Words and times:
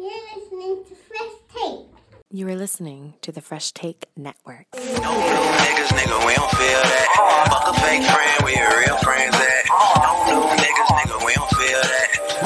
You're 0.00 0.10
listening 0.34 0.82
to 0.88 0.94
Fresh 0.94 1.36
Take. 1.54 1.86
You 2.30 2.48
are 2.48 2.54
listening 2.54 3.14
to 3.20 3.32
the 3.32 3.42
Fresh 3.42 3.72
Take 3.72 4.06
Network. 4.16 4.64
No 4.72 4.80
blue 4.80 4.96
niggas, 5.60 5.92
nigga, 5.92 6.26
we 6.26 6.34
don't 6.34 6.50
feel 6.52 6.80
that. 6.80 7.48
Fuck 7.50 7.68
a 7.68 7.74
fake 7.80 8.08
friend, 8.08 8.42
where 8.42 8.56
your 8.56 8.80
real 8.80 8.96
friends 9.04 9.34
at? 9.36 9.66
No 10.00 10.24
blue 10.24 10.48
niggas, 10.56 10.88
nigga, 10.96 11.26
we 11.26 11.34
don't 11.34 11.50
feel 11.50 11.82
that. 11.82 12.39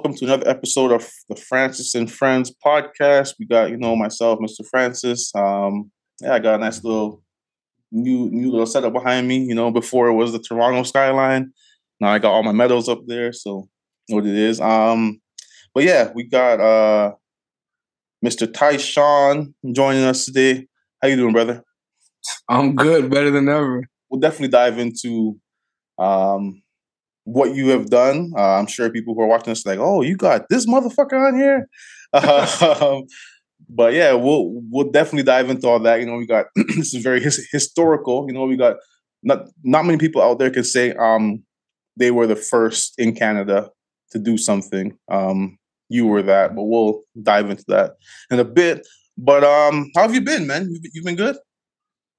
Welcome 0.00 0.16
to 0.16 0.24
another 0.24 0.48
episode 0.48 0.92
of 0.92 1.06
the 1.28 1.36
Francis 1.36 1.94
and 1.94 2.10
Friends 2.10 2.50
podcast. 2.64 3.34
We 3.38 3.44
got, 3.44 3.68
you 3.68 3.76
know, 3.76 3.94
myself, 3.94 4.38
Mr. 4.38 4.66
Francis. 4.66 5.30
Um, 5.34 5.90
yeah, 6.22 6.32
I 6.32 6.38
got 6.38 6.54
a 6.54 6.58
nice 6.58 6.82
little 6.82 7.22
new 7.92 8.30
new 8.30 8.50
little 8.50 8.64
setup 8.64 8.94
behind 8.94 9.28
me. 9.28 9.40
You 9.40 9.54
know, 9.54 9.70
before 9.70 10.08
it 10.08 10.14
was 10.14 10.32
the 10.32 10.38
Toronto 10.38 10.84
skyline. 10.84 11.52
Now 12.00 12.08
I 12.08 12.18
got 12.18 12.32
all 12.32 12.42
my 12.42 12.52
medals 12.52 12.88
up 12.88 13.00
there, 13.06 13.30
so 13.34 13.68
you 14.08 14.14
know 14.14 14.22
what 14.22 14.26
it 14.26 14.34
is. 14.34 14.58
Um, 14.58 15.20
but 15.74 15.84
yeah, 15.84 16.10
we 16.14 16.22
got 16.22 16.60
uh 16.60 17.12
Mr. 18.24 18.50
Tychon 18.50 19.52
joining 19.70 20.04
us 20.04 20.24
today. 20.24 20.66
How 21.02 21.08
you 21.08 21.16
doing, 21.16 21.34
brother? 21.34 21.62
I'm 22.48 22.74
good, 22.74 23.10
better 23.10 23.30
than 23.30 23.50
ever. 23.50 23.86
We'll 24.08 24.20
definitely 24.20 24.48
dive 24.48 24.78
into 24.78 25.38
um 25.98 26.62
what 27.24 27.54
you 27.54 27.68
have 27.68 27.90
done. 27.90 28.32
Uh, 28.36 28.58
I'm 28.58 28.66
sure 28.66 28.90
people 28.90 29.14
who 29.14 29.20
are 29.22 29.26
watching 29.26 29.52
this 29.52 29.64
are 29.66 29.70
like, 29.70 29.78
oh, 29.78 30.02
you 30.02 30.16
got 30.16 30.48
this 30.48 30.66
motherfucker 30.66 31.28
on 31.28 31.36
here. 31.36 31.68
Um, 32.12 33.04
but 33.68 33.92
yeah, 33.92 34.14
we'll 34.14 34.62
we'll 34.70 34.90
definitely 34.90 35.22
dive 35.22 35.48
into 35.48 35.68
all 35.68 35.78
that. 35.80 36.00
You 36.00 36.06
know, 36.06 36.16
we 36.16 36.26
got 36.26 36.46
this 36.56 36.92
is 36.92 37.02
very 37.02 37.20
his, 37.20 37.46
historical. 37.52 38.24
You 38.26 38.34
know, 38.34 38.44
we 38.44 38.56
got 38.56 38.76
not 39.22 39.46
not 39.62 39.84
many 39.84 39.96
people 39.96 40.20
out 40.20 40.40
there 40.40 40.50
can 40.50 40.64
say 40.64 40.92
um 40.94 41.44
they 41.96 42.10
were 42.10 42.26
the 42.26 42.36
first 42.36 42.94
in 42.98 43.14
Canada 43.14 43.70
to 44.10 44.18
do 44.18 44.36
something. 44.36 44.96
Um, 45.10 45.58
you 45.88 46.06
were 46.06 46.22
that, 46.22 46.54
but 46.54 46.64
we'll 46.64 47.02
dive 47.22 47.50
into 47.50 47.64
that 47.68 47.92
in 48.30 48.38
a 48.38 48.44
bit. 48.44 48.86
But 49.18 49.44
um, 49.44 49.90
how 49.94 50.02
have 50.02 50.14
you 50.14 50.20
been, 50.20 50.46
man? 50.46 50.68
You've, 50.70 50.82
you've 50.94 51.04
been 51.04 51.16
good. 51.16 51.36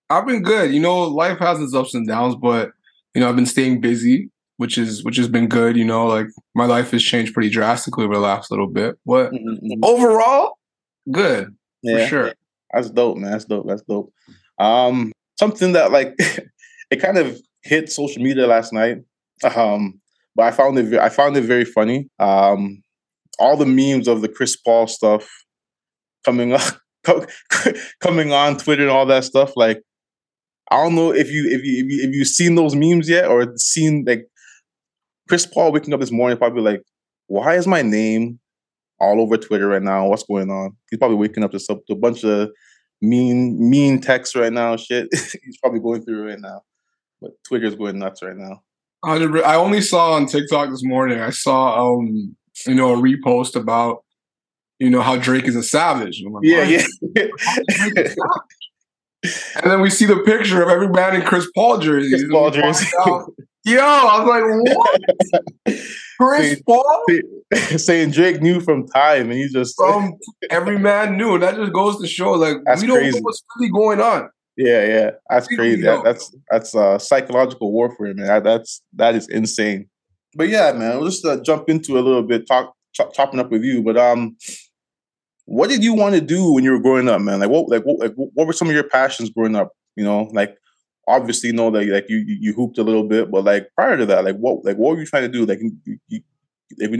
I've 0.09 0.27
been 0.27 0.43
good. 0.43 0.73
You 0.73 0.81
know, 0.81 1.03
life 1.03 1.39
has 1.39 1.59
its 1.59 1.73
ups 1.73 1.93
and 1.93 2.07
downs, 2.07 2.35
but 2.35 2.71
you 3.15 3.21
know, 3.21 3.29
I've 3.29 3.35
been 3.35 3.45
staying 3.45 3.81
busy, 3.81 4.29
which 4.61 4.77
is 4.77 5.03
which 5.03 5.17
has 5.17 5.27
been 5.27 5.47
good. 5.47 5.75
You 5.75 5.85
know, 5.85 6.05
like 6.05 6.27
my 6.53 6.65
life 6.65 6.91
has 6.91 7.01
changed 7.01 7.33
pretty 7.33 7.49
drastically 7.49 8.05
over 8.05 8.13
the 8.13 8.19
last 8.19 8.51
little 8.51 8.67
bit. 8.67 8.95
But 9.07 9.33
overall, 9.81 10.59
good 11.11 11.55
for 11.83 12.05
sure. 12.05 12.33
That's 12.71 12.91
dope, 12.91 13.17
man. 13.17 13.31
That's 13.31 13.45
dope. 13.45 13.65
That's 13.67 13.81
dope. 13.81 14.13
Um, 14.59 15.13
something 15.39 15.71
that 15.71 15.91
like 15.91 16.13
it 16.91 16.97
kind 17.01 17.17
of 17.17 17.41
hit 17.63 17.91
social 17.91 18.21
media 18.21 18.45
last 18.45 18.71
night. 18.71 18.97
Um, 19.55 19.99
but 20.35 20.43
I 20.45 20.51
found 20.51 20.77
it 20.77 20.93
I 20.99 21.09
found 21.09 21.35
it 21.37 21.41
very 21.41 21.65
funny. 21.65 22.07
Um, 22.19 22.83
all 23.39 23.57
the 23.57 23.65
memes 23.65 24.07
of 24.07 24.21
the 24.21 24.29
Chris 24.29 24.55
Paul 24.55 24.85
stuff 24.85 25.27
coming 26.23 26.53
up, 27.07 27.27
coming 27.99 28.31
on 28.31 28.57
Twitter 28.57 28.83
and 28.83 28.91
all 28.91 29.07
that 29.07 29.23
stuff. 29.23 29.53
Like, 29.55 29.81
I 30.69 30.77
don't 30.83 30.93
know 30.93 31.11
if 31.11 31.31
you 31.31 31.47
if 31.49 31.63
you 31.63 31.83
if 31.83 31.91
you 31.91 32.09
if 32.09 32.15
you've 32.15 32.27
seen 32.27 32.53
those 32.53 32.75
memes 32.75 33.09
yet 33.09 33.25
or 33.25 33.57
seen 33.57 34.03
like 34.05 34.27
Chris 35.31 35.45
Paul 35.45 35.71
waking 35.71 35.93
up 35.93 36.01
this 36.01 36.11
morning 36.11 36.37
probably 36.37 36.61
like, 36.61 36.83
why 37.27 37.55
is 37.55 37.65
my 37.65 37.81
name 37.81 38.37
all 38.99 39.21
over 39.21 39.37
Twitter 39.37 39.69
right 39.69 39.81
now? 39.81 40.09
What's 40.09 40.23
going 40.23 40.51
on? 40.51 40.75
He's 40.89 40.97
probably 40.97 41.15
waking 41.15 41.41
up 41.45 41.51
to, 41.51 41.59
some, 41.59 41.79
to 41.87 41.93
a 41.93 41.95
bunch 41.95 42.25
of 42.25 42.49
mean 43.01 43.57
mean 43.57 44.01
texts 44.01 44.35
right 44.35 44.51
now. 44.51 44.75
Shit, 44.75 45.07
he's 45.13 45.57
probably 45.63 45.79
going 45.79 46.03
through 46.03 46.27
right 46.27 46.39
now. 46.41 46.63
But 47.21 47.31
Twitter's 47.47 47.75
going 47.75 47.97
nuts 47.97 48.21
right 48.21 48.35
now. 48.35 48.61
I 49.05 49.55
only 49.55 49.79
saw 49.79 50.15
on 50.15 50.25
TikTok 50.25 50.69
this 50.69 50.83
morning. 50.83 51.21
I 51.21 51.29
saw 51.29 51.95
um, 51.95 52.35
you 52.67 52.75
know, 52.75 52.93
a 52.93 52.97
repost 52.97 53.55
about 53.55 54.03
you 54.79 54.89
know 54.89 55.01
how 55.01 55.15
Drake 55.15 55.47
is 55.47 55.55
a 55.55 55.63
savage. 55.63 56.21
Like, 56.25 56.43
Yeah, 56.43 56.57
"Why 56.57 56.81
yeah. 57.15 57.27
And 59.63 59.71
then 59.71 59.79
we 59.79 59.89
see 59.91 60.05
the 60.05 60.17
picture 60.25 60.61
of 60.61 60.67
every 60.67 60.89
man 60.89 61.15
in 61.15 61.21
Chris 61.21 61.47
Paul 61.55 61.77
jerseys. 61.77 62.11
Chris 62.11 62.31
Paul 62.33 62.51
jersey. 62.51 62.87
Yo, 63.63 63.79
I 63.79 64.23
was 64.23 64.27
like, 64.27 64.75
what? 64.77 65.77
Chris 66.19 66.57
See- 66.57 66.63
Paul? 66.63 67.05
saying 67.77 68.11
Drake 68.11 68.41
knew 68.41 68.59
from 68.59 68.87
time, 68.87 69.23
and 69.29 69.33
he's 69.33 69.53
just 69.53 69.75
From 69.77 70.13
every 70.49 70.79
man 70.79 71.17
knew. 71.17 71.35
And 71.35 71.43
that 71.43 71.55
just 71.55 71.73
goes 71.73 71.99
to 72.01 72.07
show, 72.07 72.31
like, 72.31 72.57
That's 72.65 72.81
we 72.81 72.87
don't 72.87 72.97
crazy. 72.97 73.17
know 73.19 73.23
what's 73.23 73.43
really 73.59 73.71
going 73.71 74.01
on. 74.01 74.29
yeah, 74.57 74.85
yeah. 74.85 75.11
That's 75.29 75.49
We 75.49 75.57
crazy. 75.57 75.81
That, 75.83 76.03
that's 76.03 76.35
that's 76.49 76.75
uh, 76.75 76.97
psychological 76.97 77.71
warfare, 77.71 78.13
man. 78.13 78.27
That, 78.27 78.43
that's 78.43 78.81
that 78.93 79.15
is 79.15 79.27
insane. 79.29 79.87
But 80.35 80.49
yeah, 80.49 80.71
man, 80.71 80.97
we'll 80.97 81.09
just 81.09 81.25
uh, 81.25 81.39
jump 81.41 81.69
into 81.69 81.99
a 81.99 82.01
little 82.01 82.23
bit, 82.23 82.47
talk 82.47 82.73
chop, 82.93 83.13
chopping 83.13 83.39
up 83.39 83.51
with 83.51 83.63
you. 83.63 83.83
But 83.83 83.97
um, 83.97 84.37
what 85.45 85.69
did 85.69 85.83
you 85.83 85.93
want 85.93 86.15
to 86.15 86.21
do 86.21 86.53
when 86.53 86.63
you 86.63 86.71
were 86.71 86.79
growing 86.79 87.09
up, 87.09 87.21
man? 87.21 87.39
Like 87.39 87.49
what, 87.49 87.69
like 87.69 87.83
what, 87.83 87.99
like 87.99 88.13
what 88.15 88.47
were 88.47 88.53
some 88.53 88.69
of 88.69 88.73
your 88.73 88.85
passions 88.87 89.29
growing 89.29 89.55
up? 89.55 89.71
You 89.97 90.05
know, 90.05 90.29
like 90.33 90.55
obviously 91.07 91.47
you 91.47 91.53
know 91.53 91.71
that 91.71 91.87
like 91.87 92.05
you 92.09 92.23
you 92.27 92.53
hooped 92.53 92.77
a 92.77 92.83
little 92.83 93.07
bit, 93.07 93.31
but 93.31 93.43
like 93.43 93.69
prior 93.75 93.97
to 93.97 94.05
that, 94.07 94.23
like 94.23 94.37
what 94.37 94.63
like 94.65 94.77
what 94.77 94.95
were 94.95 94.99
you 94.99 95.05
trying 95.05 95.23
to 95.23 95.29
do? 95.29 95.45
Like 95.45 95.59
you, 95.61 95.99
you, 96.07 96.21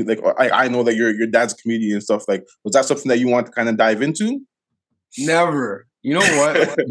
like 0.04 0.20
I, 0.38 0.66
I 0.66 0.68
know 0.68 0.84
that 0.84 0.96
your 0.96 1.12
your 1.12 1.28
dad's 1.28 1.54
a 1.54 1.58
comedian 1.58 1.94
and 1.94 2.04
stuff. 2.04 2.26
Like 2.28 2.46
was 2.64 2.74
that 2.74 2.86
something 2.86 3.10
that 3.10 3.20
you 3.20 3.28
want 3.28 3.46
to 3.46 3.52
kind 3.52 3.70
of 3.70 3.78
dive 3.78 4.02
into? 4.02 4.42
Never. 5.18 5.88
You 6.04 6.16
know 6.16 6.20
what? 6.20 6.58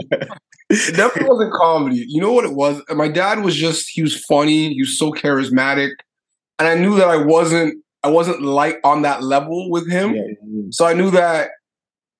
it 0.71 0.97
definitely 0.97 1.29
wasn't 1.29 1.53
comedy. 1.53 2.05
You 2.07 2.21
know 2.21 2.33
what 2.33 2.45
it 2.45 2.55
was? 2.55 2.83
My 2.91 3.09
dad 3.09 3.43
was 3.43 3.57
just 3.57 3.91
he 3.91 4.03
was 4.03 4.25
funny, 4.25 4.73
he 4.75 4.81
was 4.81 4.99
so 4.99 5.13
charismatic. 5.13 5.91
And 6.59 6.69
I 6.69 6.75
knew 6.75 6.97
that 6.97 7.09
I 7.09 7.17
wasn't 7.17 7.83
I 8.03 8.09
wasn't 8.09 8.43
like 8.43 8.79
on 8.85 9.03
that 9.03 9.23
level 9.23 9.71
with 9.71 9.91
him. 9.91 10.15
Yeah, 10.15 10.63
So 10.71 10.87
I 10.87 10.95
knew 10.95 11.11
that 11.11 11.51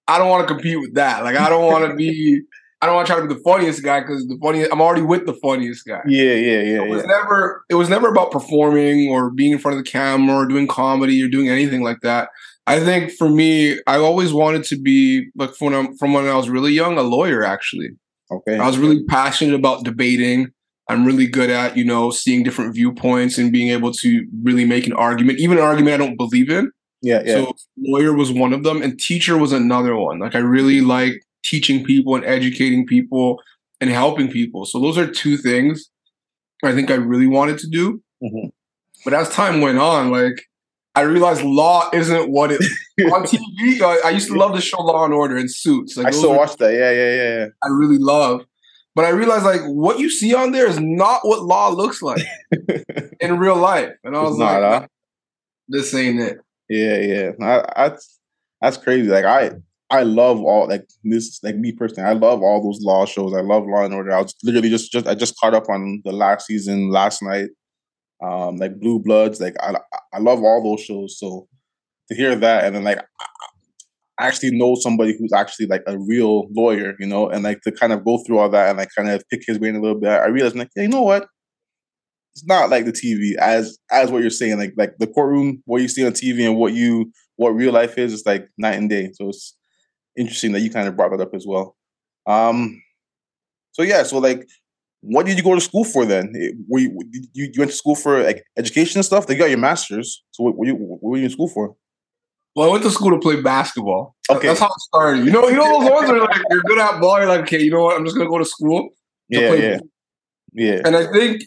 I 0.09 0.19
don't 0.19 0.29
want 0.29 0.47
to 0.47 0.53
compete 0.53 0.81
with 0.81 0.95
that. 0.95 1.23
Like 1.23 1.37
I 1.37 1.49
don't 1.49 1.67
want 1.67 1.89
to 1.89 1.95
be 1.95 2.43
I 2.83 2.87
don't 2.87 2.95
want 2.95 3.07
to 3.07 3.13
try 3.13 3.21
to 3.21 3.29
be 3.29 3.35
the 3.35 3.41
funniest 3.41 3.83
guy 3.83 4.01
because 4.01 4.27
the 4.27 4.39
funniest 4.43 4.73
I'm 4.73 4.81
already 4.81 5.03
with 5.03 5.27
the 5.27 5.35
funniest 5.35 5.87
guy. 5.87 6.01
yeah, 6.07 6.33
yeah, 6.33 6.61
yeah. 6.61 6.83
It 6.83 6.89
was 6.89 7.03
yeah. 7.03 7.09
never 7.09 7.65
it 7.69 7.75
was 7.75 7.89
never 7.89 8.09
about 8.09 8.31
performing 8.31 9.11
or 9.11 9.31
being 9.31 9.53
in 9.53 9.59
front 9.59 9.79
of 9.79 9.85
the 9.85 9.91
camera 9.91 10.37
or 10.37 10.47
doing 10.47 10.67
comedy 10.67 11.23
or 11.23 11.29
doing 11.29 11.49
anything 11.49 11.83
like 11.83 12.01
that. 12.03 12.31
I 12.67 12.81
think 12.81 13.11
for 13.13 13.29
me, 13.29 13.81
I 13.87 13.97
always 13.97 14.33
wanted 14.33 14.65
to 14.65 14.81
be 14.81 15.29
like 15.35 15.55
from 15.55 15.73
when, 15.73 15.97
from 15.97 16.13
when 16.13 16.27
I 16.27 16.37
was 16.37 16.49
really 16.49 16.73
young, 16.73 16.97
a 16.99 17.03
lawyer 17.03 17.45
actually. 17.45 17.91
Okay. 18.31 18.57
I 18.57 18.67
was 18.67 18.79
really 18.79 19.05
passionate 19.05 19.55
about 19.55 19.85
debating. 19.85 20.53
I'm 20.89 21.05
really 21.05 21.27
good 21.27 21.51
at, 21.51 21.77
you 21.77 21.85
know, 21.85 22.11
seeing 22.11 22.43
different 22.43 22.75
viewpoints 22.75 23.39
and 23.39 23.53
being 23.53 23.69
able 23.69 23.93
to 23.93 24.27
really 24.43 24.65
make 24.65 24.87
an 24.87 24.93
argument, 24.93 25.39
even 25.39 25.59
an 25.59 25.65
argument 25.65 25.95
I 25.95 26.05
don't 26.05 26.17
believe 26.17 26.51
in. 26.51 26.71
yeah, 27.03 27.23
yeah. 27.25 27.35
So 27.35 27.57
lawyer 27.79 28.13
was 28.13 28.33
one 28.33 28.53
of 28.53 28.63
them, 28.63 28.83
and 28.83 28.99
teacher 28.99 29.37
was 29.39 29.53
another 29.53 29.97
one. 29.97 30.19
Like 30.19 30.35
I 30.35 30.39
really 30.39 30.81
like 30.81 31.23
teaching 31.45 31.85
people 31.85 32.15
and 32.15 32.25
educating 32.25 32.87
people 32.87 33.41
and 33.81 33.91
helping 33.91 34.29
people. 34.31 34.65
So 34.67 34.79
those 34.81 34.99
are 34.99 35.07
two 35.11 35.37
things 35.37 35.91
I 36.65 36.73
think 36.73 36.91
I 36.91 36.95
really 36.95 37.27
wanted 37.27 37.59
to 37.59 37.69
do. 37.69 38.03
Mhm. 38.23 38.51
But 39.05 39.15
as 39.15 39.31
time 39.31 39.61
went 39.61 39.79
on, 39.79 40.11
like 40.11 40.43
I 40.95 41.03
realized 41.03 41.43
law 41.43 41.89
isn't 41.93 42.31
what 42.31 42.51
it 42.53 42.61
on 43.13 43.23
TV. 43.25 43.81
I, 43.81 44.09
I 44.09 44.11
used 44.11 44.29
to 44.29 44.35
love 44.35 44.55
the 44.55 44.61
show 44.61 44.83
Law 44.83 45.05
and 45.05 45.15
Order 45.15 45.37
and 45.37 45.51
Suits. 45.51 45.97
Like 45.97 46.09
I 46.09 46.11
still 46.11 46.35
watch 46.37 46.57
that. 46.57 46.73
Yeah, 46.75 46.91
yeah, 46.91 47.15
yeah, 47.15 47.39
yeah. 47.39 47.47
I 47.65 47.69
really 47.69 47.97
love. 47.99 48.45
But 48.95 49.05
I 49.05 49.11
realized 49.11 49.45
like 49.45 49.63
what 49.63 50.01
you 50.01 50.11
see 50.11 50.35
on 50.35 50.51
there 50.53 50.67
is 50.67 50.79
not 50.81 51.21
what 51.23 51.43
law 51.43 51.69
looks 51.71 52.03
like 52.03 52.23
in 53.21 53.39
real 53.39 53.57
life. 53.57 53.93
And 54.05 54.17
I 54.17 54.21
It's 54.23 54.31
was 54.31 54.39
not, 54.39 54.61
like, 54.61 54.83
huh? 54.83 54.89
this 55.69 55.95
ain't 55.95 56.21
it. 56.21 56.39
Yeah, 56.69 56.99
yeah. 56.99 57.31
I, 57.41 57.85
that's 57.89 58.19
that's 58.61 58.77
crazy. 58.77 59.09
Like 59.09 59.25
I 59.25 59.53
I 59.91 60.05
love 60.05 60.41
all 60.41 60.69
like 60.69 60.89
this 61.03 61.41
like 61.43 61.57
me 61.57 61.73
personally, 61.73 62.09
I 62.09 62.13
love 62.13 62.43
all 62.43 62.63
those 62.63 62.81
law 62.83 63.07
shows. 63.07 63.35
I 63.35 63.41
love 63.41 63.65
Law 63.67 63.85
and 63.85 63.95
Order. 63.95 64.13
I 64.13 64.23
was 64.23 64.35
literally 64.45 64.71
just 64.71 64.93
just 64.93 65.07
I 65.07 65.15
just 65.15 65.39
caught 65.39 65.55
up 65.55 65.69
on 65.69 66.03
the 66.05 66.13
last 66.13 66.47
season 66.47 66.91
last 66.91 67.23
night. 67.23 67.49
Um 68.23 68.57
like 68.57 68.79
Blue 68.79 69.01
Bloods, 69.01 69.41
like 69.41 69.57
I 69.61 69.77
I 70.13 70.19
love 70.19 70.43
all 70.43 70.63
those 70.63 70.85
shows. 70.85 71.19
So 71.19 71.49
to 72.09 72.15
hear 72.17 72.37
that 72.37 72.65
and 72.65 72.77
then 72.77 72.85
like 72.85 72.99
I 74.19 74.27
actually 74.29 74.57
know 74.57 74.75
somebody 74.75 75.17
who's 75.19 75.33
actually 75.33 75.67
like 75.67 75.83
a 75.87 75.99
real 75.99 76.47
lawyer, 76.51 76.95
you 77.01 77.07
know, 77.07 77.29
and 77.29 77.43
like 77.43 77.63
to 77.63 77.73
kind 77.73 77.93
of 77.93 78.05
go 78.05 78.19
through 78.19 78.39
all 78.39 78.51
that 78.51 78.69
and 78.69 78.79
like 78.79 78.91
kind 78.97 79.09
of 79.09 79.23
pick 79.31 79.43
his 79.47 79.59
brain 79.59 79.77
a 79.77 79.81
little 79.81 79.99
bit. 79.99 80.11
I 80.11 80.27
realized 80.27 80.57
like, 80.57 80.71
yeah, 80.77 80.83
you 80.83 80.89
know 80.89 81.03
what? 81.03 81.27
it's 82.35 82.47
not 82.47 82.71
like 82.71 82.85
the 82.85 82.93
TV 82.93 83.37
as 83.37 83.79
as 83.91 84.11
what 84.11 84.23
you're 84.23 84.31
saying. 84.31 84.59
Like 84.59 84.75
like 84.77 84.95
the 84.99 85.07
courtroom, 85.07 85.63
what 85.67 85.83
you 85.83 85.89
see 85.89 86.07
on 86.07 86.13
TV 86.13 86.47
and 86.47 86.57
what 86.57 86.73
you 86.73 87.13
what 87.37 87.51
real 87.51 87.73
life 87.73 87.99
is, 87.99 88.13
it's 88.13 88.27
like 88.27 88.49
night 88.59 88.77
and 88.77 88.89
day. 88.89 89.11
So 89.15 89.29
it's 89.29 89.57
interesting 90.17 90.53
that 90.53 90.61
you 90.61 90.71
kind 90.71 90.89
of 90.89 90.97
brought 90.97 91.11
that 91.11 91.21
up 91.21 91.35
as 91.35 91.47
well. 91.47 91.77
Um, 92.27 92.83
so 93.73 93.83
yeah, 93.83 94.03
so 94.03 94.19
like, 94.19 94.47
what 95.01 95.27
did 95.27 95.37
you 95.37 95.43
go 95.45 95.55
to 95.55 95.61
school 95.61 95.85
for 95.85 96.05
then? 96.05 96.35
Eh, 96.37 96.51
Were 96.69 96.81
you 96.81 97.01
you, 97.33 97.51
you 97.53 97.59
went 97.59 97.71
to 97.71 97.77
school 97.77 97.95
for 97.95 98.23
like 98.23 98.45
education 98.59 98.99
and 98.99 99.05
stuff? 99.05 99.27
They 99.27 99.37
got 99.37 99.49
your 99.49 99.59
masters. 99.59 100.23
So 100.33 100.45
what 100.45 100.57
were 100.57 100.67
you 100.67 100.75
what 100.75 101.03
were 101.03 101.17
you 101.17 101.25
in 101.25 101.31
school 101.31 101.49
for? 101.49 101.75
Well, 102.55 102.69
I 102.69 102.73
went 102.73 102.85
to 102.85 102.91
school 102.91 103.11
to 103.11 103.19
play 103.19 103.41
basketball. 103.41 104.17
Okay. 104.29 104.49
That's 104.49 104.61
how 104.61 104.67
it 104.67 104.81
started. 104.81 105.25
You 105.25 105.31
know, 105.31 105.49
you 105.49 105.57
know 105.57 105.81
those 105.81 105.91
ones 105.91 106.11
where 106.11 106.21
like 106.21 106.43
you're 106.51 106.63
good 106.63 106.79
at 106.79 107.01
ball. 107.01 107.19
You're 107.19 107.29
like, 107.29 107.43
okay, 107.43 107.63
you 107.63 107.71
know 107.71 107.85
what? 107.85 107.97
I'm 107.97 108.05
just 108.05 108.17
gonna 108.17 108.29
go 108.29 108.39
to 108.39 108.45
school. 108.45 108.91
to 109.33 109.41
Yeah, 109.41 109.49
play 109.49 109.63
yeah, 109.63 109.79
yeah. 110.53 110.81
And 110.85 110.97
I 110.97 111.11
think, 111.13 111.43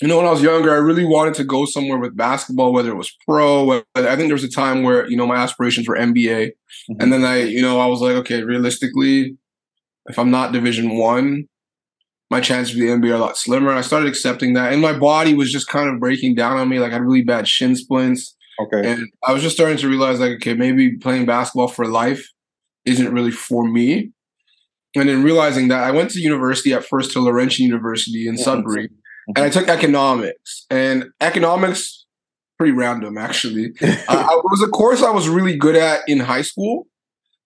you 0.00 0.08
know, 0.08 0.16
when 0.16 0.26
I 0.26 0.30
was 0.30 0.42
younger, 0.42 0.72
I 0.72 0.78
really 0.78 1.04
wanted 1.04 1.34
to 1.34 1.44
go 1.44 1.64
somewhere 1.66 1.98
with 1.98 2.16
basketball, 2.16 2.72
whether 2.72 2.90
it 2.90 2.96
was 2.96 3.14
pro. 3.26 3.64
whether- 3.64 3.84
I 3.94 4.16
think 4.16 4.28
there 4.28 4.34
was 4.34 4.44
a 4.44 4.50
time 4.50 4.82
where, 4.82 5.08
you 5.08 5.16
know, 5.16 5.26
my 5.26 5.36
aspirations 5.36 5.86
were 5.88 5.96
NBA. 5.96 6.52
Mhm. 6.90 6.96
And 7.00 7.12
then 7.12 7.24
I, 7.24 7.42
you 7.42 7.62
know, 7.62 7.78
I 7.78 7.86
was 7.86 8.00
like, 8.00 8.14
okay, 8.16 8.42
realistically, 8.42 9.36
if 10.06 10.18
I'm 10.18 10.30
not 10.30 10.52
division 10.52 10.96
one, 10.98 11.44
my 12.30 12.40
chances 12.40 12.74
for 12.74 12.80
the 12.80 12.88
NBA 12.90 13.12
are 13.12 13.14
a 13.14 13.18
lot 13.18 13.36
slimmer. 13.36 13.70
And 13.70 13.78
I 13.78 13.82
started 13.82 14.08
accepting 14.08 14.54
that. 14.54 14.72
And 14.72 14.82
my 14.82 14.92
body 14.98 15.34
was 15.34 15.52
just 15.52 15.68
kind 15.68 15.88
of 15.88 16.00
breaking 16.00 16.34
down 16.34 16.56
on 16.58 16.68
me. 16.68 16.80
Like 16.80 16.90
I 16.90 16.94
had 16.94 17.02
really 17.02 17.22
bad 17.22 17.46
shin 17.46 17.76
splints. 17.76 18.34
Okay. 18.60 18.88
And 18.90 19.08
I 19.26 19.32
was 19.32 19.42
just 19.42 19.54
starting 19.54 19.78
to 19.78 19.88
realize, 19.88 20.20
like, 20.20 20.32
okay, 20.36 20.54
maybe 20.54 20.96
playing 20.96 21.26
basketball 21.26 21.68
for 21.68 21.86
life 21.86 22.28
isn't 22.84 23.12
really 23.12 23.30
for 23.30 23.66
me. 23.68 24.10
And 24.96 25.08
then 25.08 25.22
realizing 25.24 25.68
that 25.68 25.82
I 25.82 25.90
went 25.90 26.10
to 26.10 26.20
university 26.20 26.72
at 26.72 26.84
first 26.84 27.12
to 27.12 27.20
Laurentian 27.20 27.66
University 27.66 28.28
in. 28.28 28.36
Sudbury, 28.38 28.88
and 29.28 29.38
I 29.38 29.48
mm-hmm. 29.48 29.58
took 29.58 29.68
economics. 29.68 30.66
And 30.70 31.10
economics, 31.20 32.06
pretty 32.58 32.72
random 32.72 33.18
actually. 33.18 33.72
I, 33.82 34.38
it 34.38 34.44
was 34.44 34.62
a 34.62 34.68
course 34.68 35.02
I 35.02 35.10
was 35.10 35.28
really 35.28 35.56
good 35.56 35.76
at 35.76 36.00
in 36.06 36.20
high 36.20 36.42
school. 36.42 36.86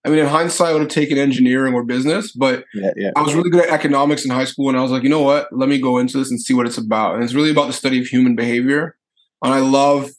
I 0.05 0.09
mean, 0.09 0.19
in 0.19 0.27
hindsight, 0.27 0.69
I 0.69 0.73
would 0.73 0.81
have 0.81 0.89
taken 0.89 1.17
engineering 1.17 1.73
or 1.73 1.83
business, 1.83 2.31
but 2.31 2.63
yeah, 2.73 2.91
yeah. 2.95 3.11
I 3.17 3.21
was 3.21 3.35
really 3.35 3.49
good 3.49 3.65
at 3.65 3.69
economics 3.69 4.23
in 4.23 4.31
high 4.31 4.45
school, 4.45 4.69
and 4.69 4.77
I 4.77 4.81
was 4.81 4.91
like, 4.91 5.03
you 5.03 5.09
know 5.09 5.21
what? 5.21 5.47
Let 5.51 5.67
me 5.67 5.77
go 5.77 5.97
into 5.97 6.17
this 6.17 6.31
and 6.31 6.39
see 6.39 6.53
what 6.53 6.65
it's 6.65 6.77
about. 6.77 7.15
And 7.15 7.23
it's 7.23 7.33
really 7.33 7.51
about 7.51 7.67
the 7.67 7.73
study 7.73 7.99
of 7.99 8.07
human 8.07 8.33
behavior. 8.33 8.95
And 9.43 9.53
I 9.53 9.59
love 9.59 10.09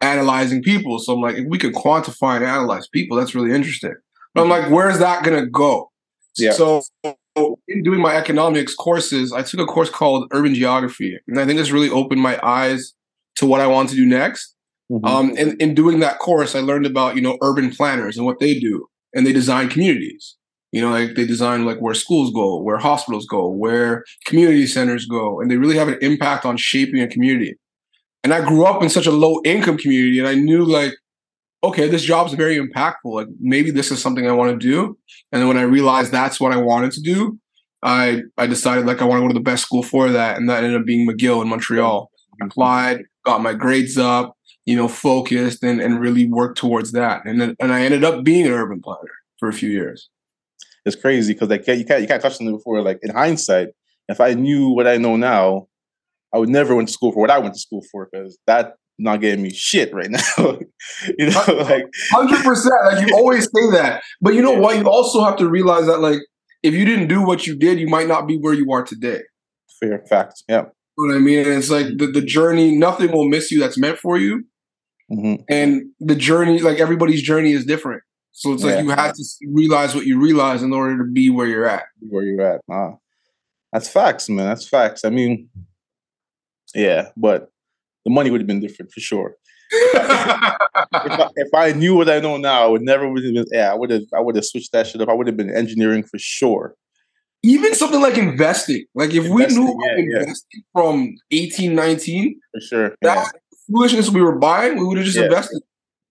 analyzing 0.00 0.60
people. 0.62 0.98
So 0.98 1.14
I'm 1.14 1.20
like, 1.20 1.36
if 1.36 1.46
we 1.46 1.56
could 1.56 1.72
quantify 1.72 2.36
and 2.36 2.44
analyze 2.44 2.88
people, 2.88 3.16
that's 3.16 3.34
really 3.34 3.52
interesting. 3.52 3.94
But 4.34 4.42
I'm 4.42 4.48
mm-hmm. 4.48 4.64
like, 4.64 4.72
where's 4.72 4.98
that 4.98 5.22
gonna 5.22 5.46
go? 5.46 5.92
Yeah. 6.36 6.52
So 6.52 6.82
in 7.66 7.82
doing 7.82 8.00
my 8.00 8.14
economics 8.16 8.74
courses, 8.74 9.32
I 9.32 9.42
took 9.42 9.60
a 9.60 9.66
course 9.66 9.90
called 9.90 10.28
urban 10.32 10.54
geography. 10.54 11.18
And 11.26 11.38
I 11.40 11.44
think 11.44 11.58
this 11.58 11.70
really 11.70 11.90
opened 11.90 12.20
my 12.20 12.38
eyes 12.42 12.94
to 13.36 13.46
what 13.46 13.60
I 13.60 13.66
want 13.66 13.88
to 13.90 13.96
do 13.96 14.06
next. 14.06 14.54
Mhm. 14.90 15.06
Um, 15.06 15.34
and 15.36 15.60
in 15.60 15.74
doing 15.74 16.00
that 16.00 16.18
course, 16.18 16.54
I 16.54 16.60
learned 16.60 16.86
about 16.86 17.14
you 17.16 17.22
know 17.22 17.36
urban 17.42 17.70
planners 17.70 18.16
and 18.16 18.24
what 18.26 18.38
they 18.40 18.58
do, 18.58 18.86
and 19.14 19.26
they 19.26 19.32
design 19.32 19.68
communities. 19.68 20.36
You 20.72 20.80
know, 20.82 20.90
like 20.90 21.14
they 21.14 21.26
design 21.26 21.64
like 21.64 21.78
where 21.80 21.94
schools 21.94 22.30
go, 22.32 22.60
where 22.60 22.78
hospitals 22.78 23.26
go, 23.26 23.48
where 23.48 24.04
community 24.26 24.66
centers 24.66 25.06
go, 25.06 25.40
and 25.40 25.50
they 25.50 25.56
really 25.56 25.76
have 25.76 25.88
an 25.88 25.98
impact 26.00 26.44
on 26.44 26.56
shaping 26.56 27.00
a 27.00 27.08
community. 27.08 27.54
And 28.24 28.34
I 28.34 28.40
grew 28.46 28.64
up 28.64 28.82
in 28.82 28.90
such 28.90 29.06
a 29.06 29.10
low 29.24 29.40
income 29.44 29.78
community, 29.78 30.18
and 30.18 30.28
I 30.28 30.34
knew 30.34 30.64
like, 30.64 30.94
okay, 31.62 31.88
this 31.88 32.02
job's 32.02 32.34
very 32.34 32.58
impactful. 32.58 32.94
Like 33.04 33.28
maybe 33.40 33.70
this 33.70 33.90
is 33.90 34.00
something 34.00 34.26
I 34.28 34.32
want 34.32 34.58
to 34.60 34.66
do. 34.66 34.98
And 35.32 35.40
then 35.40 35.48
when 35.48 35.58
I 35.58 35.62
realized 35.62 36.12
that's 36.12 36.40
what 36.40 36.52
I 36.52 36.56
wanted 36.56 36.92
to 36.92 37.00
do, 37.00 37.38
I 37.82 38.22
I 38.36 38.46
decided 38.46 38.86
like 38.86 39.00
I 39.00 39.04
want 39.04 39.18
to 39.18 39.22
go 39.22 39.28
to 39.28 39.34
the 39.34 39.40
best 39.40 39.64
school 39.64 39.82
for 39.82 40.10
that, 40.10 40.36
and 40.36 40.48
that 40.48 40.64
ended 40.64 40.80
up 40.80 40.86
being 40.86 41.08
McGill 41.08 41.42
in 41.42 41.48
Montreal. 41.48 42.10
Applied, 42.40 43.02
got 43.24 43.42
my 43.42 43.52
grades 43.52 43.98
up, 43.98 44.36
you 44.64 44.76
know, 44.76 44.86
focused 44.86 45.64
and, 45.64 45.80
and 45.80 45.98
really 45.98 46.28
worked 46.28 46.56
towards 46.56 46.92
that. 46.92 47.22
And 47.24 47.40
then, 47.40 47.56
and 47.58 47.72
I 47.72 47.82
ended 47.82 48.04
up 48.04 48.22
being 48.22 48.46
an 48.46 48.52
urban 48.52 48.80
planner 48.80 49.10
for 49.38 49.48
a 49.48 49.52
few 49.52 49.70
years. 49.70 50.08
it's 50.84 50.94
crazy 50.94 51.32
because 51.32 51.48
like 51.48 51.66
you 51.66 51.84
can't 51.84 52.00
you 52.00 52.06
can't 52.06 52.22
touch 52.22 52.40
on 52.40 52.46
it 52.46 52.52
before. 52.52 52.80
Like 52.82 53.00
in 53.02 53.10
hindsight, 53.10 53.68
if 54.08 54.20
I 54.20 54.34
knew 54.34 54.70
what 54.70 54.86
I 54.86 54.96
know 54.96 55.16
now, 55.16 55.66
I 56.32 56.38
would 56.38 56.48
never 56.48 56.74
went 56.74 56.88
to 56.88 56.94
school 56.94 57.12
for 57.12 57.20
what 57.20 57.30
I 57.30 57.38
went 57.38 57.54
to 57.54 57.60
school 57.60 57.82
for 57.90 58.08
because 58.10 58.38
that 58.46 58.74
not 58.98 59.20
getting 59.20 59.42
me 59.42 59.50
shit 59.50 59.92
right 59.94 60.10
now. 60.10 60.20
you 61.18 61.30
know, 61.30 61.44
like 61.48 61.84
Hundred 62.10 62.42
percent. 62.44 62.74
Like 62.86 63.06
you 63.06 63.14
always 63.14 63.44
say 63.44 63.70
that. 63.72 64.02
But 64.20 64.34
you 64.34 64.42
know 64.42 64.52
what? 64.58 64.76
You 64.76 64.88
also 64.88 65.24
have 65.24 65.36
to 65.36 65.48
realize 65.48 65.86
that 65.86 65.98
like 66.00 66.18
if 66.62 66.74
you 66.74 66.84
didn't 66.84 67.08
do 67.08 67.22
what 67.22 67.46
you 67.46 67.56
did, 67.56 67.78
you 67.78 67.86
might 67.88 68.08
not 68.08 68.26
be 68.26 68.36
where 68.36 68.54
you 68.54 68.72
are 68.72 68.82
today. 68.82 69.20
fair 69.80 70.02
fact. 70.08 70.42
Yeah. 70.48 70.64
You 70.98 71.06
know 71.06 71.14
what 71.14 71.16
I 71.16 71.20
mean? 71.20 71.38
And 71.38 71.48
it's 71.50 71.70
like 71.70 71.86
the, 71.96 72.08
the 72.08 72.20
journey, 72.20 72.76
nothing 72.76 73.12
will 73.12 73.28
miss 73.28 73.52
you 73.52 73.60
that's 73.60 73.78
meant 73.78 73.98
for 73.98 74.18
you. 74.18 74.44
hmm 75.08 75.36
And 75.48 75.90
the 76.00 76.16
journey, 76.16 76.58
like 76.58 76.78
everybody's 76.80 77.22
journey 77.22 77.52
is 77.52 77.64
different. 77.64 78.02
So 78.32 78.52
it's 78.52 78.64
Yeah. 78.64 78.74
like 78.76 78.84
you 78.84 78.90
have 78.90 79.14
to 79.14 79.24
realize 79.52 79.94
what 79.94 80.06
you 80.06 80.20
realize 80.20 80.62
in 80.64 80.72
order 80.72 80.98
to 80.98 81.04
be 81.04 81.30
where 81.30 81.46
you're 81.46 81.66
at. 81.68 81.84
Where 82.00 82.24
you're 82.24 82.42
at. 82.42 82.60
Ah, 82.68 82.94
that's 83.72 83.88
facts, 83.88 84.28
man. 84.28 84.46
That's 84.46 84.66
facts. 84.68 85.04
I 85.04 85.10
mean, 85.10 85.48
yeah, 86.74 87.10
but 87.16 87.50
the 88.08 88.14
money 88.14 88.30
would 88.30 88.40
have 88.40 88.46
been 88.46 88.60
different 88.60 88.90
for 88.92 89.00
sure. 89.00 89.34
if, 89.70 90.00
I, 90.00 91.28
if 91.36 91.54
I 91.54 91.72
knew 91.72 91.94
what 91.94 92.08
I 92.08 92.20
know 92.20 92.38
now, 92.38 92.64
I 92.64 92.66
would 92.68 92.82
never 92.82 93.06
would 93.08 93.22
have 93.22 93.34
been. 93.34 93.44
Yeah, 93.52 93.70
I 93.70 93.74
would 93.74 93.90
have. 93.90 94.02
I 94.16 94.20
would 94.20 94.34
have 94.36 94.46
switched 94.46 94.72
that 94.72 94.86
shit 94.86 95.00
up. 95.02 95.08
I 95.10 95.12
would 95.12 95.26
have 95.26 95.36
been 95.36 95.54
engineering 95.54 96.02
for 96.02 96.18
sure. 96.18 96.74
Even 97.42 97.74
something 97.74 98.00
like 98.00 98.16
investing. 98.16 98.84
Like 98.94 99.12
if 99.12 99.28
we 99.28 99.46
knew 99.46 99.68
yeah, 99.84 99.96
yeah. 99.96 100.20
investing 100.20 100.62
from 100.72 101.14
18, 101.30 101.74
19, 101.74 102.40
For 102.54 102.60
sure. 102.60 102.84
Yeah. 103.02 103.14
that 103.14 103.32
foolishness 103.70 104.08
we 104.10 104.22
were 104.22 104.38
buying, 104.38 104.78
we 104.78 104.84
would 104.86 104.96
have 104.96 105.06
just 105.06 105.18
Yeah. 105.18 105.26
invested. 105.26 105.62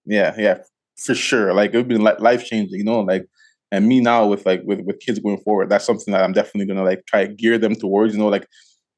Yeah, 0.06 0.36
yeah, 0.38 0.58
for 1.04 1.16
sure. 1.16 1.54
Like 1.54 1.74
it 1.74 1.78
would 1.78 1.88
be 1.90 1.98
like 1.98 2.20
life 2.22 2.46
changing, 2.46 2.78
you 2.78 2.86
know. 2.86 3.02
Like, 3.02 3.26
and 3.72 3.88
me 3.88 4.00
now 4.00 4.28
with 4.28 4.46
like 4.46 4.62
with 4.66 4.82
with 4.82 5.00
kids 5.00 5.20
going 5.20 5.40
forward, 5.40 5.70
that's 5.70 5.84
something 5.86 6.12
that 6.14 6.24
I'm 6.24 6.32
definitely 6.32 6.68
gonna 6.68 6.84
like 6.86 7.06
try 7.08 7.26
to 7.26 7.34
gear 7.34 7.58
them 7.58 7.76
towards. 7.76 8.14
You 8.14 8.20
know, 8.20 8.30
like 8.30 8.48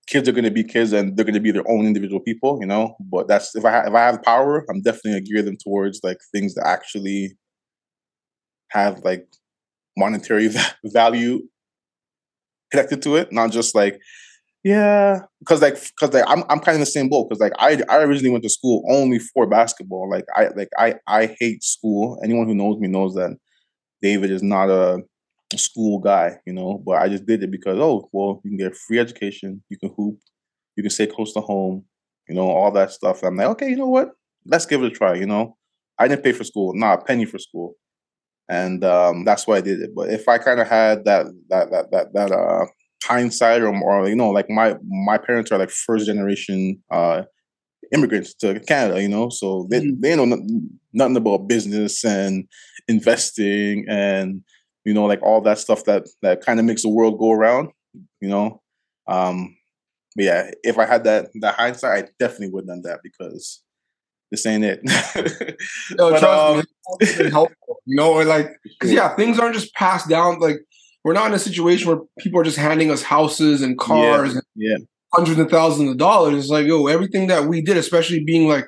kids 0.09 0.27
are 0.27 0.31
gonna 0.31 0.51
be 0.51 0.63
kids 0.63 0.91
and 0.91 1.15
they're 1.15 1.25
gonna 1.25 1.39
be 1.39 1.51
their 1.51 1.69
own 1.69 1.85
individual 1.85 2.19
people. 2.19 2.57
You 2.59 2.67
know, 2.67 2.95
but 2.99 3.27
that's 3.27 3.55
if 3.55 3.65
I 3.65 3.85
if 3.87 3.93
I 3.93 4.01
have 4.01 4.23
power, 4.23 4.65
I'm 4.69 4.81
definitely 4.81 5.11
gonna 5.11 5.21
gear 5.21 5.41
them 5.43 5.57
towards 5.63 6.01
like 6.03 6.17
things 6.33 6.55
that 6.55 6.67
actually 6.67 7.37
have 8.71 8.99
like 8.99 9.27
monetary 9.97 10.47
va- 10.47 10.75
value 10.85 11.41
connected 12.71 13.01
to 13.03 13.15
it, 13.15 13.31
not 13.31 13.51
just 13.51 13.75
like 13.75 13.99
yeah, 14.63 15.19
because 15.39 15.61
like 15.61 15.75
because 15.75 16.13
like 16.13 16.25
I'm 16.27 16.43
I'm 16.49 16.59
kind 16.59 16.75
of 16.75 16.81
the 16.81 16.85
same 16.85 17.07
boat 17.07 17.29
because 17.29 17.39
like 17.39 17.53
I 17.59 17.81
I 17.89 18.03
originally 18.03 18.31
went 18.31 18.43
to 18.43 18.49
school 18.49 18.83
only 18.89 19.19
for 19.19 19.47
basketball. 19.47 20.09
Like 20.09 20.25
I 20.35 20.49
like 20.55 20.69
I 20.77 20.95
I 21.07 21.35
hate 21.39 21.63
school. 21.63 22.19
Anyone 22.23 22.47
who 22.47 22.55
knows 22.55 22.77
me 22.79 22.87
knows 22.89 23.15
that 23.15 23.37
David 24.01 24.31
is 24.31 24.43
not 24.43 24.69
a 24.69 24.99
school 25.57 25.99
guy, 25.99 26.37
you 26.45 26.53
know. 26.53 26.81
But 26.85 27.01
I 27.01 27.09
just 27.09 27.25
did 27.25 27.43
it 27.43 27.51
because 27.51 27.77
oh 27.79 28.09
well, 28.11 28.41
you 28.43 28.51
can 28.51 28.57
get 28.57 28.71
a 28.71 28.75
free 28.75 28.99
education, 28.99 29.63
you 29.69 29.77
can 29.77 29.93
hoop, 29.97 30.17
you 30.75 30.83
can 30.83 30.89
stay 30.91 31.07
close 31.07 31.33
to 31.33 31.41
home, 31.41 31.85
you 32.27 32.35
know, 32.35 32.49
all 32.49 32.71
that 32.71 32.91
stuff. 32.91 33.23
I'm 33.23 33.35
like 33.37 33.47
okay, 33.49 33.69
you 33.69 33.77
know 33.77 33.89
what? 33.89 34.09
Let's 34.45 34.65
give 34.65 34.83
it 34.83 34.87
a 34.87 34.95
try. 34.95 35.15
You 35.15 35.25
know, 35.27 35.57
I 35.97 36.07
didn't 36.07 36.23
pay 36.23 36.31
for 36.33 36.43
school, 36.43 36.73
not 36.75 37.01
a 37.01 37.05
penny 37.05 37.25
for 37.25 37.39
school, 37.39 37.75
and 38.49 38.83
um, 38.83 39.25
that's 39.25 39.47
why 39.47 39.57
I 39.57 39.61
did 39.61 39.81
it. 39.81 39.91
But 39.95 40.09
if 40.09 40.27
I 40.27 40.37
kind 40.37 40.59
of 40.59 40.67
had 40.67 41.05
that 41.05 41.27
that 41.49 41.71
that 41.71 41.91
that 41.91 42.13
that 42.13 42.31
uh 42.31 42.65
hindsight 43.03 43.61
or, 43.61 43.73
or 43.83 44.09
you 44.09 44.15
know 44.15 44.29
like 44.29 44.49
my 44.49 44.75
my 44.87 45.17
parents 45.17 45.51
are 45.51 45.57
like 45.59 45.69
first 45.69 46.05
generation 46.05 46.77
uh 46.91 47.23
immigrants 47.93 48.33
to 48.35 48.59
canada 48.61 49.01
you 49.01 49.09
know 49.09 49.29
so 49.29 49.67
they, 49.69 49.81
Mhm. 49.81 50.01
they 50.01 50.15
know 50.15 50.25
nothing 50.93 51.17
about 51.17 51.47
business 51.47 52.03
and 52.05 52.45
investing 52.87 53.85
and 53.89 54.41
you 54.89 54.95
know 54.95 55.05
like 55.05 55.21
all 55.21 55.39
that 55.39 55.59
stuff 55.59 55.85
that 55.85 56.07
that 56.23 56.41
kind 56.41 56.59
of 56.59 56.65
makes 56.65 56.81
the 56.81 56.89
world 56.89 57.19
go 57.19 57.31
around 57.31 57.69
you 58.21 58.27
know 58.27 58.59
um 59.07 59.55
but 60.15 60.25
yeah 60.25 60.49
if 60.63 60.79
i 60.79 60.85
had 60.85 61.03
that 61.03 61.29
that 61.41 61.53
hindsight 61.53 62.05
i 62.05 62.07
definitely 62.17 62.49
would 62.49 62.63
have 62.63 62.69
done 62.69 62.81
that 62.81 62.99
because 63.03 63.61
this 64.31 64.47
ain't 64.47 64.65
it 64.65 64.79
No, 65.95 66.11
But, 66.11 66.19
trust 66.19 66.25
um, 66.25 66.57
me, 66.57 66.63
it's 67.01 67.31
helpful. 67.31 67.77
You 67.85 67.95
know, 67.95 68.11
like, 68.11 68.59
yeah, 68.83 69.15
things 69.15 69.39
aren't 69.39 69.55
just 69.55 69.73
passed 69.73 70.07
down. 70.07 70.39
Like, 70.39 70.57
we're 71.03 71.13
not 71.13 71.27
in 71.27 71.33
a 71.33 71.39
situation 71.39 71.87
where 71.87 72.01
people 72.19 72.39
are 72.39 72.43
just 72.43 72.57
handing 72.57 72.91
us 72.91 73.01
houses 73.01 73.63
and 73.63 73.77
cars 73.79 74.35
and 74.35 74.43
yeah 74.55 74.77
hundreds 75.13 75.39
of 75.39 75.49
thousands 75.49 75.89
of 75.89 75.97
dollars. 75.97 76.35
It's 76.35 76.49
like, 76.49 76.67
yo, 76.67 76.85
everything 76.85 77.25
that 77.27 77.45
we 77.45 77.61
did, 77.61 77.77
especially 77.77 78.23
being 78.23 78.47
like 78.47 78.67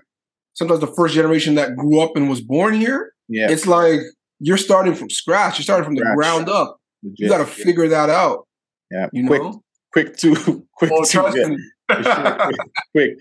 sometimes 0.54 0.80
the 0.80 0.88
first 0.88 1.14
generation 1.14 1.54
that 1.56 1.76
grew 1.76 2.00
up 2.00 2.16
and 2.16 2.28
was 2.28 2.42
born 2.42 2.74
here, 2.74 3.14
yeah 3.28 3.50
it's 3.50 3.68
like 3.68 4.00
you're 4.42 4.58
starting 4.58 4.96
from 4.96 5.10
scratch. 5.10 5.60
You're 5.60 5.64
starting 5.64 5.86
from 5.86 5.96
the 5.96 6.02
Scratch. 6.02 6.16
ground 6.16 6.50
up. 6.50 6.78
You 7.04 7.30
got 7.30 7.38
to 7.38 7.46
figure 7.46 7.88
that 7.88 8.10
out. 8.10 8.48
yeah 8.90 9.08
You 9.14 9.28
quick 9.28 9.42
know, 9.42 9.64
quick 9.94 10.18
to 10.18 10.36
quick 10.76 10.92
oh, 10.94 11.04
to 11.04 11.58
yeah. 11.90 11.98
quick, 11.98 12.58
quick. 12.92 13.12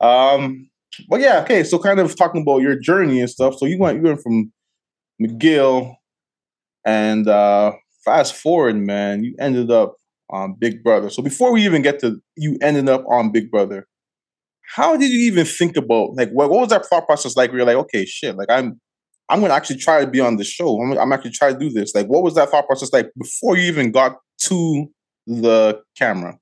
Um, 0.00 0.68
but 1.08 1.20
yeah, 1.20 1.40
okay. 1.42 1.64
So 1.64 1.78
kind 1.78 1.98
of 1.98 2.14
talking 2.16 2.42
about 2.42 2.58
your 2.58 2.78
journey 2.78 3.20
and 3.20 3.30
stuff. 3.30 3.56
So 3.58 3.66
you 3.66 3.78
went 3.78 3.96
you 3.96 4.02
went 4.02 4.20
from 4.22 4.52
McGill, 5.20 5.94
and 6.84 7.26
uh, 7.26 7.72
fast 8.04 8.34
forward, 8.34 8.76
man, 8.76 9.24
you 9.24 9.34
ended 9.40 9.70
up 9.70 9.96
on 10.30 10.56
Big 10.58 10.82
Brother. 10.82 11.08
So 11.08 11.22
before 11.22 11.52
we 11.52 11.64
even 11.64 11.82
get 11.82 12.00
to 12.00 12.20
you 12.36 12.58
ended 12.60 12.88
up 12.88 13.04
on 13.08 13.32
Big 13.32 13.50
Brother, 13.50 13.86
how 14.74 14.96
did 14.96 15.10
you 15.10 15.20
even 15.20 15.46
think 15.46 15.76
about 15.76 16.14
like 16.16 16.30
what, 16.30 16.50
what 16.50 16.60
was 16.60 16.68
that 16.70 16.84
thought 16.86 17.06
process 17.06 17.36
like? 17.36 17.50
Where 17.50 17.58
you're 17.58 17.66
like, 17.66 17.76
okay, 17.76 18.04
shit, 18.04 18.36
like 18.36 18.50
I'm 18.50 18.80
I'm 19.28 19.40
gonna 19.40 19.54
actually 19.54 19.78
try 19.78 20.04
to 20.04 20.10
be 20.10 20.20
on 20.20 20.36
the 20.36 20.44
show. 20.44 20.80
I'm, 20.80 20.96
I'm 20.98 21.12
actually 21.12 21.32
trying 21.32 21.54
to 21.54 21.58
do 21.58 21.70
this. 21.70 21.94
Like, 21.94 22.06
what 22.06 22.22
was 22.22 22.34
that 22.34 22.48
thought 22.50 22.66
process 22.66 22.92
like 22.92 23.10
before 23.18 23.56
you 23.56 23.64
even 23.64 23.90
got 23.90 24.16
to 24.42 24.86
the 25.26 25.80
camera? 25.98 26.38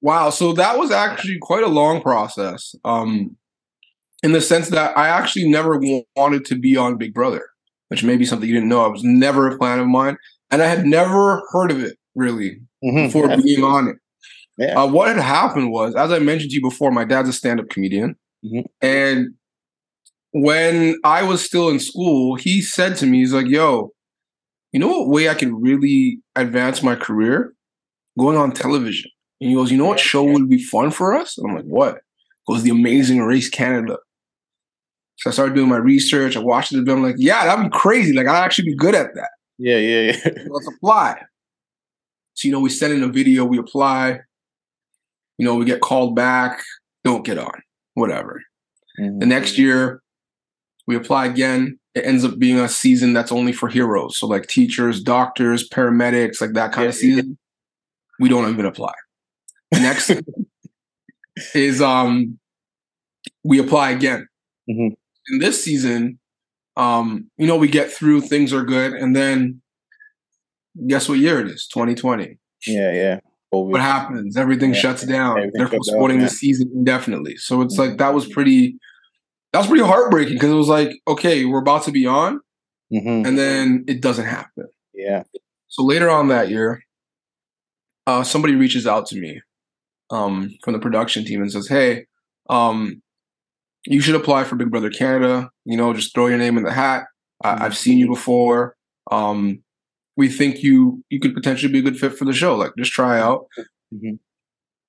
Wow, 0.00 0.30
so 0.30 0.52
that 0.52 0.78
was 0.78 0.90
actually 0.92 1.38
quite 1.40 1.64
a 1.64 1.68
long 1.68 2.00
process. 2.00 2.74
Um, 2.84 3.36
in 4.22 4.32
the 4.32 4.40
sense 4.40 4.68
that 4.70 4.96
I 4.96 5.08
actually 5.08 5.48
never 5.48 5.80
wanted 6.16 6.44
to 6.46 6.56
be 6.58 6.76
on 6.76 6.96
Big 6.98 7.14
Brother, 7.14 7.42
which 7.88 8.04
may 8.04 8.16
be 8.16 8.24
something 8.24 8.48
you 8.48 8.54
didn't 8.54 8.68
know. 8.68 8.84
It 8.86 8.92
was 8.92 9.04
never 9.04 9.48
a 9.48 9.58
plan 9.58 9.80
of 9.80 9.86
mine, 9.88 10.16
and 10.50 10.62
I 10.62 10.66
had 10.66 10.86
never 10.86 11.42
heard 11.50 11.70
of 11.70 11.82
it 11.82 11.96
really 12.14 12.60
Mhm. 12.84 13.06
before 13.06 13.28
Yeah. 13.28 13.36
being 13.36 13.64
on 13.64 13.88
it. 13.88 13.96
Yeah. 14.56 14.80
Uh, 14.80 14.86
what 14.88 15.08
had 15.08 15.18
happened 15.18 15.70
was, 15.72 15.94
as 15.94 16.10
I 16.12 16.18
mentioned 16.18 16.50
to 16.50 16.56
you 16.56 16.62
before, 16.62 16.90
my 16.90 17.04
dad's 17.04 17.28
a 17.28 17.32
stand-up 17.32 17.68
comedian, 17.68 18.16
Mhm. 18.44 18.64
and 18.80 19.34
when 20.32 20.98
I 21.04 21.22
was 21.22 21.44
still 21.44 21.68
in 21.68 21.80
school, 21.80 22.36
he 22.36 22.60
said 22.62 22.96
to 22.96 23.06
me, 23.06 23.18
"He's 23.20 23.32
like, 23.32 23.46
yo, 23.46 23.92
you 24.72 24.80
know 24.80 24.88
what 24.88 25.08
way 25.08 25.28
I 25.28 25.34
could 25.34 25.52
really 25.52 26.20
advance 26.36 26.82
my 26.82 26.94
career? 26.96 27.54
Going 28.18 28.36
on 28.36 28.52
television." 28.52 29.10
And 29.40 29.50
he 29.50 29.56
goes, 29.56 29.70
"You 29.70 29.78
know 29.78 29.86
what 29.86 30.00
show 30.00 30.24
would 30.24 30.48
be 30.48 30.62
fun 30.62 30.90
for 30.90 31.14
us?" 31.14 31.38
And 31.38 31.48
I'm 31.50 31.56
like, 31.56 31.64
"What?" 31.66 31.98
He 32.46 32.54
goes, 32.54 32.62
"The 32.62 32.70
Amazing 32.70 33.20
Race 33.22 33.48
Canada." 33.48 33.98
So 35.16 35.30
I 35.30 35.32
started 35.32 35.54
doing 35.54 35.68
my 35.68 35.76
research. 35.78 36.36
I 36.36 36.40
watched 36.40 36.72
it. 36.72 36.78
And 36.78 36.88
I'm 36.90 37.02
like, 37.02 37.16
"Yeah, 37.18 37.44
that'd 37.44 37.70
be 37.70 37.78
crazy. 37.78 38.12
Like, 38.14 38.26
I'd 38.28 38.44
actually 38.44 38.66
be 38.70 38.76
good 38.76 38.94
at 38.94 39.14
that." 39.14 39.30
yeah, 39.58 39.76
yeah, 39.78 40.00
yeah. 40.24 40.32
let's 40.50 40.68
apply. 40.68 41.20
So, 42.34 42.46
you 42.46 42.52
know, 42.52 42.60
we 42.60 42.70
send 42.70 42.92
in 42.92 43.02
a 43.02 43.08
video, 43.08 43.44
we 43.44 43.58
apply, 43.58 44.20
you 45.38 45.44
know, 45.44 45.56
we 45.56 45.64
get 45.64 45.80
called 45.80 46.14
back, 46.14 46.62
don't 47.04 47.24
get 47.24 47.38
on, 47.38 47.62
whatever. 47.94 48.42
Mhm. 49.00 49.20
The 49.20 49.26
next 49.26 49.58
year, 49.58 50.00
we 50.88 50.96
apply 50.96 51.26
again. 51.26 51.78
It 51.94 52.04
ends 52.06 52.24
up 52.24 52.38
being 52.38 52.58
a 52.58 52.68
season 52.68 53.12
that's 53.12 53.30
only 53.30 53.52
for 53.52 53.68
heroes. 53.68 54.18
So, 54.18 54.26
like 54.26 54.46
teachers, 54.48 55.02
doctors, 55.02 55.68
paramedics, 55.68 56.40
like 56.40 56.54
that 56.54 56.72
kind 56.72 56.88
of 56.88 56.94
Yeah, 57.00 57.08
yeah. 57.10 57.14
season. 57.16 57.38
We 58.18 58.28
don't 58.28 58.50
even 58.50 58.64
apply. 58.66 58.94
Next 59.72 60.10
is 61.54 61.80
um 61.82 62.38
we 63.44 63.58
apply 63.60 63.90
again. 63.90 64.26
Mhm. 64.68 64.96
In 65.30 65.38
this 65.38 65.62
season, 65.62 66.18
um, 66.76 67.30
you 67.36 67.46
know, 67.46 67.56
we 67.56 67.68
get 67.68 67.90
through, 67.92 68.22
things 68.22 68.52
are 68.52 68.64
good, 68.64 68.94
and 68.94 69.14
then 69.14 69.60
guess 70.86 71.08
what 71.08 71.18
year 71.18 71.38
it 71.40 71.48
is? 71.48 71.66
2020. 71.72 72.38
yeah, 72.66 72.92
yeah. 72.92 73.20
COVID. 73.52 73.70
What 73.70 73.80
happens? 73.80 74.36
Everything 74.36 74.72
Yeah, 74.74 74.80
shuts 74.80 75.04
down. 75.04 75.38
everything 75.38 75.52
They're 75.58 75.68
postponing 75.68 76.20
the 76.20 76.28
season 76.28 76.70
indefinitely. 76.74 77.36
So 77.36 77.60
it's 77.62 77.76
like 77.78 77.92
Mhm. 77.92 77.98
that 77.98 78.14
was 78.14 78.26
pretty 78.26 78.78
that 79.52 79.58
was 79.58 79.66
pretty 79.66 79.84
heartbreaking 79.84 80.34
because 80.34 80.50
it 80.50 80.54
was 80.54 80.68
like, 80.68 80.90
okay, 81.08 81.44
we're 81.44 81.60
about 81.60 81.84
to 81.84 81.92
be 81.92 82.06
on, 82.06 82.40
Mhm. 82.92 83.26
and 83.26 83.38
then 83.38 83.84
it 83.88 84.00
doesn't 84.02 84.26
happen. 84.26 84.66
Yeah. 84.94 85.22
So 85.68 85.82
later 85.84 86.08
on 86.10 86.28
that 86.28 86.48
year, 86.50 86.82
uh, 88.06 88.22
somebody 88.24 88.54
reaches 88.54 88.86
out 88.86 89.06
to 89.08 89.16
me 89.20 89.40
um, 90.10 90.54
from 90.64 90.72
the 90.72 90.78
production 90.78 91.24
team 91.24 91.42
and 91.42 91.52
says, 91.52 91.68
"Hey, 91.68 92.06
um, 92.48 93.02
you 93.86 94.00
should 94.00 94.14
apply 94.14 94.44
for 94.44 94.56
Big 94.56 94.70
Brother 94.70 94.90
Canada. 94.90 95.50
You 95.66 95.76
know, 95.76 95.92
just 95.92 96.14
throw 96.14 96.26
your 96.28 96.38
name 96.38 96.56
in 96.56 96.64
the 96.64 96.72
hat. 96.72 97.04
I- 97.44 97.66
I've 97.66 97.76
seen 97.76 97.98
you 97.98 98.08
before. 98.08 98.74
Um, 99.10 99.62
we 100.16 100.28
think 100.30 100.62
you 100.62 101.04
you 101.10 101.20
could 101.20 101.34
potentially 101.34 101.70
be 101.72 101.78
a 101.80 101.82
good 101.82 101.98
fit 102.00 102.16
for 102.18 102.24
the 102.24 102.32
show. 102.32 102.56
Like, 102.56 102.72
just 102.78 102.92
try 102.92 103.20
out. 103.20 103.46
Mhm. 103.94 104.18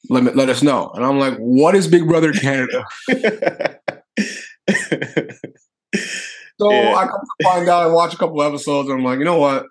Let 0.10 0.24
me 0.24 0.32
let 0.32 0.50
us 0.50 0.64
know." 0.64 0.90
And 0.96 1.06
I'm 1.06 1.20
like, 1.20 1.36
"What 1.38 1.76
is 1.76 1.88
Big 1.88 2.08
Brother 2.08 2.32
Canada?" 2.34 2.86
So 6.60 6.72
Yeah. 6.72 6.96
I 6.96 7.06
come 7.08 7.22
to 7.22 7.44
find 7.44 7.70
out. 7.70 7.84
I 7.84 7.88
watch 7.88 8.14
a 8.14 8.18
couple 8.18 8.42
episodes, 8.44 8.90
and 8.90 9.00
I'm 9.00 9.04
like, 9.06 9.20
you 9.20 9.26
know 9.26 9.38
what? 9.38 9.66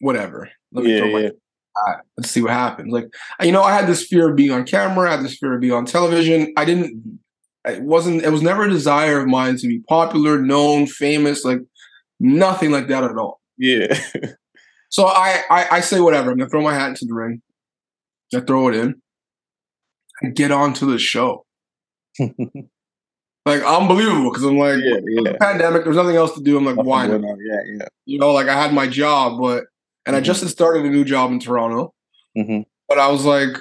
Whatever. 0.00 0.50
Let 0.72 0.84
me 0.84 0.94
yeah, 0.94 0.98
throw 1.00 1.12
my 1.12 1.20
yeah. 1.20 1.28
at. 1.88 2.00
Let's 2.16 2.30
see 2.30 2.42
what 2.42 2.50
happens. 2.50 2.92
Like, 2.92 3.06
you 3.40 3.52
know, 3.52 3.62
I 3.62 3.72
had 3.72 3.86
this 3.86 4.04
fear 4.06 4.30
of 4.30 4.36
being 4.36 4.50
on 4.50 4.64
camera. 4.64 5.08
I 5.08 5.16
had 5.16 5.24
this 5.24 5.38
fear 5.38 5.54
of 5.54 5.60
being 5.60 5.72
on 5.72 5.86
television. 5.86 6.52
I 6.56 6.64
didn't. 6.64 7.20
It 7.66 7.82
wasn't. 7.82 8.22
It 8.22 8.30
was 8.30 8.42
never 8.42 8.64
a 8.64 8.70
desire 8.70 9.20
of 9.20 9.28
mine 9.28 9.56
to 9.58 9.68
be 9.68 9.80
popular, 9.88 10.42
known, 10.42 10.86
famous. 10.86 11.44
Like 11.44 11.60
nothing 12.18 12.72
like 12.72 12.88
that 12.88 13.04
at 13.04 13.16
all. 13.16 13.40
Yeah. 13.56 13.96
So 14.92 15.06
I, 15.06 15.42
I, 15.48 15.66
I 15.70 15.80
say 15.80 16.00
whatever. 16.00 16.30
I'm 16.30 16.36
gonna 16.36 16.50
throw 16.50 16.60
my 16.60 16.74
hat 16.74 16.90
into 16.90 17.06
the 17.06 17.14
ring. 17.14 17.40
I 18.34 18.40
throw 18.40 18.68
it 18.68 18.74
in. 18.74 19.00
I 20.22 20.28
get 20.28 20.50
onto 20.50 20.84
the 20.90 20.98
show. 20.98 21.46
Like 23.44 23.62
unbelievable 23.64 24.30
because 24.30 24.44
I'm 24.44 24.56
like, 24.56 24.78
yeah, 24.84 24.98
yeah. 25.04 25.32
pandemic. 25.40 25.82
There's 25.84 25.96
nothing 25.96 26.14
else 26.16 26.32
to 26.34 26.40
do. 26.42 26.56
I'm 26.56 26.64
like, 26.64 26.76
why 26.76 27.06
not? 27.08 27.20
Yeah, 27.20 27.56
yeah. 27.78 27.86
You 28.06 28.18
know, 28.18 28.32
like 28.32 28.46
I 28.48 28.54
had 28.54 28.72
my 28.72 28.86
job, 28.86 29.40
but 29.40 29.64
and 30.06 30.14
I 30.14 30.20
Mhm. 30.20 30.24
just 30.24 30.40
had 30.42 30.50
started 30.50 30.84
a 30.84 30.90
new 30.90 31.04
job 31.04 31.30
in 31.32 31.40
Toronto. 31.40 31.92
hmm 32.36 32.60
But 32.88 32.98
I 32.98 33.08
was 33.08 33.24
like, 33.24 33.56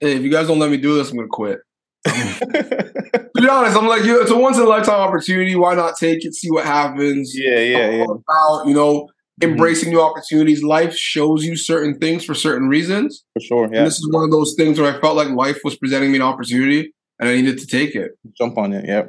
hey, 0.00 0.16
if 0.16 0.22
you 0.22 0.30
guys 0.30 0.46
don't 0.48 0.58
let 0.58 0.70
me 0.70 0.78
do 0.78 0.94
this, 0.94 1.10
I'm 1.10 1.16
gonna 1.18 1.28
quit. 1.30 1.58
to 2.06 3.30
be 3.36 3.48
honest, 3.48 3.76
I'm 3.76 3.86
like, 3.86 4.04
yeah, 4.04 4.16
it's 4.20 4.30
a 4.30 4.36
once 4.36 4.56
in 4.56 4.62
a 4.62 4.66
lifetime 4.66 5.00
opportunity. 5.00 5.54
Why 5.56 5.74
not 5.74 5.96
take 5.98 6.24
it, 6.24 6.34
see 6.34 6.50
what 6.50 6.64
happens? 6.64 7.32
yeah, 7.36 7.58
yeah, 7.58 7.90
yeah. 7.90 8.04
About, 8.04 8.66
you 8.66 8.74
know, 8.74 9.08
Mhm. 9.42 9.50
embracing 9.50 9.90
new 9.90 10.00
opportunities. 10.00 10.62
Life 10.62 10.94
shows 10.96 11.44
you 11.44 11.54
certain 11.56 11.98
things 11.98 12.24
for 12.24 12.34
certain 12.34 12.68
reasons. 12.68 13.24
For 13.34 13.40
sure. 13.40 13.64
And 13.64 13.74
Yeah. 13.74 13.84
this 13.84 13.98
is 13.98 14.08
one 14.10 14.24
of 14.24 14.30
those 14.30 14.54
things 14.56 14.80
where 14.80 14.92
I 14.96 15.00
felt 15.00 15.16
like 15.16 15.28
life 15.30 15.60
was 15.64 15.76
presenting 15.76 16.10
me 16.12 16.16
an 16.16 16.22
opportunity 16.22 16.92
and 17.20 17.28
I 17.28 17.36
needed 17.36 17.58
to 17.58 17.66
take 17.66 17.94
it. 17.94 18.12
Jump 18.36 18.56
on 18.58 18.72
it. 18.72 18.84
Yeah. 18.86 19.04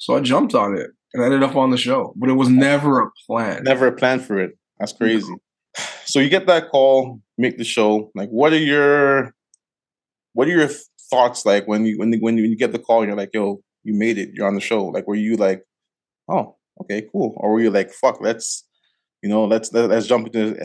So 0.00 0.16
I 0.16 0.20
jumped 0.20 0.54
on 0.54 0.76
it 0.78 0.90
and 1.12 1.22
I 1.22 1.26
ended 1.26 1.42
up 1.42 1.56
on 1.56 1.70
the 1.70 1.76
show. 1.76 2.14
But 2.16 2.30
it 2.30 2.32
was 2.32 2.48
never 2.48 3.02
a 3.02 3.10
plan. 3.26 3.64
Never 3.64 3.86
a 3.86 3.92
plan 3.92 4.18
for 4.18 4.38
it. 4.38 4.52
That's 4.78 4.94
crazy. 4.94 5.34
So 6.06 6.18
you 6.20 6.30
get 6.30 6.46
that 6.46 6.70
call, 6.70 7.20
make 7.36 7.58
the 7.58 7.64
show. 7.64 8.10
Like, 8.14 8.30
what 8.30 8.52
are 8.54 8.58
your, 8.58 9.34
what 10.32 10.48
are 10.48 10.52
your 10.52 10.70
thoughts 11.10 11.44
like 11.44 11.68
when 11.68 11.84
you 11.84 11.98
when 11.98 12.12
you, 12.14 12.18
when 12.20 12.38
you 12.38 12.56
get 12.56 12.72
the 12.72 12.78
call? 12.78 13.00
and 13.02 13.08
You're 13.08 13.16
like, 13.16 13.30
yo, 13.34 13.60
you 13.84 13.92
made 13.94 14.16
it. 14.16 14.30
You're 14.32 14.48
on 14.48 14.54
the 14.54 14.60
show. 14.60 14.86
Like, 14.86 15.06
were 15.06 15.14
you 15.14 15.36
like, 15.36 15.62
oh, 16.28 16.56
okay, 16.80 17.06
cool, 17.12 17.34
or 17.36 17.52
were 17.52 17.60
you 17.60 17.70
like, 17.70 17.92
fuck, 17.92 18.20
let's, 18.22 18.64
you 19.22 19.28
know, 19.28 19.44
let's 19.44 19.70
let, 19.72 19.90
let's 19.90 20.06
jump 20.06 20.26
into 20.28 20.64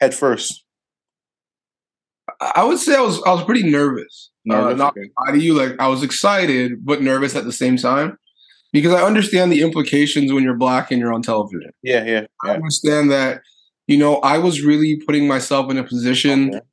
head 0.00 0.14
first. 0.14 0.62
I 2.54 2.64
would 2.64 2.78
say 2.78 2.94
I 2.96 3.00
was 3.00 3.22
I 3.24 3.32
was 3.32 3.44
pretty 3.44 3.62
nervous. 3.68 4.30
Uh, 4.50 4.74
not 4.74 4.94
Okay. 4.96 5.32
to 5.32 5.38
you, 5.38 5.54
like 5.54 5.80
I 5.80 5.88
was 5.88 6.02
excited 6.02 6.84
but 6.84 7.00
nervous 7.02 7.34
at 7.34 7.44
the 7.44 7.52
same 7.52 7.76
time 7.76 8.18
because 8.72 8.92
I 8.92 9.02
understand 9.02 9.52
the 9.52 9.62
implications 9.62 10.32
when 10.32 10.42
you're 10.42 10.56
black 10.56 10.90
and 10.90 11.00
you're 11.00 11.12
on 11.12 11.22
television. 11.22 11.70
Yeah, 11.82 12.04
yeah, 12.04 12.26
I 12.44 12.50
understand 12.52 13.10
that, 13.10 13.42
you 13.86 13.96
know, 13.96 14.16
I 14.16 14.38
was 14.38 14.62
really 14.62 15.00
putting 15.06 15.26
myself 15.26 15.70
in 15.70 15.78
a 15.78 15.84
position. 15.84 16.54
Okay. 16.54 16.64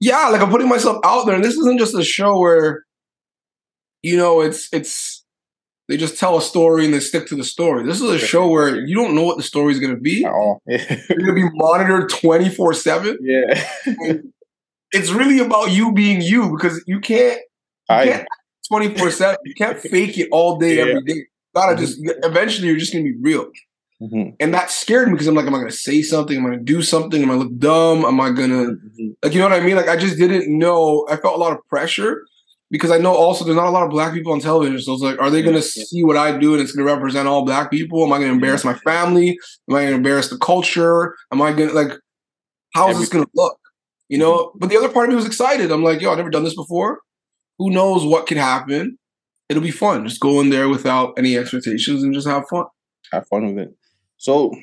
Yeah, 0.00 0.28
like 0.28 0.42
I'm 0.42 0.50
putting 0.50 0.68
myself 0.68 0.98
out 1.04 1.24
there, 1.24 1.34
and 1.34 1.44
this 1.44 1.54
isn't 1.54 1.78
just 1.78 1.94
a 1.94 2.04
show 2.04 2.38
where, 2.38 2.84
you 4.02 4.16
know, 4.16 4.40
it's 4.40 4.68
it's 4.72 5.24
they 5.88 5.96
just 5.96 6.18
tell 6.18 6.36
a 6.36 6.42
story 6.42 6.84
and 6.84 6.94
they 6.94 7.00
stick 7.00 7.26
to 7.26 7.36
the 7.36 7.44
story. 7.44 7.84
This 7.84 8.00
is 8.00 8.10
a 8.10 8.18
show 8.18 8.48
where 8.48 8.76
you 8.76 8.94
don't 8.94 9.14
know 9.14 9.22
what 9.22 9.36
the 9.36 9.42
story 9.42 9.72
is 9.72 9.80
going 9.80 9.94
to 9.94 10.00
be. 10.00 10.20
Yeah. 10.20 10.54
You're 10.66 11.18
going 11.18 11.26
to 11.26 11.34
be 11.34 11.50
monitored 11.54 12.10
twenty 12.10 12.48
four 12.48 12.72
seven. 12.72 13.18
yeah. 13.20 13.62
It's 14.92 15.10
really 15.10 15.40
about 15.40 15.72
you 15.72 15.92
being 15.92 16.22
you 16.22 16.50
because 16.50 16.82
you 16.86 17.00
can't 17.00 17.40
I, 17.88 18.04
can't 18.06 18.28
24 18.68 19.10
7. 19.10 19.36
You 19.44 19.54
can't 19.54 19.78
fake 19.78 20.18
it 20.18 20.28
all 20.32 20.56
day, 20.58 20.76
Yeah. 20.76 20.82
every 20.82 21.02
day. 21.02 21.14
You 21.14 21.24
gotta 21.54 21.76
just, 21.76 21.98
eventually, 22.24 22.68
you're 22.68 22.76
just 22.78 22.92
gonna 22.92 23.04
be 23.04 23.14
real. 23.20 23.46
Mhm, 24.02 24.34
And 24.40 24.52
that 24.52 24.70
scared 24.72 25.06
me 25.08 25.14
because 25.14 25.28
I'm 25.28 25.34
like, 25.36 25.46
am 25.46 25.54
I 25.54 25.58
gonna 25.58 25.70
say 25.70 26.02
something? 26.02 26.36
Am 26.36 26.44
I 26.46 26.50
gonna 26.50 26.62
do 26.62 26.82
something? 26.82 27.22
Am 27.22 27.30
I 27.30 27.34
look 27.34 27.56
dumb? 27.58 28.04
Am 28.04 28.20
I 28.20 28.30
gonna, 28.30 28.72
mhm. 28.72 29.14
like, 29.22 29.32
you 29.32 29.38
know 29.38 29.48
what 29.48 29.58
I 29.58 29.64
mean? 29.64 29.76
Like, 29.76 29.88
I 29.88 29.96
just 29.96 30.18
didn't 30.18 30.46
know. 30.58 31.06
I 31.08 31.16
felt 31.16 31.36
a 31.36 31.38
lot 31.38 31.52
of 31.52 31.58
pressure 31.68 32.24
because 32.70 32.90
I 32.90 32.98
know 32.98 33.14
also 33.14 33.44
there's 33.44 33.56
not 33.56 33.68
a 33.68 33.70
lot 33.70 33.84
of 33.84 33.90
black 33.90 34.12
people 34.12 34.32
on 34.32 34.40
television. 34.40 34.80
So 34.80 34.94
it's 34.94 35.02
like, 35.02 35.20
are 35.20 35.30
they 35.30 35.42
gonna 35.42 35.58
Yeah, 35.58 35.84
see 35.86 36.02
what 36.02 36.16
I 36.16 36.36
do 36.36 36.54
and 36.54 36.60
it's 36.62 36.72
gonna 36.72 36.92
represent 36.92 37.28
all 37.28 37.44
black 37.44 37.70
people? 37.70 38.04
Am 38.04 38.12
I 38.12 38.18
gonna 38.18 38.32
embarrass 38.32 38.64
my 38.64 38.74
family? 38.74 39.38
Am 39.70 39.76
I 39.76 39.84
gonna 39.84 39.96
embarrass 39.96 40.28
the 40.28 40.38
culture? 40.38 41.14
Am 41.32 41.40
I 41.40 41.52
gonna, 41.52 41.72
like, 41.72 41.92
how 42.74 42.90
is 42.90 42.98
this 42.98 43.08
gonna 43.08 43.26
look? 43.36 43.56
You 44.08 44.18
know, 44.18 44.50
but 44.56 44.68
the 44.70 44.76
other 44.76 44.88
part 44.88 45.04
of 45.06 45.10
me 45.10 45.16
was 45.16 45.24
excited. 45.26 45.70
I'm 45.70 45.84
like, 45.84 46.00
yo, 46.00 46.10
I've 46.10 46.18
never 46.18 46.30
done 46.30 46.44
this 46.44 46.56
before. 46.56 46.98
Who 47.58 47.70
knows 47.70 48.04
what 48.04 48.26
could 48.26 48.36
happen? 48.36 48.98
It'll 49.48 49.62
be 49.62 49.70
fun. 49.70 50.06
Just 50.06 50.20
go 50.20 50.40
in 50.40 50.50
there 50.50 50.68
without 50.68 51.14
any 51.18 51.36
expectations 51.36 52.02
and 52.02 52.14
just 52.14 52.26
have 52.26 52.44
fun. 52.48 52.64
have 53.12 53.26
fun 53.28 53.54
with 53.54 53.68
it. 53.68 53.74
So 54.16 54.54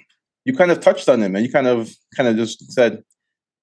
you 0.46 0.54
kind 0.54 0.72
of 0.72 0.80
touched 0.80 1.08
on 1.08 1.22
it, 1.22 1.30
man. 1.30 1.44
You 1.44 1.52
kind 1.52 1.68
of 1.68 1.92
kind 2.16 2.28
of 2.28 2.36
just 2.36 2.72
said 2.72 3.04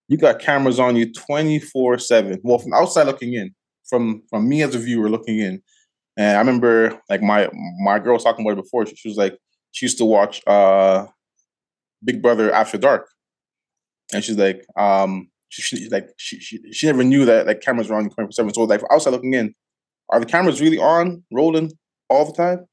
you 0.08 0.16
got 0.16 0.38
cameras 0.38 0.78
on 0.78 0.96
you 0.96 1.12
twenty 1.12 1.58
four 1.58 1.98
seven. 1.98 2.38
Well, 2.42 2.58
from 2.58 2.72
outside 2.72 3.04
looking 3.06 3.34
in, 3.34 3.54
from 3.88 4.22
from 4.30 4.48
me 4.48 4.62
as 4.62 4.74
a 4.74 4.78
viewer 4.78 5.10
looking 5.10 5.38
in, 5.38 5.60
and 6.16 6.36
I 6.36 6.40
remember 6.40 7.00
like 7.10 7.22
my 7.22 7.48
my 7.80 7.98
girl 7.98 8.14
was 8.14 8.24
talking 8.24 8.46
about 8.46 8.58
it 8.58 8.62
before. 8.62 8.86
She, 8.86 8.96
she 8.96 9.08
was 9.08 9.18
like 9.18 9.36
she 9.72 9.86
used 9.86 9.98
to 9.98 10.04
watch 10.04 10.40
uh 10.46 11.06
Big 12.04 12.22
Brother 12.22 12.52
After 12.52 12.78
Dark, 12.78 13.08
and 14.12 14.22
she's 14.24 14.38
like 14.38 14.64
um 14.76 15.28
she, 15.50 15.88
like 15.88 16.08
she, 16.16 16.38
she 16.40 16.60
she 16.72 16.86
never 16.86 17.04
knew 17.04 17.24
that 17.24 17.46
like 17.46 17.60
cameras 17.60 17.88
were 17.88 17.96
on 17.96 18.10
twenty 18.10 18.26
four 18.26 18.32
seven. 18.32 18.52
So 18.52 18.64
like 18.64 18.82
outside 18.90 19.10
looking 19.10 19.34
in, 19.34 19.54
are 20.10 20.20
the 20.20 20.26
cameras 20.26 20.60
really 20.60 20.78
on, 20.78 21.22
rolling 21.32 21.72
all 22.08 22.24
the 22.26 22.32
time? 22.32 22.66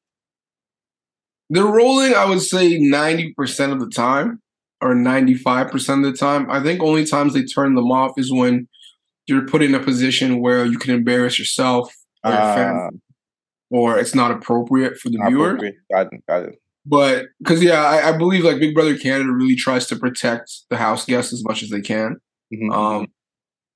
They're 1.49 1.63
rolling, 1.63 2.15
I 2.15 2.25
would 2.25 2.41
say 2.41 2.79
90% 2.79 3.71
of 3.71 3.79
the 3.79 3.89
time 3.89 4.41
or 4.81 4.95
95% 4.95 5.73
of 5.73 6.11
the 6.11 6.17
time. 6.17 6.49
I 6.49 6.61
think 6.61 6.81
only 6.81 7.05
times 7.05 7.33
they 7.33 7.43
turn 7.43 7.75
them 7.75 7.91
off 7.91 8.13
is 8.17 8.31
when 8.31 8.67
you're 9.27 9.45
put 9.45 9.61
in 9.61 9.75
a 9.75 9.79
position 9.79 10.41
where 10.41 10.65
you 10.65 10.79
can 10.79 10.93
embarrass 10.93 11.37
yourself 11.37 11.93
or 12.23 12.31
your 12.31 12.41
Uh, 12.41 12.55
family, 12.55 13.01
or 13.69 13.99
it's 13.99 14.15
not 14.15 14.31
appropriate 14.31 14.97
for 14.97 15.09
the 15.09 15.19
viewer. 15.27 15.55
Got 15.91 16.13
it. 16.13 16.27
Got 16.27 16.43
it. 16.43 16.61
But 16.85 17.25
because 17.39 17.63
yeah, 17.63 17.83
I, 17.83 18.09
I 18.09 18.17
believe 18.17 18.43
like 18.43 18.59
Big 18.59 18.73
Brother 18.75 18.97
Canada 18.97 19.31
really 19.31 19.55
tries 19.55 19.87
to 19.87 19.95
protect 19.95 20.51
the 20.69 20.77
house 20.77 21.05
guests 21.05 21.33
as 21.33 21.43
much 21.43 21.63
as 21.63 21.69
they 21.69 21.81
can. 21.81 22.17
Mhm. 22.53 22.73
Um, 22.73 23.07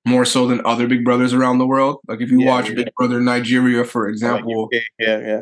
more 0.07 0.25
so 0.25 0.47
than 0.47 0.61
other 0.65 0.87
Big 0.87 1.03
Brothers 1.05 1.33
around 1.33 1.57
the 1.59 1.67
world. 1.67 1.97
Like 2.07 2.21
if 2.21 2.31
you 2.31 2.39
Yeah, 2.41 2.47
watch 2.47 2.69
yeah. 2.69 2.75
Big 2.75 2.89
Brother 2.97 3.19
Nigeria, 3.19 3.83
for 3.83 4.07
example, 4.07 4.69
yeah, 4.71 4.79
yeah, 4.99 5.19
yeah. 5.19 5.41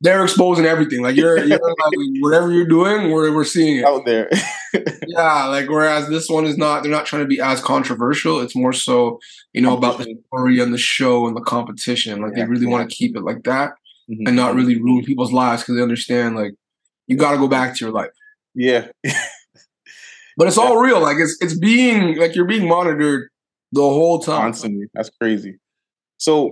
they're 0.00 0.22
exposing 0.24 0.64
everything. 0.66 1.02
Like 1.02 1.16
you're, 1.16 1.38
you're 1.38 1.58
like, 1.58 1.92
whatever 2.20 2.52
you're 2.52 2.66
doing, 2.66 3.10
we're 3.10 3.34
we're 3.34 3.44
seeing 3.44 3.78
it. 3.78 3.84
Out 3.84 4.04
there. 4.06 4.30
Yeah, 5.08 5.46
like 5.46 5.70
whereas 5.70 6.08
this 6.08 6.28
one 6.28 6.44
is 6.44 6.58
not. 6.58 6.82
They're 6.82 6.92
not 6.92 7.06
trying 7.06 7.22
to 7.22 7.26
be 7.28 7.40
as 7.40 7.62
controversial. 7.62 8.40
It's 8.40 8.54
more 8.54 8.74
so 8.74 9.18
you 9.54 9.62
know 9.62 9.76
about 9.76 9.96
the 9.98 10.14
story 10.26 10.60
and 10.60 10.74
the 10.74 10.78
show 10.78 11.26
and 11.26 11.34
the 11.36 11.40
competition. 11.40 12.20
Like 12.20 12.34
they 12.34 12.44
really 12.44 12.66
want 12.66 12.90
to 12.90 12.94
keep 12.94 13.16
it 13.16 13.22
like 13.22 13.44
that 13.44 13.72
Mhm. 14.10 14.26
and 14.26 14.36
not 14.36 14.54
really 14.54 14.80
ruin 14.80 15.04
people's 15.04 15.32
lives 15.32 15.62
because 15.62 15.76
they 15.76 15.82
understand 15.82 16.36
like 16.36 16.52
you 17.06 17.16
got 17.16 17.32
to 17.32 17.38
go 17.38 17.48
back 17.48 17.74
to 17.76 17.84
your 17.84 17.92
life. 17.94 18.10
Yeah. 18.54 18.88
But 20.36 20.48
it's 20.48 20.58
all 20.58 20.78
real. 20.78 21.00
Like 21.00 21.16
it's 21.18 21.36
it's 21.40 21.58
being 21.58 22.18
like 22.18 22.34
you're 22.34 22.44
being 22.44 22.68
monitored 22.68 23.28
the 23.72 23.80
whole 23.80 24.18
time. 24.18 24.42
Constantly. 24.42 24.86
That's 24.94 25.10
crazy. 25.20 25.58
So 26.18 26.50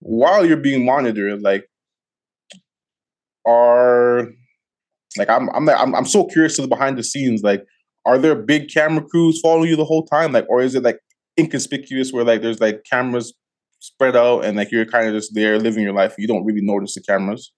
while 0.00 0.46
you're 0.46 0.56
being 0.56 0.84
monitored, 0.84 1.42
like 1.42 1.68
are 3.46 4.28
like 5.16 5.28
I'm 5.28 5.48
I'm 5.50 5.68
I'm 5.68 5.94
I'm 5.94 6.06
so 6.06 6.24
curious 6.24 6.56
to 6.56 6.62
the 6.62 6.68
behind 6.68 6.96
the 6.98 7.04
scenes. 7.04 7.42
Like, 7.42 7.64
are 8.04 8.18
there 8.18 8.34
big 8.34 8.72
camera 8.72 9.04
crews 9.04 9.40
following 9.40 9.68
you 9.68 9.76
the 9.76 9.84
whole 9.84 10.06
time? 10.06 10.32
Like, 10.32 10.46
or 10.48 10.60
is 10.60 10.74
it 10.74 10.82
like 10.82 11.00
inconspicuous 11.38 12.12
where 12.12 12.24
like 12.24 12.42
there's 12.42 12.60
like 12.60 12.84
cameras 12.90 13.32
spread 13.80 14.16
out 14.16 14.44
and 14.44 14.56
like 14.56 14.70
you're 14.70 14.84
kind 14.84 15.06
of 15.06 15.14
just 15.14 15.34
there 15.34 15.58
living 15.58 15.82
your 15.82 15.92
life. 15.92 16.14
You 16.18 16.26
don't 16.26 16.44
really 16.44 16.60
notice 16.62 16.94
the 16.94 17.00
cameras. 17.00 17.52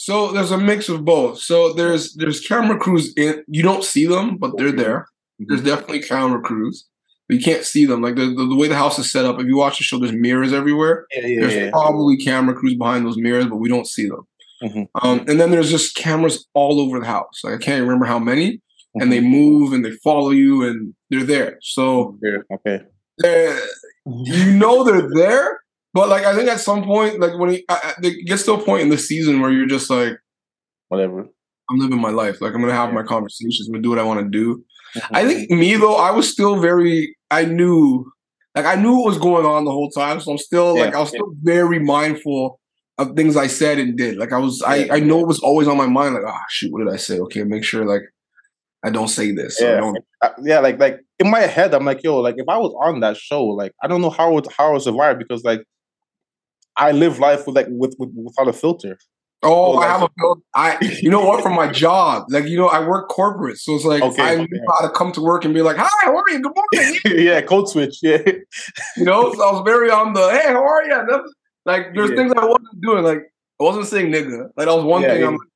So 0.00 0.30
there's 0.30 0.52
a 0.52 0.58
mix 0.58 0.88
of 0.88 1.04
both. 1.04 1.40
So 1.40 1.72
there's 1.72 2.14
there's 2.14 2.40
camera 2.40 2.78
crews 2.78 3.12
in 3.16 3.42
you 3.48 3.64
don't 3.64 3.82
see 3.82 4.06
them, 4.06 4.36
but 4.36 4.56
they're 4.56 4.70
there. 4.84 5.08
There's 5.40 5.62
definitely 5.64 6.02
camera 6.02 6.40
crews. 6.40 6.86
But 7.26 7.36
you 7.38 7.42
can't 7.42 7.64
see 7.64 7.84
them. 7.84 8.00
Like 8.00 8.14
the, 8.14 8.26
the, 8.26 8.46
the 8.46 8.54
way 8.54 8.68
the 8.68 8.76
house 8.76 8.96
is 9.00 9.10
set 9.10 9.24
up, 9.24 9.40
if 9.40 9.46
you 9.46 9.56
watch 9.56 9.78
the 9.78 9.84
show, 9.84 9.98
there's 9.98 10.12
mirrors 10.12 10.52
everywhere. 10.52 11.04
Yeah, 11.12 11.26
yeah, 11.26 11.40
There's 11.40 11.54
yeah. 11.54 11.70
probably 11.70 12.16
camera 12.16 12.54
crews 12.54 12.76
behind 12.76 13.04
those 13.04 13.16
mirrors, 13.18 13.46
but 13.46 13.56
we 13.56 13.68
don't 13.68 13.88
see 13.88 14.08
them. 14.08 14.22
Mhm. 14.62 14.86
Um, 15.02 15.18
and 15.28 15.40
then 15.40 15.50
there's 15.50 15.70
just 15.70 15.96
cameras 15.96 16.46
all 16.54 16.80
over 16.80 17.00
the 17.00 17.06
house. 17.06 17.40
Like 17.42 17.54
I 17.54 17.58
can't 17.58 17.82
remember 17.82 18.06
how 18.06 18.20
many, 18.20 18.46
and 18.94 19.02
Mm-hmm. 19.02 19.10
they 19.10 19.20
move 19.20 19.72
and 19.72 19.84
they 19.84 19.92
follow 20.08 20.30
you, 20.30 20.62
and 20.66 20.94
they're 21.10 21.24
there. 21.24 21.58
So 21.60 22.16
There, 22.22 22.44
okay. 22.54 22.78
you 24.06 24.52
know 24.52 24.84
they're 24.84 25.08
there, 25.12 25.60
but 25.94 26.08
like 26.08 26.24
I 26.24 26.34
think 26.34 26.48
at 26.48 26.60
some 26.60 26.84
point, 26.84 27.20
like 27.20 27.38
when 27.38 27.50
it, 27.54 27.64
I, 27.68 27.94
I- 27.96 28.06
it 28.06 28.26
gets 28.26 28.44
to 28.44 28.54
a 28.54 28.62
point 28.64 28.82
in 28.82 28.88
the 28.90 28.98
season 28.98 29.40
where 29.40 29.50
you're 29.50 29.66
just 29.66 29.90
like, 29.90 30.14
Whatever. 30.88 31.26
I'm 31.70 31.78
living 31.78 32.00
my 32.00 32.10
life. 32.10 32.40
Like 32.40 32.54
I'm 32.54 32.60
gonna 32.60 32.72
have 32.72 32.88
Yeah. 32.90 32.94
my 32.94 33.02
conversations. 33.02 33.68
I'm 33.68 33.72
gonna 33.74 33.82
do 33.82 33.90
what 33.90 33.98
I 33.98 34.02
want 34.04 34.20
to 34.20 34.28
do. 34.30 34.64
I 35.12 35.22
Mm-hmm. 35.22 35.28
think 35.28 35.50
me 35.50 35.76
though, 35.76 35.96
I 35.96 36.10
was 36.12 36.30
still 36.30 36.58
very. 36.60 37.14
I 37.30 37.44
knew, 37.44 38.10
like 38.54 38.64
I 38.64 38.74
knew 38.76 38.96
what 38.96 39.06
was 39.06 39.18
going 39.18 39.44
on 39.44 39.64
the 39.66 39.70
whole 39.70 39.90
time. 39.90 40.18
So 40.20 40.30
I'm 40.32 40.38
still 40.38 40.78
like 40.78 40.94
I 40.94 41.00
was 41.00 41.10
still 41.10 41.34
very 41.42 41.78
mindful 41.78 42.58
of 42.96 43.14
things 43.14 43.36
I 43.36 43.46
said 43.48 43.78
and 43.78 43.96
did. 43.98 44.16
Like 44.16 44.32
I 44.32 44.38
was, 44.38 44.62
I 44.62 44.76
Yeah. 44.76 44.94
I 44.94 45.00
know 45.00 45.20
it 45.20 45.26
was 45.26 45.40
always 45.40 45.68
on 45.68 45.76
my 45.76 45.86
mind. 45.86 46.14
Like 46.14 46.24
ah 46.26 46.40
shoot, 46.48 46.72
what 46.72 46.84
did 46.84 46.92
I 46.92 46.96
say? 46.96 47.18
Okay, 47.20 47.44
make 47.44 47.64
sure 47.64 47.84
like 47.84 48.02
I 48.82 48.88
don't 48.90 49.08
say 49.08 49.32
this. 49.32 49.60
or 49.60 49.66
I 49.66 49.70
Yeah. 49.72 49.80
don't. 49.80 49.98
Yeah, 50.42 50.60
like 50.60 50.78
like 50.80 51.00
in 51.18 51.30
my 51.30 51.40
head, 51.40 51.74
I'm 51.74 51.84
like, 51.84 52.02
yo, 52.02 52.18
like 52.20 52.36
if 52.38 52.48
I 52.48 52.56
was 52.56 52.74
on 52.82 53.00
that 53.00 53.18
show, 53.18 53.44
like 53.44 53.72
I 53.82 53.88
don't 53.88 54.00
know 54.00 54.10
how 54.10 54.30
I 54.30 54.32
would 54.32 54.46
how 54.56 54.70
I 54.70 54.72
would 54.72 54.82
survive 54.82 55.18
because 55.18 55.44
like 55.44 55.62
I 56.78 56.92
live 56.92 57.18
life 57.18 57.46
with 57.46 57.56
like 57.56 57.66
with, 57.70 57.94
with 57.98 58.10
without 58.14 58.48
a 58.48 58.52
filter. 58.52 58.98
Oh, 59.42 59.74
Oh, 59.74 59.78
I 59.78 59.86
have 59.86 60.02
a 60.02 60.08
filter. 60.18 60.40
I, 60.54 60.78
you 61.02 61.10
know 61.10 61.24
what? 61.24 61.42
From 61.42 61.54
my 61.54 61.70
job, 61.70 62.24
like 62.30 62.44
you 62.46 62.56
know, 62.56 62.68
I 62.68 62.86
work 62.86 63.08
corporate, 63.08 63.58
so 63.58 63.74
it's 63.76 63.84
like 63.84 64.02
Okay, 64.02 64.22
I 64.22 64.34
okay. 64.34 64.46
knew 64.50 64.60
how 64.68 64.86
to 64.86 64.92
come 64.92 65.12
to 65.12 65.20
work 65.20 65.44
and 65.44 65.54
be 65.54 65.62
like, 65.62 65.76
"Hi, 65.76 65.88
how 66.04 66.16
are 66.16 66.24
you? 66.30 66.40
Good 66.40 66.52
morning." 66.56 66.98
yeah, 67.26 67.40
code 67.42 67.68
switch. 67.68 67.98
Yeah, 68.02 68.18
You 68.96 69.04
know, 69.04 69.32
so 69.34 69.42
I 69.42 69.52
was 69.52 69.62
very 69.64 69.90
on 69.90 70.12
the 70.14 70.28
hey, 70.30 70.48
how 70.52 70.64
are 70.64 70.84
you? 70.84 71.24
Like 71.66 71.94
there's 71.94 72.10
Yeah. 72.10 72.16
things 72.16 72.32
I 72.36 72.44
wasn't 72.44 72.80
doing. 72.80 73.04
Like 73.04 73.22
I 73.60 73.64
wasn't 73.64 73.86
saying 73.86 74.10
nigga. 74.12 74.48
Like 74.56 74.66
that 74.66 74.74
was 74.74 74.84
one 74.84 75.02
Yeah, 75.02 75.08
thing. 75.12 75.20
yeah. 75.20 75.26
I'm 75.28 75.32
like, 75.34 75.48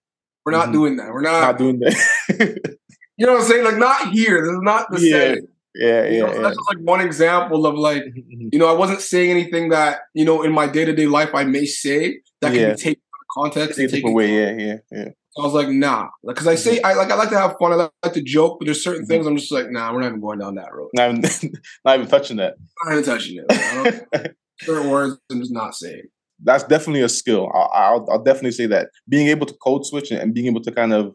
we're 0.45 0.53
not 0.53 0.69
Mhm. 0.69 0.73
doing 0.73 0.97
that. 0.97 1.09
We're 1.13 1.23
not. 1.23 1.41
not 1.41 1.59
doing 1.59 1.79
that. 1.81 1.95
you 3.17 3.27
know 3.27 3.33
what 3.35 3.43
I'm 3.43 3.47
saying? 3.49 3.65
Like 3.65 3.77
not 3.79 4.09
here. 4.13 4.43
This 4.43 4.51
is 4.53 4.61
not 4.63 4.87
the 4.91 5.01
Yeah, 5.01 5.19
setting. 5.19 5.47
Yeah, 5.75 6.05
You 6.05 6.21
know, 6.21 6.27
yeah, 6.29 6.35
so 6.35 6.43
that's 6.43 6.57
just 6.57 6.69
like 6.69 6.79
one 6.85 7.01
example 7.01 7.67
of 7.67 7.75
like 7.75 8.03
Mhm. 8.05 8.51
you 8.53 8.59
know 8.59 8.69
I 8.69 8.73
wasn't 8.77 9.01
saying 9.01 9.31
anything 9.31 9.71
that 9.71 10.01
you 10.15 10.25
know 10.25 10.43
in 10.43 10.53
my 10.53 10.67
day 10.67 10.85
to 10.85 10.93
day 10.95 11.07
life 11.07 11.35
I 11.35 11.45
may 11.45 11.65
say 11.67 12.21
that 12.41 12.53
can 12.53 12.61
Yeah. 12.61 12.71
be 12.75 12.77
taken 12.77 13.03
out 13.15 13.21
of 13.21 13.51
context 13.53 13.79
and 13.79 13.89
Take 13.91 14.05
away. 14.05 14.29
Yeah, 14.35 14.53
yeah, 14.59 14.77
yeah. 14.91 15.09
I 15.39 15.43
was 15.43 15.55
like, 15.55 15.69
nah, 15.69 16.09
because 16.27 16.47
I 16.47 16.57
say 16.57 16.83
I 16.83 16.93
like 16.95 17.11
I 17.11 17.15
like 17.15 17.31
to 17.31 17.39
have 17.39 17.55
fun. 17.59 17.73
I 17.73 17.77
like, 17.77 18.13
to 18.13 18.23
joke, 18.23 18.59
but 18.59 18.67
there's 18.67 18.85
certain 18.85 19.05
Mhm. 19.05 19.09
things 19.09 19.27
I'm 19.27 19.37
just 19.37 19.51
like, 19.51 19.71
nah, 19.71 19.91
we're 19.93 20.01
not 20.01 20.09
even 20.09 20.21
going 20.21 20.39
down 20.41 20.57
that 20.57 20.75
road. 20.75 20.91
Not 20.93 21.11
even, 21.11 21.23
not 21.87 21.97
even 21.97 22.09
touching 22.09 22.37
that. 22.37 22.55
I'm 22.83 22.89
not 22.91 22.99
even 22.99 23.05
touching 23.15 23.43
it. 23.49 24.37
Certain 24.61 24.91
words 24.91 25.19
I'm 25.31 25.41
just 25.41 25.53
not 25.53 25.75
saying. 25.75 26.03
That's 26.45 26.65
definitely 26.65 27.01
a 27.03 27.09
skill. 27.09 27.51
I'll, 27.55 27.71
I'll, 27.73 28.07
I'll 28.11 28.23
definitely 28.23 28.53
say 28.53 28.67
that 28.67 28.91
being 29.09 29.29
able 29.29 29.47
to 29.47 29.55
code 29.55 29.87
switch 29.87 30.11
and 30.11 30.35
being 30.35 30.47
able 30.47 30.61
to 30.63 30.71
kind 30.71 30.93
of 30.93 31.15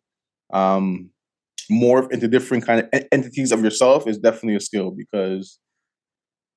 um, 0.51 1.11
morph 1.71 2.11
into 2.11 2.27
different 2.27 2.65
kind 2.65 2.81
of 2.81 3.03
entities 3.11 3.51
of 3.51 3.63
yourself 3.63 4.07
is 4.07 4.17
definitely 4.17 4.55
a 4.55 4.59
skill 4.59 4.91
because 4.91 5.59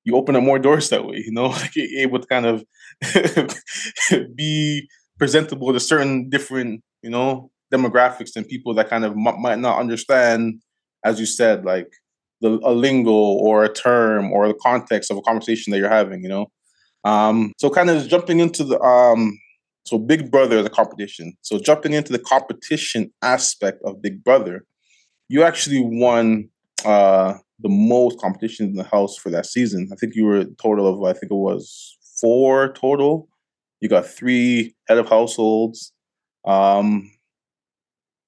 you 0.05 0.17
open 0.17 0.37
up 0.37 0.43
more 0.43 0.59
doors 0.59 0.89
that 0.91 1.07
way. 1.07 1.17
You 1.17 1.33
know, 1.33 1.47
like 1.49 1.77
you're 1.77 2.01
able 2.01 2.21
to 2.21 2.27
kind 2.27 2.47
of 2.47 2.65
be 4.35 4.89
presentable 5.19 5.73
to 5.73 5.81
certain 5.81 6.29
different, 6.29 6.83
you 7.03 7.11
know, 7.11 7.51
demographics 7.73 8.37
and 8.37 8.49
people 8.49 8.75
that 8.75 8.89
kind 8.89 9.05
of 9.05 9.13
m- 9.13 9.41
might 9.41 9.59
not 9.59 9.79
understand, 9.79 10.61
as 11.05 11.21
you 11.21 11.27
said, 11.27 11.65
like 11.65 11.93
the 12.41 12.59
a 12.65 12.73
lingo 12.73 13.13
or 13.13 13.65
a 13.65 13.73
term 13.73 14.33
or 14.33 14.49
the 14.49 14.55
context 14.55 15.11
of 15.11 15.17
a 15.17 15.23
conversation 15.23 15.71
that 15.71 15.79
you're 15.79 15.89
having. 15.89 16.23
You 16.23 16.29
know, 16.29 16.47
um, 17.05 17.53
so 17.59 17.71
kind 17.71 17.91
of 17.91 18.09
jumping 18.09 18.41
into 18.41 18.65
the 18.65 18.81
um, 18.81 19.39
so 19.85 19.99
Big 19.99 20.31
Brother, 20.31 20.63
the 20.63 20.71
competition. 20.71 21.35
So 21.43 21.59
jumping 21.59 21.93
into 21.93 22.13
the 22.13 22.19
competition 22.19 23.13
aspect 23.23 23.81
of 23.85 24.03
Big 24.03 24.23
Brother, 24.23 24.65
you 25.31 25.45
actually 25.45 25.81
won 25.81 26.49
uh, 26.85 27.35
the 27.61 27.69
most 27.69 28.19
competitions 28.19 28.71
in 28.71 28.75
the 28.75 28.83
house 28.83 29.17
for 29.17 29.31
that 29.31 29.47
season. 29.47 29.89
I 29.93 29.95
think 29.95 30.17
you 30.17 30.25
were 30.25 30.45
total 30.61 30.89
of 30.89 31.01
I 31.05 31.17
think 31.17 31.31
it 31.31 31.37
was 31.37 31.97
four 32.21 32.73
total. 32.73 33.29
You 33.79 33.89
got 33.89 34.07
three 34.07 34.75
head 34.89 34.99
of 34.99 35.09
households. 35.09 35.93
Um, 36.45 37.09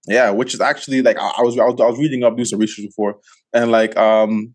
yeah, 0.07 0.31
which 0.31 0.55
is 0.55 0.61
actually 0.61 1.03
like 1.03 1.19
I, 1.19 1.33
I 1.39 1.43
was 1.43 1.59
I 1.59 1.65
was 1.65 1.81
I 1.81 1.87
was 1.87 1.99
reading 1.99 2.23
up 2.23 2.37
doing 2.37 2.45
some 2.45 2.61
research 2.61 2.87
before, 2.87 3.17
and 3.53 3.73
like 3.73 3.97
um 3.97 4.55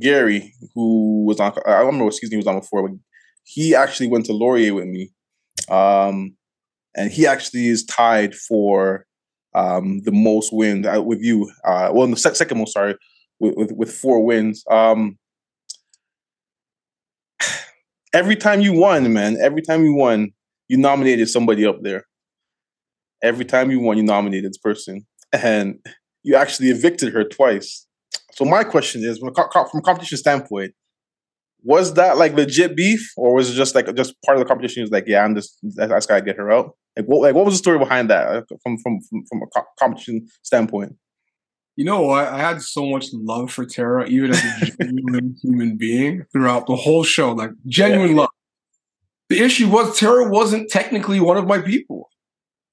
Gary, 0.00 0.54
who 0.74 1.26
was 1.26 1.40
on 1.40 1.52
I 1.66 1.72
don't 1.72 1.86
remember 1.86 2.06
what 2.06 2.14
season 2.14 2.32
he 2.32 2.36
was 2.38 2.46
on 2.46 2.58
before, 2.58 2.88
but 2.88 2.96
he 3.44 3.74
actually 3.74 4.08
went 4.08 4.24
to 4.26 4.32
Laurier 4.32 4.72
with 4.72 4.86
me. 4.86 5.10
Um 5.68 6.36
and 6.96 7.12
he 7.12 7.26
actually 7.26 7.68
is 7.68 7.84
tied 7.84 8.34
for 8.34 9.04
um 9.54 10.00
the 10.02 10.12
most 10.12 10.52
wins 10.52 10.86
uh, 10.86 11.02
with 11.02 11.20
you. 11.20 11.50
Uh 11.64 11.90
well 11.92 12.06
the 12.06 12.16
sec- 12.16 12.36
second 12.36 12.58
most, 12.58 12.72
sorry, 12.72 12.96
with, 13.38 13.54
with 13.56 13.72
with 13.72 13.92
four 13.92 14.24
wins. 14.24 14.64
Um 14.70 15.18
every 18.12 18.36
time 18.36 18.60
you 18.60 18.72
won, 18.72 19.12
man, 19.12 19.36
every 19.40 19.62
time 19.62 19.84
you 19.84 19.94
won, 19.94 20.32
you 20.68 20.76
nominated 20.76 21.28
somebody 21.28 21.66
up 21.66 21.82
there. 21.82 22.06
Every 23.22 23.44
time 23.44 23.70
you 23.70 23.78
won, 23.78 23.96
you 23.96 24.02
nominated 24.02 24.50
this 24.50 24.58
person. 24.58 25.06
And 25.32 25.78
you 26.22 26.36
actually 26.36 26.70
evicted 26.70 27.12
her 27.12 27.24
twice. 27.24 27.86
So 28.32 28.44
my 28.44 28.64
question 28.64 29.04
is, 29.04 29.18
from 29.18 29.28
a, 29.28 29.82
competition 29.82 30.16
standpoint, 30.16 30.72
was 31.62 31.94
that 31.94 32.16
like 32.16 32.34
legit 32.34 32.74
beef, 32.74 33.12
or 33.16 33.34
was 33.34 33.50
it 33.50 33.54
just 33.54 33.74
like 33.74 33.94
just 33.94 34.14
part 34.22 34.36
of 34.36 34.42
the 34.42 34.48
competition? 34.48 34.82
Was 34.82 34.90
like, 34.90 35.04
yeah, 35.06 35.22
I'm 35.22 35.34
just 35.34 35.58
I 35.80 35.86
just 35.86 36.08
gotta 36.08 36.22
get 36.22 36.36
her 36.36 36.50
out. 36.50 36.76
Like, 36.96 37.06
what 37.06 37.20
like 37.22 37.34
what 37.34 37.44
was 37.44 37.54
the 37.54 37.58
story 37.58 37.78
behind 37.78 38.10
that 38.10 38.28
uh, 38.28 38.42
from 38.62 38.76
from 38.78 39.00
from, 39.00 39.24
from 39.26 39.42
a 39.42 39.46
co- 39.46 39.66
competition 39.78 40.28
standpoint? 40.42 40.96
You 41.76 41.86
know 41.86 42.02
what? 42.02 42.28
I 42.28 42.38
had 42.38 42.60
so 42.60 42.84
much 42.86 43.06
love 43.12 43.50
for 43.50 43.64
Tera, 43.64 44.06
even 44.06 44.30
as 44.30 44.44
a 44.44 44.50
genuine 44.82 45.36
human 45.42 45.76
being 45.78 46.24
throughout 46.32 46.66
the 46.66 46.76
whole 46.76 47.02
show. 47.02 47.32
Like 47.32 47.50
genuine 47.66 48.14
love. 48.16 48.28
The 49.30 49.40
issue 49.40 49.68
was 49.68 49.98
Tera 49.98 50.28
wasn't 50.28 50.70
technically 50.70 51.18
one 51.20 51.38
of 51.38 51.46
my 51.46 51.58
people. 51.60 52.10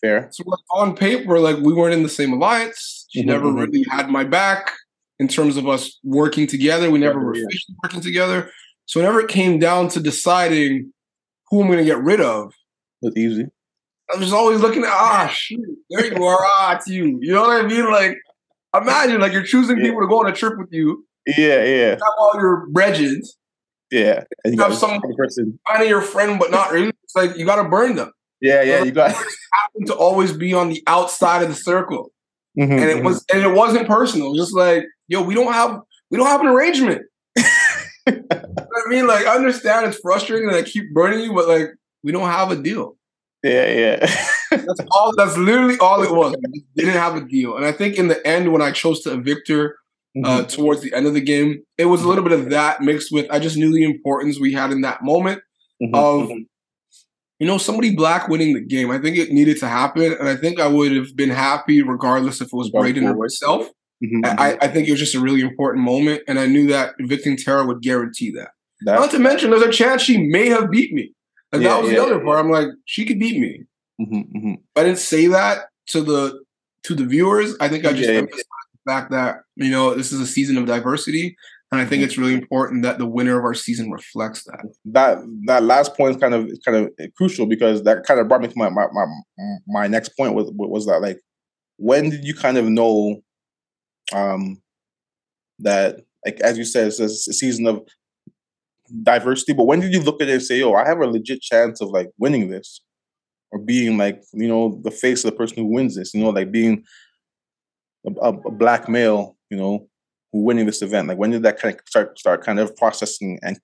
Fair, 0.02 0.30
So 0.32 0.44
like 0.46 0.60
on 0.72 0.96
paper, 0.96 1.40
like 1.40 1.58
we 1.58 1.74
weren't 1.74 1.94
in 1.94 2.04
the 2.04 2.10
same 2.10 2.34
alliance. 2.34 3.06
She 3.10 3.24
Mhm, 3.24 3.28
never 3.28 3.46
mhm. 3.48 3.62
really 3.62 3.86
had 3.90 4.10
my 4.10 4.24
back 4.24 4.72
in 5.20 5.28
terms 5.28 5.58
of 5.58 5.68
us 5.68 5.98
working 6.04 6.48
together. 6.48 6.90
We 6.92 7.00
never 7.00 7.20
Yeah, 7.20 7.26
were 7.26 7.32
officially 7.32 7.76
working 7.84 8.02
together. 8.02 8.52
So 8.86 9.00
whenever 9.00 9.20
it 9.22 9.28
came 9.30 9.60
down 9.60 9.90
to 9.90 10.00
deciding 10.00 10.92
who 11.50 11.62
I'm 11.62 11.68
going 11.68 11.80
to 11.80 11.86
get 11.86 12.02
rid 12.02 12.22
of, 12.22 12.54
It's 13.02 13.18
easy. 13.18 13.48
I'm 14.14 14.20
just 14.22 14.34
always 14.34 14.60
looking 14.62 14.84
at 14.84 14.90
ah 14.92 15.28
shoot, 15.34 15.66
there 15.90 16.06
you 16.06 16.24
are, 16.24 16.38
ah 16.42 16.76
it's 16.76 16.88
you. 16.88 17.18
You 17.22 17.34
know 17.34 17.42
what 17.42 17.64
I 17.64 17.68
mean? 17.68 17.92
Like 17.92 18.18
imagine 18.76 19.20
like 19.22 19.32
you're 19.34 19.44
choosing 19.44 19.78
Yeah. 19.78 19.86
people 19.86 20.02
to 20.02 20.08
go 20.08 20.20
on 20.20 20.28
a 20.28 20.36
trip 20.36 20.58
with 20.58 20.70
you, 20.72 21.06
Yeah, 21.28 21.64
yeah, 21.64 21.90
have 21.92 22.00
all 22.20 22.34
your 22.36 22.68
bridges, 22.72 23.38
yeah. 23.92 24.24
And 24.44 24.56
you 24.56 24.62
Have 24.62 24.72
got 24.72 24.78
some- 24.80 25.02
person. 25.18 25.60
kind 25.68 25.82
of 25.84 25.90
your 25.90 26.02
friend, 26.02 26.40
but 26.40 26.52
not 26.52 26.72
really. 26.72 26.90
It's 27.04 27.16
like 27.16 27.38
you 27.38 27.46
got 27.46 27.62
to 27.62 27.68
burn 27.70 27.96
them. 27.96 28.12
Yeah, 28.42 28.62
yeah. 28.62 28.84
You 28.84 28.92
got. 28.92 29.12
Happen 29.12 29.86
to 29.88 29.94
always 29.96 30.32
be 30.32 30.54
on 30.54 30.70
the 30.70 30.82
outside 30.88 31.42
of 31.44 31.50
the 31.50 31.56
circle, 31.56 32.12
Mhm, 32.58 32.72
and 32.72 32.84
it 32.90 32.98
mhm. 32.98 33.04
was 33.04 33.26
and 33.34 33.42
it 33.44 33.52
wasn't 33.54 33.88
personal. 33.88 34.34
Just 34.36 34.54
like 34.56 34.86
yo, 35.08 35.22
we 35.24 35.34
don't 35.34 35.52
have 35.54 35.80
we 36.12 36.18
don't 36.18 36.28
have 36.28 36.42
an 36.42 36.48
arrangement. 36.48 37.02
You 38.08 38.16
know 38.16 38.24
I 38.86 38.90
mean, 38.90 39.06
like 39.08 39.26
I 39.28 39.36
understand 39.36 39.86
it's 39.86 40.00
frustrating 40.00 40.48
and 40.48 40.56
I 40.58 40.64
keep 40.64 40.94
burning 40.94 41.20
you, 41.22 41.34
but 41.34 41.48
like 41.48 41.68
we 42.04 42.12
don't 42.12 42.28
have 42.30 42.50
a 42.52 42.56
deal. 42.56 42.96
Yeah, 43.44 43.68
yeah. 43.72 44.16
That's 44.52 44.82
all. 44.92 45.14
That's 45.16 45.38
literally 45.38 45.78
all 45.80 46.02
it 46.04 46.12
was. 46.12 46.36
Didn't 46.76 46.94
have 46.94 47.16
a 47.16 47.22
deal, 47.26 47.56
and 47.56 47.66
I 47.66 47.72
think 47.72 47.96
in 47.98 48.08
the 48.08 48.26
end, 48.28 48.52
when 48.52 48.62
I 48.62 48.72
chose 48.72 49.02
to 49.02 49.14
evict 49.14 49.48
her 49.50 49.76
uh, 50.26 50.44
towards 50.44 50.82
the 50.82 50.94
end 50.94 51.06
of 51.08 51.14
the 51.14 51.22
game, 51.22 51.62
it 51.78 51.86
was 51.86 52.04
a 52.04 52.08
little 52.08 52.24
bit 52.24 52.34
of 52.34 52.50
that 52.50 52.82
mixed 52.82 53.12
with 53.12 53.28
I 53.32 53.40
just 53.40 53.56
knew 53.58 53.72
the 53.72 53.84
importance 53.86 54.40
we 54.40 54.52
had 54.54 54.72
in 54.72 54.82
that 54.82 55.02
moment 55.04 55.42
Mhm, 55.82 55.96
of 55.96 56.30
mhm. 56.30 56.46
you 57.40 57.48
know 57.48 57.58
somebody 57.58 57.96
black 57.96 58.28
winning 58.28 58.54
the 58.54 58.60
game. 58.60 58.92
I 58.92 58.98
think 59.00 59.16
it 59.18 59.32
needed 59.32 59.58
to 59.60 59.68
happen, 59.68 60.12
and 60.20 60.28
I 60.28 60.36
think 60.36 60.60
I 60.60 60.68
would 60.68 60.92
have 60.94 61.16
been 61.16 61.30
happy 61.30 61.82
regardless 61.82 62.42
if 62.42 62.48
it 62.48 62.54
was 62.54 62.70
Breydon 62.72 63.04
or 63.10 63.16
myself. 63.16 63.70
Mhm, 64.04 64.24
mhm. 64.24 64.40
I, 64.40 64.58
I 64.62 64.68
think 64.68 64.88
it 64.88 64.92
was 64.92 65.00
just 65.00 65.16
a 65.16 65.22
really 65.22 65.42
important 65.42 65.86
moment, 65.86 66.24
and 66.28 66.38
I 66.40 66.48
knew 66.48 66.68
that 66.68 66.96
evicting 67.00 67.38
Tera 67.38 67.66
would 67.66 67.82
guarantee 67.82 68.32
that. 68.32 68.50
That- 68.86 69.00
Not 69.00 69.12
to 69.12 69.20
mention, 69.20 69.52
there's 69.52 69.62
a 69.62 69.72
chance 69.72 70.02
she 70.02 70.18
may 70.28 70.48
have 70.50 70.70
beat 70.72 70.92
me. 70.94 71.14
Like 71.52 71.62
Yeah, 71.64 71.70
that 71.70 71.82
was 71.82 71.92
yeah, 71.92 71.98
the 72.00 72.04
other 72.06 72.18
yeah. 72.18 72.24
part. 72.24 72.40
I'm 72.40 72.52
like, 72.52 72.68
she 72.86 73.06
could 73.06 73.20
beat 73.20 73.40
me. 73.40 73.64
mhm, 74.02 74.32
mhm. 74.36 74.58
I 74.76 74.84
didn't 74.84 75.00
say 75.00 75.28
that 75.28 75.66
to 75.88 76.02
the 76.02 76.44
to 76.84 76.96
the 76.96 77.06
viewers. 77.06 77.56
I 77.60 77.68
think 77.68 77.86
I 77.86 77.94
just 77.94 78.10
emphasized 78.10 78.46
the 78.86 78.92
fact 78.92 79.12
that 79.12 79.38
you 79.56 79.70
know 79.72 79.94
this 79.96 80.12
is 80.12 80.20
a 80.22 80.28
season 80.28 80.58
of 80.58 80.66
diversity, 80.66 81.36
and 81.72 81.82
I 81.82 81.86
think 81.86 82.04
it's 82.04 82.18
really 82.18 82.34
important 82.34 82.84
that 82.84 82.98
the 82.98 83.06
winner 83.08 83.38
of 83.38 83.44
our 83.46 83.54
season 83.54 83.92
reflects 83.92 84.44
that. 84.46 84.66
that 84.86 85.18
that 85.48 85.64
last 85.64 85.96
point 85.96 86.12
is 86.16 86.22
kind 86.22 86.34
of 86.34 86.48
is 86.48 86.60
kind 86.66 86.78
of 86.78 86.92
crucial 87.18 87.46
because 87.46 87.84
that 87.84 88.04
kind 88.06 88.20
of 88.20 88.28
brought 88.28 88.42
me 88.42 88.48
to 88.48 88.58
my 88.58 88.70
my 88.70 88.88
my, 88.94 89.06
my 89.68 89.88
next 89.88 90.10
point 90.18 90.34
was 90.36 90.50
was 90.56 90.86
that 90.86 91.02
like 91.02 91.20
when 91.78 92.10
did 92.10 92.24
you 92.26 92.34
kind 92.34 92.58
of 92.58 92.66
know 92.66 93.22
um 94.14 94.62
that 95.60 95.98
like 96.26 96.40
as 96.42 96.58
you 96.58 96.66
said 96.66 96.88
it's 96.88 97.00
a 97.00 97.10
season 97.10 97.68
of 97.68 97.82
diversity 99.04 99.54
but 99.54 99.66
when 99.66 99.80
did 99.80 99.94
you 99.94 100.02
look 100.02 100.22
at 100.22 100.30
it 100.30 100.34
and 100.34 100.44
say 100.44 100.62
oh 100.62 100.74
I 100.74 100.88
have 100.88 101.00
a 101.00 101.08
legit 101.08 101.42
chance 101.42 101.82
of 101.82 101.90
like 101.90 102.10
winning 102.18 102.50
this 102.50 102.82
or 103.52 103.60
being 103.60 103.98
like 103.98 104.22
you 104.34 104.48
know 104.48 104.80
the 104.84 104.92
face 104.92 105.24
of 105.24 105.32
the 105.32 105.38
person 105.38 105.58
who 105.58 105.66
wins 105.66 105.96
this 105.96 106.14
you 106.14 106.24
know 106.24 106.30
like 106.30 106.52
being 106.52 106.84
a, 108.06 108.12
a, 108.22 108.52
black 108.52 108.88
male 108.88 109.36
you 109.50 109.58
know 109.58 109.88
who 110.32 110.44
winning 110.44 110.66
this 110.66 110.82
event 110.82 111.08
like 111.08 111.18
when 111.18 111.32
did 111.32 111.44
that 111.44 111.60
kind 111.60 111.76
of 111.76 111.82
start 111.88 112.18
start 112.18 112.44
kind 112.44 112.60
of 112.60 112.76
processing 112.76 113.40
and 113.42 113.60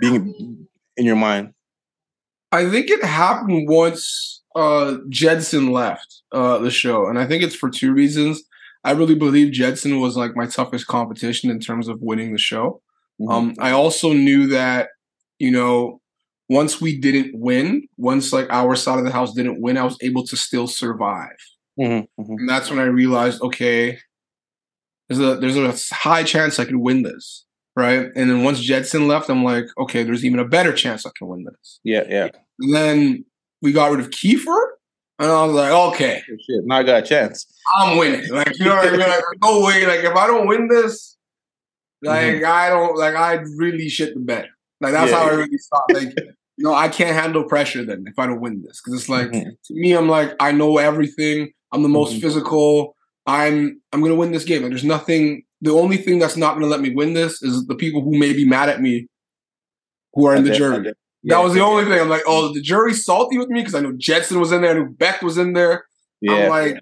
being 0.00 0.66
in 0.96 1.06
your 1.06 1.16
mind. 1.16 1.52
I 2.52 2.68
think 2.68 2.90
it 2.90 3.04
happened 3.04 3.68
once 3.68 4.42
uh, 4.56 4.96
Jedson 5.08 5.70
left 5.70 6.22
uh, 6.32 6.58
the 6.58 6.70
show, 6.70 7.06
and 7.06 7.18
I 7.18 7.26
think 7.26 7.42
it's 7.42 7.54
for 7.54 7.70
two 7.70 7.92
reasons. 7.92 8.42
I 8.84 8.92
really 8.92 9.14
believe 9.14 9.52
Jedson 9.52 10.00
was 10.00 10.16
like 10.16 10.36
my 10.36 10.46
toughest 10.46 10.86
competition 10.86 11.50
in 11.50 11.60
terms 11.60 11.88
of 11.88 12.00
winning 12.00 12.32
the 12.32 12.38
show. 12.38 12.80
Mm-hmm. 13.20 13.30
Um, 13.30 13.54
I 13.58 13.72
also 13.72 14.12
knew 14.12 14.46
that, 14.48 14.90
you 15.38 15.50
know, 15.50 16.00
once 16.48 16.80
we 16.80 16.98
didn't 16.98 17.38
win, 17.38 17.86
once 17.96 18.32
like 18.32 18.46
our 18.50 18.74
side 18.74 18.98
of 18.98 19.04
the 19.04 19.10
house 19.10 19.34
didn't 19.34 19.60
win, 19.60 19.76
I 19.76 19.84
was 19.84 19.98
able 20.02 20.24
to 20.26 20.36
still 20.36 20.66
survive. 20.66 21.36
Mhm, 21.78 22.08
mhm. 22.18 22.36
And 22.38 22.48
that's 22.48 22.70
when 22.70 22.78
I 22.78 22.84
realized, 22.84 23.42
okay, 23.42 23.98
there's 25.08 25.20
a 25.20 25.36
there's 25.36 25.56
a 25.56 25.94
high 25.94 26.22
chance 26.22 26.58
I 26.58 26.64
could 26.64 26.76
win 26.76 27.02
this, 27.02 27.44
right? 27.76 28.08
And 28.16 28.30
then 28.30 28.44
once 28.44 28.66
Jedson 28.66 29.06
left, 29.06 29.28
I'm 29.28 29.44
like, 29.44 29.66
okay, 29.78 30.02
there's 30.02 30.24
even 30.24 30.38
a 30.38 30.44
better 30.44 30.72
chance 30.72 31.06
I 31.06 31.10
can 31.16 31.28
win 31.28 31.44
this. 31.44 31.80
Yeah, 31.84 32.04
yeah. 32.08 32.28
And 32.60 32.74
then 32.74 33.24
we 33.62 33.72
got 33.72 33.90
rid 33.90 34.00
of 34.00 34.10
Kiefer, 34.10 34.68
and 35.18 35.30
I 35.30 35.44
was 35.44 35.54
like, 35.54 35.72
okay, 35.72 36.22
Shit, 36.26 36.64
now 36.64 36.78
I 36.78 36.82
got 36.82 37.04
a 37.04 37.06
chance. 37.06 37.46
I'm 37.76 37.98
winning. 37.98 38.28
Like, 38.30 38.58
you 38.58 38.64
know 38.64 38.76
what 38.76 38.88
I 38.88 38.90
mean? 38.92 39.00
Like, 39.00 39.22
no 39.42 39.64
way. 39.64 39.86
Like, 39.86 40.00
if 40.00 40.14
I 40.14 40.26
don't 40.26 40.46
win 40.46 40.68
this, 40.68 41.17
like, 42.02 42.42
I 42.44 42.68
don't, 42.70 42.96
like, 42.96 43.14
I 43.14 43.34
really 43.56 43.88
shit 43.88 44.14
the 44.14 44.20
bed. 44.20 44.48
Like, 44.80 44.92
that's 44.92 45.10
Yeah, 45.10 45.18
how 45.18 45.26
I 45.30 45.34
really 45.34 45.58
thought. 45.70 45.92
Like, 45.92 46.14
you 46.56 46.64
know, 46.64 46.74
I 46.74 46.88
can't 46.88 47.14
handle 47.14 47.44
pressure 47.44 47.84
then 47.84 48.04
if 48.06 48.18
I 48.18 48.26
don't 48.26 48.40
win 48.40 48.62
this. 48.66 48.80
Cause 48.80 48.94
it's 48.94 49.08
like, 49.08 49.28
Mhm. 49.30 49.50
to 49.64 49.74
me, 49.74 49.92
I'm 49.92 50.08
like, 50.08 50.34
I 50.40 50.52
know 50.52 50.78
everything. 50.78 51.50
I'm 51.72 51.82
the 51.82 51.88
most 51.88 52.14
Mhm. 52.16 52.20
physical. 52.20 52.96
I'm, 53.26 53.80
I'm 53.92 54.00
going 54.00 54.12
to 54.12 54.16
win 54.18 54.32
this 54.32 54.44
game. 54.44 54.62
And 54.64 54.72
there's 54.72 54.84
nothing, 54.84 55.42
the 55.60 55.72
only 55.72 55.96
thing 55.98 56.18
that's 56.18 56.36
not 56.36 56.50
going 56.52 56.62
to 56.62 56.68
let 56.68 56.80
me 56.80 56.94
win 56.94 57.14
this 57.14 57.42
is 57.42 57.66
the 57.66 57.74
people 57.74 58.00
who 58.02 58.16
may 58.18 58.32
be 58.32 58.44
mad 58.44 58.68
at 58.68 58.80
me 58.80 59.06
who 60.14 60.26
are 60.26 60.34
in 60.34 60.44
the 60.44 60.50
I 60.50 60.52
did- 60.52 60.58
jury. 60.58 60.82
did. 60.84 60.94
That 61.24 61.42
was 61.42 61.52
the 61.52 61.60
only 61.60 61.84
thing. 61.84 62.00
I'm 62.00 62.08
like, 62.08 62.22
oh, 62.26 62.54
the 62.54 62.60
jury's 62.62 63.04
salty 63.04 63.36
with 63.38 63.48
me 63.48 63.60
because 63.60 63.74
I 63.74 63.80
know 63.80 63.92
Jedson 63.92 64.38
was 64.38 64.52
in 64.52 64.62
there, 64.62 64.70
I 64.70 64.74
knew 64.74 64.88
Beck 64.88 65.20
was 65.20 65.36
in 65.36 65.52
there. 65.52 65.84
Yeah, 66.20 66.32
I'm 66.44 66.48
like, 66.48 66.80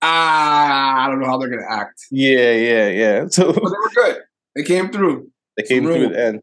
ah, 0.00 1.04
I 1.04 1.08
don't 1.08 1.20
know 1.20 1.26
how 1.26 1.36
they're 1.38 1.50
gonna 1.50 1.66
act. 1.68 2.00
yeah, 2.10 2.52
yeah, 2.52 2.88
yeah. 2.88 3.26
So 3.30 3.52
But 3.52 3.54
they 3.56 3.60
were 3.62 3.90
good. 3.94 4.16
They 4.54 4.62
came 4.62 4.90
through. 4.90 5.30
they 5.56 5.62
came 5.64 5.84
through 5.84 6.08
the 6.08 6.20
end. 6.20 6.40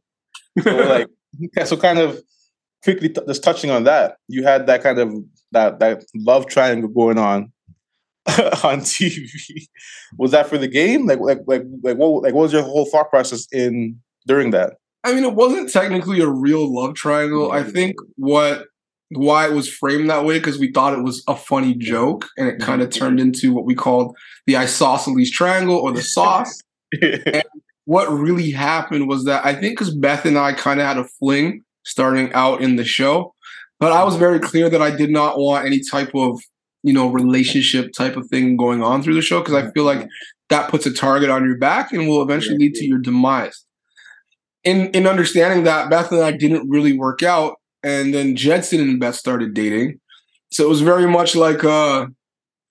So 0.61 0.75
like, 0.75 1.07
yeah, 1.57 1.63
so 1.63 1.77
kind 1.77 1.99
of 1.99 2.21
quickly 2.83 3.09
t- 3.09 3.21
just 3.27 3.43
touching 3.43 3.69
on 3.69 3.83
that, 3.83 4.17
you 4.27 4.43
had 4.43 4.67
that 4.67 4.83
kind 4.83 4.99
of 4.99 5.13
that 5.51 5.79
that 5.79 6.03
love 6.15 6.47
triangle 6.47 6.89
going 6.89 7.17
on 7.17 7.51
on 8.27 8.81
TV. 8.81 9.27
Was 10.17 10.31
that 10.31 10.47
for 10.47 10.57
the 10.57 10.67
game? 10.67 11.07
Like, 11.07 11.19
like, 11.19 11.39
like, 11.47 11.63
like, 11.83 11.97
what, 11.97 12.23
like, 12.23 12.33
what 12.33 12.43
was 12.43 12.53
your 12.53 12.63
whole 12.63 12.85
thought 12.85 13.09
process 13.09 13.47
in 13.51 13.99
during 14.27 14.51
that? 14.51 14.73
I 15.03 15.13
mean, 15.13 15.23
it 15.23 15.33
wasn't 15.33 15.71
technically 15.71 16.19
a 16.19 16.27
real 16.27 16.73
love 16.73 16.95
triangle. 16.95 17.51
I 17.51 17.63
think 17.63 17.95
what 18.15 18.65
why 19.11 19.47
it 19.47 19.53
was 19.53 19.67
framed 19.67 20.09
that 20.09 20.23
way 20.23 20.37
because 20.37 20.59
we 20.59 20.71
thought 20.71 20.93
it 20.93 21.03
was 21.03 21.23
a 21.27 21.35
funny 21.35 21.73
joke, 21.73 22.27
and 22.37 22.47
it 22.47 22.59
kind 22.59 22.81
of 22.81 22.89
turned 22.89 23.19
into 23.19 23.53
what 23.53 23.65
we 23.65 23.75
called 23.75 24.15
the 24.45 24.57
isosceles 24.57 25.31
triangle 25.31 25.77
or 25.77 25.91
the 25.91 26.01
sauce. 26.15 26.61
What 27.89 28.07
really 28.11 28.51
happened 28.51 29.07
was 29.07 29.25
that 29.25 29.43
I 29.43 29.55
think 29.55 29.73
because 29.73 29.95
Beth 29.95 30.23
and 30.23 30.37
I 30.37 30.53
kind 30.53 30.79
of 30.79 30.85
had 30.85 30.99
a 30.99 31.05
fling 31.17 31.63
starting 31.85 32.31
out 32.33 32.61
in 32.61 32.75
the 32.75 32.85
show, 32.85 33.33
but 33.79 33.91
I 33.91 34.03
was 34.03 34.15
very 34.15 34.39
clear 34.39 34.69
that 34.69 34.79
I 34.79 34.95
did 34.95 35.09
not 35.09 35.39
want 35.39 35.65
any 35.65 35.81
type 35.89 36.11
of 36.13 36.39
you 36.83 36.93
know 36.93 37.07
relationship 37.07 37.91
type 37.97 38.15
of 38.15 38.27
thing 38.27 38.57
going 38.57 38.83
on 38.83 39.01
through 39.01 39.15
the 39.15 39.23
show 39.23 39.39
because 39.39 39.55
I 39.55 39.71
feel 39.71 39.85
like 39.85 40.07
that 40.49 40.69
puts 40.69 40.85
a 40.85 40.93
target 40.93 41.31
on 41.31 41.43
your 41.43 41.57
back 41.57 41.91
and 41.91 42.07
will 42.07 42.21
eventually 42.21 42.59
lead 42.59 42.75
to 42.75 42.85
your 42.85 42.99
demise. 42.99 43.65
In 44.63 44.91
in 44.91 45.07
understanding 45.07 45.63
that 45.63 45.89
Beth 45.89 46.11
and 46.11 46.21
I 46.21 46.31
didn't 46.31 46.69
really 46.69 46.95
work 46.95 47.23
out, 47.23 47.55
and 47.81 48.13
then 48.13 48.35
Jedson 48.35 48.81
and 48.81 48.99
Beth 48.99 49.15
started 49.15 49.55
dating, 49.55 49.99
so 50.51 50.63
it 50.63 50.69
was 50.69 50.81
very 50.81 51.07
much 51.07 51.35
like 51.35 51.63
a 51.63 52.07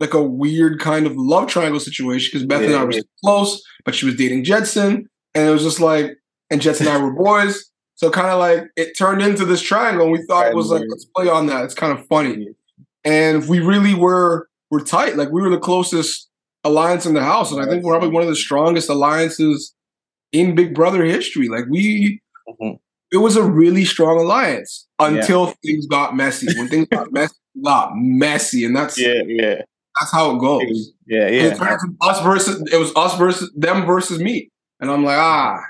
like 0.00 0.14
a 0.14 0.22
weird 0.22 0.80
kind 0.80 1.06
of 1.06 1.16
love 1.16 1.48
triangle 1.48 1.80
situation 1.80 2.30
because 2.32 2.46
Beth 2.46 2.62
and 2.62 2.74
I 2.74 2.84
were 2.84 2.92
yeah. 2.92 3.00
close, 3.24 3.62
but 3.84 3.94
she 3.94 4.06
was 4.06 4.16
dating 4.16 4.44
Jedson, 4.44 5.04
and 5.34 5.48
it 5.48 5.50
was 5.50 5.62
just 5.62 5.80
like, 5.80 6.16
and 6.50 6.60
Jedson 6.60 6.80
and 6.80 6.88
I 6.90 7.02
were 7.02 7.12
boys. 7.12 7.64
So 7.96 8.10
kind 8.10 8.28
of 8.28 8.38
like 8.38 8.64
it 8.76 8.96
turned 8.96 9.22
into 9.22 9.44
this 9.44 9.60
triangle, 9.60 10.04
and 10.04 10.12
we 10.12 10.24
thought 10.26 10.46
it 10.46 10.54
was 10.54 10.70
like, 10.70 10.84
let's 10.88 11.04
play 11.16 11.28
on 11.28 11.46
that. 11.48 11.64
It's 11.64 11.74
kind 11.74 11.92
of 11.98 12.06
funny, 12.06 12.48
and 13.04 13.48
we 13.48 13.58
really 13.60 13.94
were 13.94 14.48
were 14.70 14.80
tight. 14.80 15.16
Like 15.16 15.30
we 15.30 15.42
were 15.42 15.50
the 15.50 15.58
closest 15.58 16.28
alliance 16.62 17.06
in 17.06 17.14
the 17.14 17.24
house, 17.24 17.50
and 17.50 17.60
I 17.60 17.66
think 17.66 17.82
we're 17.82 17.92
probably 17.92 18.10
one 18.10 18.22
of 18.22 18.28
the 18.28 18.36
strongest 18.36 18.88
alliances 18.88 19.74
in 20.30 20.54
Big 20.54 20.74
Brother 20.74 21.04
history. 21.04 21.48
Like 21.48 21.64
we, 21.68 22.20
Mhm. 22.60 22.78
it 23.10 23.16
was 23.16 23.34
a 23.36 23.42
really 23.42 23.84
strong 23.84 24.18
alliance 24.20 24.86
Yeah. 25.00 25.08
until 25.08 25.54
things 25.64 25.86
got 25.86 26.14
messy. 26.14 26.46
When 26.56 26.68
things 26.68 26.86
got 26.88 27.12
messy, 27.12 27.34
got 27.64 27.92
messy, 27.96 28.64
and 28.64 28.76
that's 28.76 28.96
yeah, 28.98 29.22
yeah, 29.26 29.62
that's 30.00 30.12
how 30.12 30.34
it 30.36 30.40
goes. 30.40 30.92
yeah, 31.06 31.28
yeah. 31.28 31.42
It 31.44 31.52
into 31.52 31.96
us 32.00 32.22
versus 32.22 32.62
it 32.72 32.76
was 32.76 32.92
us 32.96 33.16
versus 33.18 33.52
them 33.56 33.86
versus 33.86 34.18
me, 34.18 34.50
and 34.80 34.90
I'm 34.90 35.04
like 35.04 35.18
ah. 35.18 35.60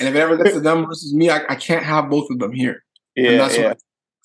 And 0.00 0.08
if 0.08 0.14
it 0.14 0.18
ever 0.18 0.36
gets 0.36 0.54
to 0.54 0.60
them 0.60 0.86
versus 0.86 1.14
me, 1.14 1.30
I, 1.30 1.42
I 1.48 1.54
can't 1.54 1.84
have 1.84 2.10
both 2.10 2.28
of 2.30 2.40
them 2.40 2.52
here. 2.52 2.82
Yeah, 3.14 3.30
and 3.30 3.40
that's 3.40 3.56
yeah. 3.56 3.68
what 3.68 3.78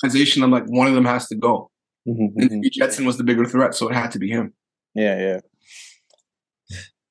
organization. 0.03 0.43
I'm 0.43 0.51
like 0.51 0.65
one 0.65 0.87
of 0.87 0.95
them 0.95 1.05
has 1.05 1.27
to 1.27 1.35
go. 1.35 1.69
Mhm, 2.07 2.33
And 2.37 2.63
mhm. 2.63 2.69
Jedson 2.77 3.05
was 3.05 3.17
the 3.17 3.23
bigger 3.23 3.45
threat, 3.45 3.75
so 3.75 3.87
it 3.87 3.95
had 3.95 4.11
to 4.11 4.19
be 4.19 4.29
him. 4.29 4.53
Yeah, 4.95 5.39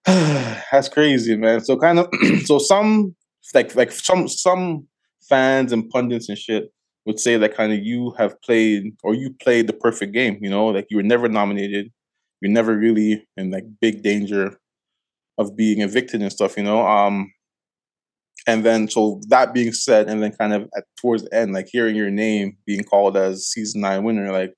yeah. 0.06 0.62
That's 0.72 0.88
crazy, 0.88 1.36
man. 1.36 1.60
So 1.60 1.76
kind 1.76 1.98
of 1.98 2.08
so 2.44 2.58
some 2.58 3.14
like 3.54 3.74
like 3.74 3.92
some 3.92 4.28
some 4.28 4.86
fans 5.28 5.72
and 5.72 5.88
pundits 5.90 6.28
and 6.28 6.36
shit 6.36 6.72
would 7.06 7.18
say 7.18 7.36
that 7.36 7.54
kind 7.56 7.72
of 7.72 7.80
you 7.80 8.12
have 8.18 8.40
played 8.42 8.96
or 9.02 9.14
you 9.14 9.34
played 9.42 9.66
the 9.66 9.72
perfect 9.72 10.12
game, 10.12 10.38
you 10.40 10.50
know, 10.50 10.66
like 10.66 10.86
you 10.90 10.96
were 10.96 11.02
never 11.02 11.28
nominated, 11.28 11.90
you're 12.42 12.52
never 12.52 12.76
really 12.76 13.26
in 13.36 13.50
like 13.50 13.64
big 13.80 14.02
danger 14.02 14.58
of 15.38 15.56
being 15.56 15.80
evicted 15.80 16.20
and 16.20 16.32
stuff, 16.32 16.56
you 16.56 16.62
know. 16.62 16.86
Um 16.86 17.32
and 18.46 18.64
then 18.64 18.88
so 18.88 19.20
that 19.28 19.54
being 19.54 19.72
said, 19.72 20.08
and 20.08 20.22
then 20.22 20.32
kind 20.32 20.52
of 20.52 20.68
at 20.76 20.84
towards 21.00 21.22
the 21.24 21.34
end, 21.34 21.52
like 21.52 21.68
hearing 21.70 21.94
your 21.94 22.10
name 22.10 22.56
being 22.66 22.82
called 22.84 23.16
as 23.16 23.46
season 23.46 23.80
nine 23.82 24.02
winner, 24.02 24.32
like 24.32 24.54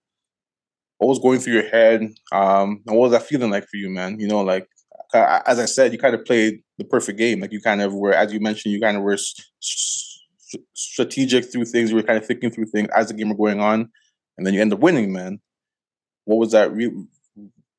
what 0.99 1.09
was 1.09 1.19
going 1.19 1.39
through 1.39 1.55
your 1.55 1.69
head? 1.69 2.01
Um, 2.33 2.83
and 2.87 2.97
what 2.97 3.11
was 3.11 3.13
that 3.13 3.27
feeling 3.27 3.51
like 3.51 3.65
for 3.65 3.77
you, 3.77 3.91
man? 3.91 4.19
You 4.19 4.29
know, 4.29 4.41
like 4.41 4.67
as 5.15 5.59
I 5.59 5.67
said, 5.67 5.93
you 5.93 5.99
kind 5.99 6.15
of 6.15 6.25
played 6.25 6.63
the 6.79 6.85
perfect 6.85 7.19
game. 7.19 7.41
Like 7.41 7.53
you 7.53 7.61
kind 7.61 7.83
of 7.83 7.95
were, 7.95 8.15
as 8.15 8.33
you 8.33 8.41
mentioned, 8.41 8.73
you 8.73 8.81
kind 8.81 8.97
of 8.97 9.03
were 9.03 9.13
s- 9.15 9.35
s- 9.63 10.21
strategic 10.73 11.51
through 11.51 11.67
things. 11.67 11.91
You 11.91 11.97
were 11.97 12.03
kind 12.03 12.19
of 12.19 12.27
thinking 12.27 12.51
through 12.51 12.67
things 12.67 12.89
as 12.97 13.09
the 13.09 13.15
game 13.15 13.29
were 13.29 13.37
going 13.37 13.61
on, 13.61 13.91
and 14.39 14.47
then 14.47 14.55
you 14.55 14.61
end 14.61 14.73
up 14.73 14.81
winning, 14.81 15.13
man. 15.13 15.41
What 16.25 16.37
was 16.37 16.53
that 16.53 16.73
re- 16.73 17.07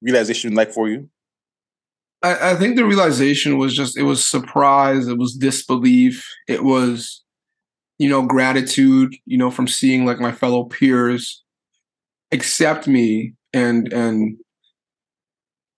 realization 0.06 0.54
like 0.54 0.72
for 0.72 0.88
you? 0.88 1.10
I, 2.22 2.52
I 2.52 2.56
think 2.56 2.76
the 2.76 2.86
realization 2.86 3.58
was 3.58 3.76
just 3.76 3.98
it 3.98 4.04
was 4.04 4.26
surprise, 4.26 5.08
it 5.08 5.18
was 5.18 5.34
disbelief, 5.36 6.26
it 6.48 6.64
was, 6.64 7.24
you 8.00 8.10
know, 8.10 8.22
gratitude, 8.24 9.16
you 9.26 9.38
know, 9.38 9.52
from 9.52 9.68
seeing 9.68 10.06
like 10.06 10.20
my 10.20 10.32
fellow 10.32 10.66
peers 10.66 11.44
accept 12.32 12.88
me 12.88 13.34
and 13.54 13.92
and 13.92 14.38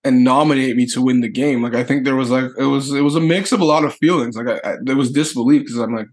and 0.04 0.24
nominate 0.24 0.78
me 0.78 0.86
to 0.86 1.02
win 1.02 1.22
the 1.22 1.30
game. 1.30 1.62
Like 1.62 1.76
I 1.76 1.84
think 1.84 2.06
there 2.06 2.16
was 2.16 2.30
like 2.30 2.50
it 2.58 2.66
was 2.66 2.94
it 2.94 3.02
was 3.02 3.16
a 3.16 3.22
mix 3.22 3.52
of 3.52 3.60
a 3.60 3.66
lot 3.66 3.84
of 3.84 3.96
feelings. 3.96 4.36
Like 4.36 4.48
I, 4.48 4.72
I 4.72 4.76
there 4.84 4.96
was 4.96 5.12
disbelief 5.12 5.64
because 5.64 5.78
I'm 5.78 5.96
like, 5.96 6.08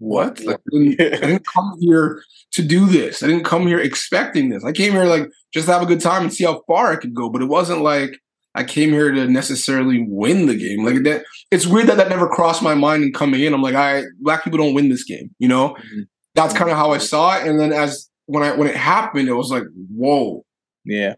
what? 0.00 0.40
Like, 0.40 0.56
I, 0.56 0.70
didn't, 0.72 1.00
I 1.00 1.16
didn't 1.28 1.46
come 1.46 1.76
here 1.78 2.22
to 2.52 2.62
do 2.62 2.86
this. 2.86 3.22
I 3.22 3.28
didn't 3.28 3.44
come 3.44 3.66
here 3.66 3.78
expecting 3.78 4.48
this. 4.50 4.64
I 4.64 4.72
came 4.72 4.92
here 4.92 5.04
like 5.04 5.28
just 5.54 5.66
to 5.66 5.72
have 5.72 5.82
a 5.82 5.86
good 5.86 6.00
time 6.00 6.22
and 6.22 6.32
see 6.34 6.44
how 6.44 6.62
far 6.66 6.90
I 6.90 6.96
could 6.96 7.14
go. 7.14 7.28
But 7.30 7.42
it 7.42 7.46
wasn't 7.48 7.82
like 7.82 8.18
I 8.54 8.64
came 8.64 8.90
here 8.90 9.12
to 9.12 9.26
necessarily 9.28 10.04
win 10.08 10.46
the 10.46 10.56
game. 10.56 10.84
Like 10.84 11.04
that, 11.04 11.24
it's 11.52 11.66
weird 11.66 11.86
that 11.86 11.98
that 11.98 12.08
never 12.08 12.28
crossed 12.28 12.62
my 12.62 12.74
mind 12.74 13.04
in 13.04 13.12
coming 13.12 13.42
in. 13.42 13.54
I'm 13.54 13.62
like, 13.62 13.76
I 13.76 14.02
black 14.20 14.42
people 14.42 14.58
don't 14.58 14.74
win 14.74 14.88
this 14.88 15.04
game. 15.04 15.30
You 15.38 15.46
know, 15.48 15.76
Mhm. 15.94 16.08
that's 16.34 16.54
kind 16.54 16.70
of 16.70 16.76
how 16.76 16.90
I 16.90 16.98
saw 16.98 17.38
it. 17.38 17.46
And 17.46 17.60
then 17.60 17.72
as 17.72 18.08
when 18.26 18.42
I 18.42 18.56
when 18.56 18.66
it 18.68 18.76
happened, 18.76 19.28
it 19.28 19.34
was 19.34 19.50
like, 19.52 19.64
whoa, 19.94 20.44
Yeah, 20.84 21.14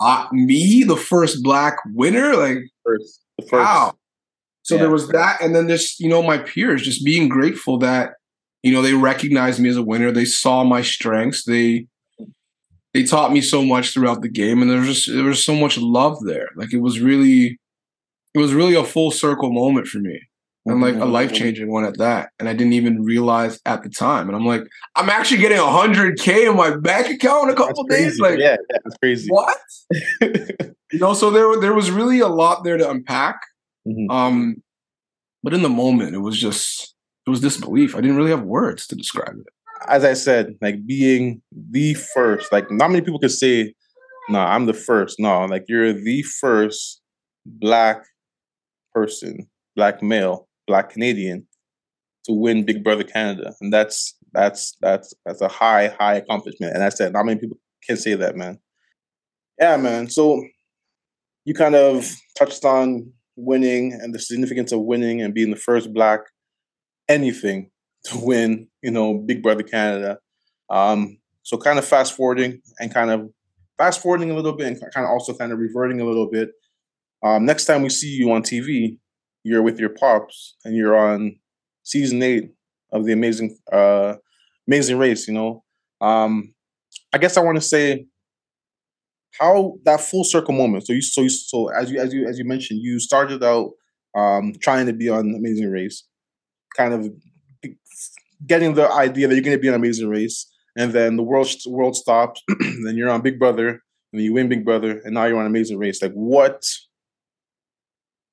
uh, 0.00 0.26
me, 0.32 0.82
the 0.84 0.96
first 0.96 1.42
black 1.42 1.76
winner, 1.94 2.34
like 2.36 2.58
first, 2.84 3.20
the 3.38 3.46
first. 3.46 3.52
wow. 3.64 3.94
So 4.66 4.74
Yeah. 4.74 4.80
there 4.82 4.90
was 4.90 5.06
that, 5.08 5.40
and 5.40 5.54
then 5.54 5.68
this, 5.68 5.98
you 6.00 6.08
know 6.08 6.22
my 6.24 6.38
peers 6.38 6.82
just 6.82 7.04
being 7.04 7.28
grateful 7.28 7.78
that 7.78 8.14
you 8.64 8.72
know 8.72 8.82
they 8.82 8.94
recognized 8.94 9.60
me 9.60 9.68
as 9.68 9.76
a 9.76 9.82
winner. 9.82 10.10
They 10.10 10.24
saw 10.24 10.64
my 10.64 10.82
strengths. 10.82 11.44
They 11.44 11.86
they 12.92 13.04
taught 13.04 13.32
me 13.32 13.40
so 13.40 13.62
much 13.64 13.92
throughout 13.92 14.22
the 14.22 14.28
game, 14.28 14.60
and 14.62 14.68
there 14.70 14.80
was 14.80 14.88
just 14.88 15.12
there 15.14 15.24
was 15.24 15.44
so 15.44 15.54
much 15.54 15.78
love 15.78 16.16
there. 16.24 16.48
Like 16.56 16.72
it 16.72 16.80
was 16.80 16.98
really, 17.00 17.58
it 18.34 18.38
was 18.38 18.52
really 18.54 18.74
a 18.74 18.82
full 18.84 19.10
circle 19.12 19.52
moment 19.52 19.86
for 19.86 19.98
me, 19.98 20.18
and 20.64 20.80
like 20.80 20.94
a 20.96 21.06
Mhm. 21.06 21.12
life 21.12 21.32
changing 21.32 21.70
one 21.70 21.84
at 21.84 21.98
that. 21.98 22.30
And 22.40 22.48
I 22.48 22.52
didn't 22.54 22.72
even 22.72 23.04
realize 23.04 23.60
at 23.66 23.84
the 23.84 23.88
time. 23.90 24.26
And 24.28 24.34
I'm 24.36 24.46
like, 24.46 24.64
I'm 24.96 25.10
actually 25.10 25.42
getting 25.42 25.58
hundred 25.58 26.18
k 26.18 26.46
in 26.46 26.56
my 26.56 26.74
bank 26.76 27.06
account 27.08 27.44
in 27.44 27.50
a 27.50 27.56
couple 27.56 27.84
days. 27.84 28.18
Like 28.18 28.38
yeah, 28.40 28.56
yeah, 28.70 28.78
that's 28.82 28.96
crazy. 28.98 29.28
what? 29.30 29.56
You 30.92 31.00
know, 31.00 31.14
so 31.14 31.30
there 31.30 31.60
there 31.60 31.74
was 31.74 31.90
really 31.90 32.20
a 32.20 32.28
lot 32.28 32.62
there 32.64 32.78
to 32.78 32.88
unpack. 32.88 33.36
Mhm. 33.86 34.10
Um, 34.10 34.62
but 35.42 35.54
in 35.54 35.62
the 35.62 35.68
moment, 35.70 36.14
it 36.14 36.20
was 36.20 36.40
just 36.40 36.94
it 37.26 37.30
was 37.30 37.40
disbelief. 37.40 37.96
I 37.96 38.00
didn't 38.02 38.16
really 38.16 38.30
have 38.30 38.42
words 38.44 38.86
to 38.88 38.96
describe 38.96 39.36
it. 39.38 39.46
As 39.88 40.04
I 40.04 40.14
said, 40.14 40.54
like 40.62 40.86
being 40.86 41.42
the 41.52 41.94
first, 41.94 42.52
like 42.52 42.70
not 42.70 42.90
many 42.90 43.04
people 43.04 43.20
could 43.20 43.32
say, 43.32 43.74
"No, 44.30 44.40
I'm 44.40 44.66
the 44.66 44.74
first. 44.74 45.20
No, 45.20 45.44
like 45.46 45.64
you're 45.68 45.92
the 45.92 46.22
first 46.22 47.02
black 47.46 48.02
person, 48.94 49.48
black 49.76 50.02
male, 50.02 50.48
black 50.66 50.90
Canadian 50.90 51.46
to 52.26 52.32
win 52.32 52.64
Big 52.66 52.84
Brother 52.84 53.04
Canada, 53.04 53.54
and 53.60 53.72
that's 53.72 54.16
that's 54.32 54.76
that's 54.82 55.14
that's 55.26 55.40
a 55.42 55.48
high 55.48 55.88
high 56.00 56.16
accomplishment. 56.16 56.74
And 56.74 56.84
I 56.84 56.90
said, 56.90 57.12
not 57.14 57.26
many 57.26 57.40
people 57.40 57.58
can 57.86 57.96
say 57.98 58.14
that, 58.14 58.36
man. 58.36 58.58
Yeah, 59.60 59.76
man. 59.76 60.08
So 60.10 60.42
you 61.44 61.54
kind 61.54 61.74
of 61.74 62.10
touched 62.36 62.64
on 62.64 63.12
winning 63.36 63.92
and 63.92 64.14
the 64.14 64.18
significance 64.18 64.72
of 64.72 64.80
winning 64.80 65.20
and 65.20 65.34
being 65.34 65.50
the 65.50 65.56
first 65.56 65.92
black 65.92 66.20
anything 67.08 67.70
to 68.04 68.18
win, 68.18 68.68
you 68.82 68.90
know, 68.90 69.14
Big 69.14 69.42
Brother 69.42 69.62
Canada. 69.62 70.18
Um, 70.70 71.18
so 71.42 71.56
kind 71.56 71.78
of 71.78 71.84
fast 71.84 72.16
forwarding 72.16 72.60
and 72.80 72.92
kind 72.92 73.10
of 73.10 73.28
fast 73.78 74.02
forwarding 74.02 74.30
a 74.30 74.34
little 74.34 74.52
bit 74.52 74.66
and 74.66 74.80
kind 74.92 75.06
of 75.06 75.10
also 75.10 75.34
kind 75.34 75.52
of 75.52 75.58
reverting 75.58 76.00
a 76.00 76.04
little 76.04 76.28
bit. 76.28 76.50
Um, 77.22 77.44
next 77.44 77.66
time 77.66 77.82
we 77.82 77.88
see 77.88 78.08
you 78.08 78.32
on 78.32 78.42
TV, 78.42 78.98
you're 79.44 79.62
with 79.62 79.78
your 79.78 79.90
pops 79.90 80.56
and 80.64 80.74
you're 80.74 80.96
on 80.96 81.36
season 81.84 82.22
eight 82.22 82.50
of 82.92 83.04
the 83.04 83.12
amazing 83.12 83.56
uh 83.72 84.14
amazing 84.66 84.98
race, 84.98 85.28
you 85.28 85.34
know. 85.34 85.62
Um 86.00 86.52
I 87.12 87.18
guess 87.18 87.36
I 87.36 87.42
want 87.42 87.56
to 87.56 87.62
say 87.62 88.06
how 89.38 89.74
that 89.84 90.00
full 90.00 90.24
circle 90.24 90.54
moment. 90.54 90.86
So 90.86 90.92
you 90.92 91.02
so 91.02 91.22
you 91.22 91.28
so 91.28 91.68
as 91.68 91.90
you 91.90 92.00
as 92.00 92.12
you 92.12 92.26
as 92.26 92.38
you 92.38 92.44
mentioned, 92.44 92.80
you 92.82 92.98
started 92.98 93.42
out 93.42 93.72
um 94.14 94.54
trying 94.60 94.86
to 94.86 94.92
be 94.92 95.08
on 95.08 95.34
Amazing 95.34 95.70
Race, 95.70 96.04
kind 96.76 96.94
of 96.94 97.10
getting 98.46 98.74
the 98.74 98.90
idea 98.90 99.28
that 99.28 99.34
you're 99.34 99.44
going 99.44 99.56
to 99.56 99.60
be 99.60 99.68
on 99.68 99.74
Amazing 99.74 100.08
Race, 100.08 100.46
and 100.76 100.92
then 100.92 101.16
the 101.16 101.22
world 101.22 101.48
world 101.66 101.96
stops. 101.96 102.42
then 102.84 102.96
you're 102.96 103.10
on 103.10 103.22
Big 103.22 103.38
Brother, 103.38 103.82
and 104.12 104.22
you 104.22 104.32
win 104.32 104.48
Big 104.48 104.64
Brother, 104.64 105.00
and 105.04 105.14
now 105.14 105.24
you're 105.24 105.38
on 105.38 105.46
Amazing 105.46 105.78
Race. 105.78 106.02
Like, 106.02 106.12
what 106.12 106.64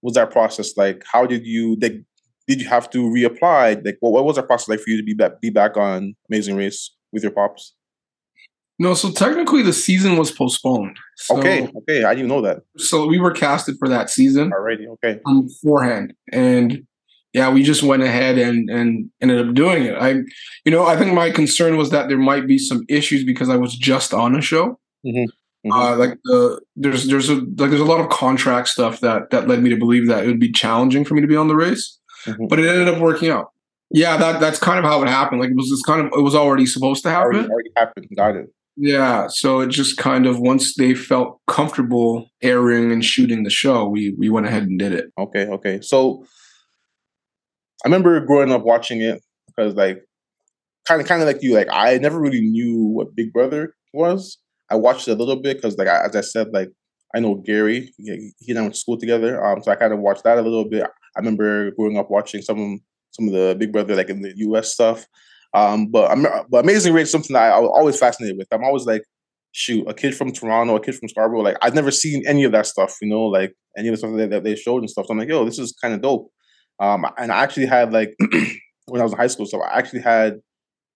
was 0.01 0.15
that 0.15 0.31
process 0.31 0.75
like? 0.75 1.03
How 1.11 1.25
did 1.25 1.45
you 1.45 1.77
like? 1.81 2.03
Did 2.47 2.61
you 2.61 2.67
have 2.67 2.89
to 2.89 3.03
reapply? 3.03 3.85
Like, 3.85 3.97
what, 4.01 4.11
what 4.11 4.25
was 4.25 4.35
that 4.35 4.47
process 4.47 4.67
like 4.67 4.79
for 4.81 4.89
you 4.89 4.97
to 4.97 5.03
be 5.03 5.13
back 5.13 5.39
be 5.41 5.49
back 5.49 5.77
on 5.77 6.15
Amazing 6.29 6.57
Race 6.57 6.93
with 7.11 7.23
your 7.23 7.31
pops? 7.31 7.73
No, 8.83 8.93
so 8.93 9.11
technically 9.11 9.61
the 9.63 9.71
season 9.71 10.17
was 10.17 10.29
postponed. 10.29 10.97
So, 11.15 11.37
okay, 11.37 11.69
okay, 11.77 12.03
I 12.03 12.13
didn't 12.13 12.27
know 12.27 12.41
that 12.41 12.63
So 12.77 13.07
we 13.07 13.17
were 13.17 13.31
casted 13.31 13.75
for 13.79 13.87
that 13.87 14.09
season 14.09 14.51
already. 14.51 14.85
Okay, 14.87 15.19
um, 15.25 15.47
beforehand, 15.47 16.13
and 16.33 16.85
yeah, 17.33 17.49
we 17.49 17.63
just 17.63 17.81
went 17.81 18.03
ahead 18.03 18.37
and 18.37 18.69
and 18.69 19.09
ended 19.21 19.47
up 19.47 19.53
doing 19.55 19.83
it. 19.83 19.95
I, 19.95 20.09
you 20.65 20.71
know, 20.73 20.85
I 20.85 20.97
think 20.97 21.13
my 21.13 21.29
concern 21.31 21.77
was 21.77 21.91
that 21.91 22.09
there 22.09 22.17
might 22.17 22.45
be 22.45 22.57
some 22.57 22.83
issues 22.89 23.23
because 23.23 23.47
I 23.49 23.55
was 23.55 23.73
just 23.75 24.13
on 24.13 24.35
a 24.35 24.41
show. 24.41 24.77
Mhm. 25.05 25.27
Uh, 25.71 25.95
like 25.95 26.15
the 26.25 26.59
there's 26.75 27.07
there's 27.07 27.29
a 27.29 27.35
like 27.35 27.69
there's 27.71 27.79
a 27.79 27.85
lot 27.93 28.01
of 28.01 28.09
contract 28.09 28.67
stuff 28.67 28.99
that 28.99 29.29
that 29.31 29.47
led 29.47 29.63
me 29.63 29.69
to 29.69 29.77
believe 29.77 30.07
that 30.09 30.25
it 30.25 30.27
would 30.27 30.39
be 30.47 30.51
challenging 30.51 31.05
for 31.05 31.13
me 31.13 31.21
to 31.21 31.27
be 31.27 31.37
on 31.37 31.47
the 31.47 31.55
race, 31.55 31.97
Mhm. 32.27 32.49
but 32.49 32.59
it 32.59 32.67
ended 32.67 32.89
up 32.93 32.99
working 32.99 33.29
out. 33.29 33.47
Yeah, 33.91 34.17
that 34.17 34.41
that's 34.41 34.59
kind 34.59 34.77
of 34.77 34.83
how 34.83 35.01
it 35.03 35.07
happened. 35.07 35.39
Like 35.39 35.51
it 35.51 35.55
was 35.55 35.69
just 35.69 35.85
kind 35.85 36.01
of 36.01 36.07
it 36.19 36.21
was 36.21 36.35
already 36.35 36.65
supposed 36.65 37.01
to 37.03 37.09
happen. 37.09 37.35
already, 37.35 37.49
already 37.49 37.69
happened. 37.77 38.07
Got 38.17 38.35
it. 38.35 38.47
Yeah, 38.75 39.27
so 39.27 39.59
it 39.59 39.69
just 39.69 39.97
kind 39.97 40.25
of 40.25 40.39
once 40.39 40.75
they 40.75 40.95
felt 40.95 41.39
comfortable 41.47 42.27
airing 42.41 42.91
and 42.91 43.05
shooting 43.05 43.43
the 43.43 43.51
show, 43.51 43.87
we 43.87 44.15
we 44.17 44.29
went 44.29 44.47
ahead 44.47 44.63
and 44.63 44.79
did 44.79 44.93
it. 44.93 45.05
Okay, 45.17 45.45
okay. 45.47 45.79
So 45.81 46.25
I 47.85 47.87
remember 47.87 48.19
growing 48.25 48.51
up 48.51 48.63
watching 48.63 49.01
it 49.01 49.21
because 49.47 49.75
like 49.75 50.03
kind 50.87 51.01
of 51.01 51.07
kind 51.07 51.21
of 51.21 51.27
like 51.27 51.43
you, 51.43 51.55
like 51.55 51.69
I 51.71 51.97
never 51.97 52.19
really 52.19 52.41
knew 52.41 52.85
what 52.85 53.15
Big 53.15 53.33
Brother 53.33 53.75
was. 53.93 54.37
I 54.71 54.75
watched 54.75 55.07
it 55.07 55.11
a 55.11 55.15
little 55.15 55.37
bit 55.41 55.57
because 55.57 55.77
like 55.77 55.87
I, 55.87 56.05
as 56.05 56.15
I 56.15 56.21
said, 56.21 56.49
like 56.53 56.69
I 57.15 57.19
know 57.19 57.35
Gary, 57.35 57.93
he, 57.97 58.31
he 58.39 58.51
and 58.51 58.59
I 58.59 58.63
went 58.63 58.75
to 58.75 58.79
school 58.79 58.97
together. 58.97 59.43
Um, 59.45 59.61
so 59.63 59.71
I 59.71 59.75
kind 59.75 59.93
of 59.93 59.99
watched 59.99 60.23
that 60.25 60.37
a 60.37 60.41
little 60.41 60.65
bit. 60.65 60.83
I 60.83 61.19
remember 61.19 61.71
growing 61.71 61.97
up 61.97 62.09
watching 62.11 62.41
some 62.41 62.81
some 63.11 63.27
of 63.27 63.33
the 63.33 63.55
Big 63.59 63.71
Brother 63.71 63.95
like 63.95 64.09
in 64.09 64.21
the 64.21 64.33
US 64.37 64.73
stuff. 64.73 65.05
Um, 65.53 65.87
but 65.87 66.09
I'm 66.11 66.25
but 66.49 66.63
Amazing 66.63 66.93
Race 66.93 67.07
is 67.07 67.11
something 67.11 67.33
that 67.33 67.51
I, 67.51 67.57
I 67.57 67.59
was 67.59 67.71
always 67.73 67.99
fascinated 67.99 68.37
with. 68.37 68.47
I'm 68.51 68.63
always 68.63 68.85
like, 68.85 69.03
shoot, 69.51 69.87
a 69.87 69.93
kid 69.93 70.15
from 70.15 70.31
Toronto, 70.31 70.75
a 70.75 70.79
kid 70.79 70.95
from 70.95 71.09
Scarborough. 71.09 71.41
Like 71.41 71.57
I've 71.61 71.75
never 71.75 71.91
seen 71.91 72.23
any 72.27 72.43
of 72.43 72.51
that 72.51 72.65
stuff, 72.65 72.97
you 73.01 73.07
know, 73.07 73.23
like 73.23 73.53
any 73.77 73.87
of 73.87 73.93
the 73.93 73.97
stuff 73.97 74.15
that, 74.17 74.29
that 74.31 74.43
they 74.43 74.55
showed 74.55 74.79
and 74.79 74.89
stuff. 74.89 75.05
So 75.07 75.13
I'm 75.13 75.19
like, 75.19 75.29
yo, 75.29 75.45
this 75.45 75.59
is 75.59 75.75
kind 75.79 75.93
of 75.93 76.01
dope. 76.01 76.31
Um, 76.79 77.05
and 77.17 77.31
I 77.31 77.43
actually 77.43 77.67
had 77.67 77.93
like 77.93 78.15
when 78.87 78.99
I 78.99 79.03
was 79.03 79.13
in 79.13 79.19
high 79.19 79.27
school, 79.27 79.45
so 79.45 79.61
I 79.61 79.77
actually 79.77 80.01
had 80.01 80.39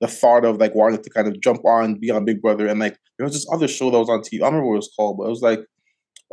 the 0.02 0.08
thought 0.08 0.46
of 0.46 0.58
like 0.58 0.76
wanting 0.76 1.02
to 1.02 1.10
kind 1.10 1.28
of 1.28 1.40
jump 1.40 1.64
on, 1.66 1.96
be 1.96 2.10
on 2.12 2.26
Big 2.26 2.42
Brother, 2.42 2.68
and 2.68 2.80
like 2.80 2.98
there 3.18 3.26
was 3.26 3.34
this 3.34 3.48
other 3.52 3.68
show 3.68 3.92
that 3.92 4.00
was 4.00 4.10
on 4.10 4.22
TV. 4.22 4.36
I 4.36 4.50
don't 4.50 4.56
remember 4.56 4.68
what 4.70 4.74
it 4.74 4.78
was 4.78 4.94
called, 4.96 5.18
but 5.18 5.26
it 5.26 5.30
was 5.30 5.42
like 5.42 5.60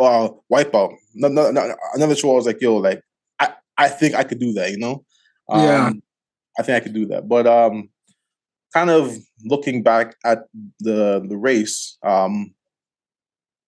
uh 0.01 0.29
Wipeout. 0.53 0.95
No, 1.15 1.29
no, 1.29 1.51
no, 1.51 1.75
another 1.95 2.17
show. 2.17 2.33
I 2.33 2.35
was 2.35 2.47
like, 2.47 2.61
yo, 2.61 2.77
like 2.77 3.01
I, 3.39 3.53
I 3.77 3.89
think 3.89 4.15
I 4.15 4.25
could 4.25 4.41
do 4.41 4.53
that, 4.55 4.71
you 4.71 4.79
know? 4.79 5.05
Um, 5.49 5.63
Yeah. 5.63 5.93
I 6.59 6.63
think 6.63 6.77
I 6.77 6.81
could 6.81 6.95
do 6.95 7.07
that. 7.07 7.29
But 7.29 7.47
um 7.47 7.91
kind 8.75 8.91
of 8.91 9.17
looking 9.45 9.83
back 9.83 10.17
at 10.25 10.41
the 10.81 11.25
the 11.29 11.37
race, 11.37 11.97
um 12.03 12.53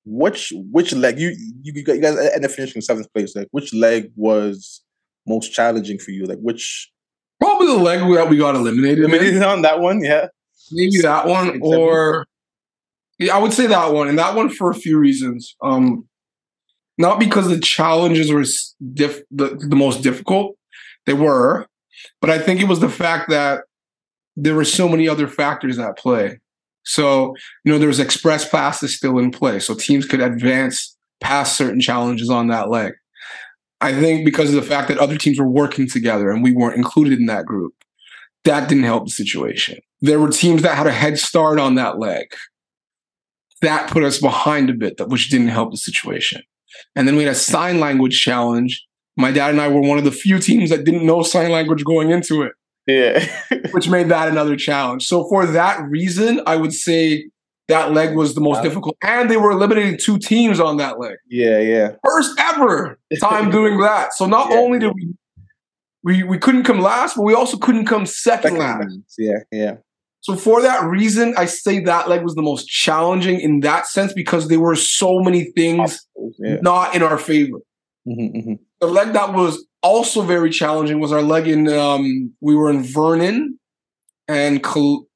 which 0.05 0.53
which 0.71 0.93
leg 0.93 1.19
you 1.19 1.29
you, 1.63 1.73
you 1.75 1.83
guys 1.85 2.17
ended 2.17 2.45
up 2.45 2.51
finishing 2.51 2.83
seventh 2.83 3.13
place. 3.13 3.35
Like 3.37 3.49
which 3.53 3.73
leg 3.75 4.11
was 4.17 4.83
most 5.27 5.53
challenging 5.53 5.99
for 5.99 6.11
you? 6.11 6.25
Like 6.27 6.39
which 6.41 6.91
Probably 7.41 7.67
the 7.67 7.75
leg 7.83 8.01
that 8.15 8.31
we 8.31 8.39
got 8.39 8.55
eliminated. 8.55 9.05
in. 9.05 9.11
maybe 9.11 9.39
on 9.45 9.61
that 9.63 9.81
one, 9.81 10.03
yeah. 10.03 10.29
Maybe 10.73 10.99
that 11.03 11.27
one, 11.27 11.61
or 11.63 12.25
yeah, 13.19 13.37
I 13.37 13.39
would 13.39 13.53
say 13.53 13.67
that 13.67 13.93
one, 13.93 14.09
and 14.09 14.19
that 14.19 14.35
one 14.35 14.49
for 14.49 14.71
a 14.71 14.75
few 14.75 14.99
reasons. 14.99 15.55
Um, 15.63 16.09
not 16.99 17.21
because 17.21 17.49
the 17.49 17.61
challenges 17.61 18.33
were 18.33 18.45
diff- 18.95 19.23
the, 19.31 19.49
the 19.69 19.77
most 19.77 20.03
difficult, 20.03 20.57
they 21.05 21.13
were, 21.13 21.67
But 22.23 22.31
I 22.31 22.39
think 22.39 22.61
it 22.61 22.69
was 22.69 22.81
the 22.81 22.89
fact 22.89 23.29
that 23.29 23.65
there 24.37 24.55
were 24.55 24.65
so 24.65 24.89
many 24.89 25.09
other 25.09 25.29
factors 25.29 25.79
at 25.79 25.99
play. 25.99 26.39
So, 26.85 27.35
you 27.65 27.73
know, 27.73 27.79
there 27.79 27.89
was 27.89 27.99
express 27.99 28.49
passes 28.49 28.97
still 28.97 29.19
in 29.19 29.31
play. 29.31 29.59
So 29.59 29.75
teams 29.75 30.07
could 30.07 30.21
advance 30.21 30.97
past 31.21 31.57
certain 31.57 31.81
challenges 31.81 32.31
on 32.31 32.49
that 32.49 32.71
leg. 32.71 32.93
I 33.81 33.93
think 33.93 34.25
because 34.25 34.51
of 34.51 34.55
the 34.55 34.69
fact 34.69 34.89
that 34.89 34.99
other 34.99 35.19
teams 35.19 35.39
were 35.39 35.49
working 35.49 35.89
together 35.89 36.31
and 36.31 36.43
we 36.43 36.53
weren't 36.53 36.77
included 36.77 37.19
in 37.19 37.27
that 37.27 37.45
group, 37.45 37.75
that 38.45 38.69
didn't 38.69 38.85
help 38.85 39.07
the 39.07 39.11
situation. 39.11 39.79
There 40.01 40.21
were 40.21 40.31
teams 40.31 40.63
that 40.63 40.77
had 40.77 40.87
a 40.87 40.93
head 40.93 41.19
start 41.19 41.59
on 41.59 41.75
that 41.75 41.99
leg. 41.99 42.27
That 43.63 43.91
put 43.91 44.05
us 44.05 44.19
behind 44.19 44.71
a 44.71 44.75
bit, 44.75 45.01
which 45.09 45.29
didn't 45.29 45.49
help 45.49 45.73
the 45.73 45.77
situation. 45.77 46.43
And 46.95 47.09
then 47.09 47.17
we 47.17 47.25
had 47.25 47.33
a 47.33 47.39
sign 47.39 47.81
language 47.81 48.21
challenge. 48.21 48.85
My 49.17 49.33
dad 49.33 49.51
and 49.51 49.61
I 49.61 49.69
were 49.69 49.81
one 49.81 49.99
of 49.99 50.05
the 50.05 50.13
few 50.13 50.39
teams 50.39 50.71
that 50.71 50.85
didn't 50.85 51.07
know 51.07 51.23
sign 51.23 51.51
language 51.51 51.85
going 51.85 52.11
into 52.11 52.43
it, 52.43 52.53
Yeah. 52.87 53.27
which 53.73 53.89
made 53.89 54.09
that 54.11 54.29
another 54.29 54.57
challenge. 54.57 55.07
So 55.07 55.29
for 55.29 55.47
that 55.47 55.83
reason, 55.89 56.41
I 56.47 56.57
would 56.57 56.73
say 56.73 57.29
that 57.69 57.93
leg 57.93 58.15
was 58.15 58.35
the 58.35 58.41
most 58.41 58.59
Wow. 58.59 58.63
difficult. 58.63 58.97
And 59.03 59.29
they 59.31 59.37
were 59.37 59.51
eliminating 59.51 59.99
two 59.99 60.19
teams 60.19 60.61
on 60.61 60.77
that 60.77 61.01
leg. 61.01 61.17
yeah, 61.29 61.59
yeah. 61.59 61.89
First 62.05 62.39
ever 62.39 62.99
time 63.21 63.51
doing 63.51 63.81
that. 63.81 64.15
So 64.15 64.27
not 64.27 64.51
Yeah. 64.51 64.59
only 64.59 64.79
did 64.79 64.93
we 64.95 65.15
we 66.05 66.23
we 66.23 66.39
couldn't 66.39 66.63
come 66.63 66.79
last, 66.81 67.17
but 67.17 67.23
we 67.25 67.35
also 67.35 67.57
couldn't 67.57 67.87
come 67.87 68.07
second 68.07 68.43
Second 68.53 68.59
last. 68.59 68.79
round. 68.79 69.03
Yeah, 69.19 69.39
yeah. 69.51 69.73
So 70.21 70.37
for 70.37 70.61
that 70.63 70.85
reason, 70.85 71.35
I 71.37 71.47
say 71.47 71.81
that 71.81 72.09
leg 72.09 72.23
was 72.23 72.35
the 72.35 72.43
most 72.43 72.67
challenging 72.67 73.41
in 73.41 73.61
that 73.61 73.87
sense 73.87 74.13
because 74.13 74.49
there 74.49 74.61
were 74.61 74.77
so 74.77 75.21
many 75.21 75.45
things 75.57 76.07
Yeah. 76.39 76.59
not 76.63 76.95
in 76.95 77.03
our 77.03 77.19
favor. 77.19 77.59
hmm 78.05 78.27
hmm 78.27 78.53
The 78.81 78.87
leg 78.87 79.13
that 79.15 79.35
was 79.35 79.65
also 79.87 80.23
very 80.23 80.51
challenging 80.51 81.01
was 81.01 81.13
our 81.13 81.23
leg 81.23 81.47
in 81.49 81.69
um 81.69 82.33
we 82.41 82.55
were 82.55 82.71
in 82.71 82.83
Vernon 82.83 83.59
and 84.29 84.63
Col- 84.63 85.07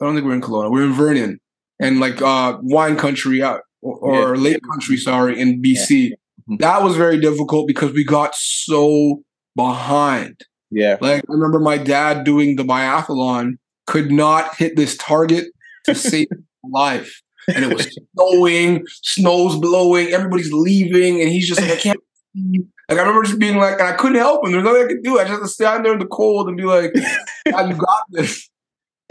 I 0.00 0.04
don't 0.04 0.14
think 0.14 0.24
we 0.24 0.30
we're 0.30 0.36
in 0.36 0.40
Kelowna. 0.42 0.70
We 0.70 0.80
were 0.80 0.86
in 0.86 0.92
Vernon 0.94 1.40
and 1.80 2.00
like 2.00 2.20
uh 2.22 2.58
wine 2.62 2.96
country 2.96 3.42
uh, 3.42 3.58
or, 3.82 3.98
or 3.98 4.34
Yeah. 4.34 4.40
lake 4.42 4.60
country, 4.70 4.96
sorry, 4.96 5.38
in 5.40 5.60
BC. 5.62 6.12
Mhm. 6.50 6.58
That 6.58 6.82
was 6.82 6.96
very 6.96 7.18
difficult 7.20 7.66
because 7.66 7.92
we 7.92 8.04
got 8.04 8.34
so 8.34 9.22
behind. 9.56 10.40
Yeah. 10.70 10.96
Like 11.00 11.22
I 11.28 11.32
remember 11.32 11.60
my 11.60 11.78
dad 11.78 12.24
doing 12.24 12.56
the 12.56 12.64
biathlon 12.64 13.58
could 13.86 14.10
not 14.10 14.56
hit 14.56 14.76
this 14.76 14.96
target 14.96 15.46
to 15.84 15.94
save 16.08 16.28
his 16.30 16.40
life. 16.70 17.20
And 17.54 17.62
it 17.64 17.74
was 17.74 17.86
snowing, 18.16 18.84
snow's 19.02 19.56
blowing, 19.58 20.08
everybody's 20.08 20.50
leaving, 20.52 21.20
and 21.20 21.30
he's 21.30 21.46
just 21.46 21.60
like, 21.60 21.72
I 21.72 21.76
can't 21.76 22.00
see. 22.34 22.64
Like 22.88 22.98
I 22.98 23.02
remember 23.02 23.22
just 23.24 23.38
being 23.38 23.56
like, 23.56 23.74
and 23.80 23.88
I 23.88 23.92
couldn't 23.92 24.18
help 24.18 24.44
him. 24.44 24.52
There's 24.52 24.64
nothing 24.64 24.82
I 24.84 24.88
could 24.88 25.02
do. 25.02 25.18
I 25.18 25.22
just 25.24 25.32
had 25.32 25.40
to 25.40 25.48
stand 25.48 25.84
there 25.84 25.92
in 25.94 25.98
the 25.98 26.06
cold 26.06 26.48
and 26.48 26.56
be 26.56 26.64
like, 26.64 26.92
"Dad, 27.46 27.68
you 27.70 27.76
got 27.76 28.02
this. 28.10 28.50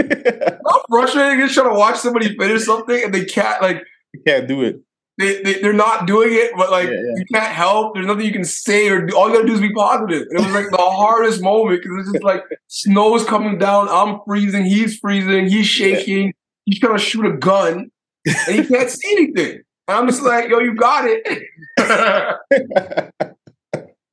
How 0.02 0.82
frustrating 0.90 1.42
is 1.42 1.54
trying 1.54 1.70
to 1.70 1.76
watch 1.78 1.98
somebody 1.98 2.36
finish 2.38 2.66
something 2.66 3.04
and 3.04 3.14
they 3.14 3.26
can't 3.26 3.62
like 3.62 3.82
you 4.14 4.22
can't 4.26 4.48
do 4.48 4.64
it. 4.64 4.78
they, 5.20 5.42
they 5.44 5.62
they're 5.62 5.74
not 5.74 6.08
doing 6.08 6.30
it, 6.34 6.52
but 6.58 6.72
like 6.72 6.88
Yeah, 6.88 6.96
yeah. 6.96 7.14
you 7.18 7.26
can't 7.34 7.54
help. 7.54 7.94
There's 7.94 8.08
nothing 8.08 8.26
you 8.26 8.32
can 8.32 8.44
say 8.46 8.90
or 8.90 9.06
do. 9.06 9.16
All 9.16 9.30
you 9.30 9.36
gotta 9.36 9.48
do 9.48 9.54
is 9.54 9.62
be 9.62 9.72
positive. 9.74 10.28
And 10.30 10.40
it 10.40 10.46
was 10.46 10.54
like 10.54 10.70
the 10.72 10.78
hardest 10.78 11.42
moment 11.42 11.82
because 11.84 12.00
it's 12.08 12.12
just 12.14 12.24
like 12.24 12.44
snow's 12.68 13.24
coming 13.26 13.58
down. 13.60 13.88
I'm 13.90 14.20
freezing. 14.26 14.66
He's 14.66 14.98
freezing. 14.98 15.48
He's 15.48 15.68
shaking. 15.68 16.34
He's 16.66 16.80
trying 16.80 16.98
to 16.98 17.04
shoot 17.04 17.26
a 17.26 17.38
gun, 17.38 17.92
and 18.26 18.56
he 18.56 18.66
can't 18.66 18.90
see 18.98 19.12
anything. 19.16 19.62
And 19.88 19.98
I'm 19.98 20.08
just 20.08 20.24
like, 20.24 20.50
yo, 20.50 20.60
you 20.60 20.74
got 20.76 21.06
it. 21.08 21.44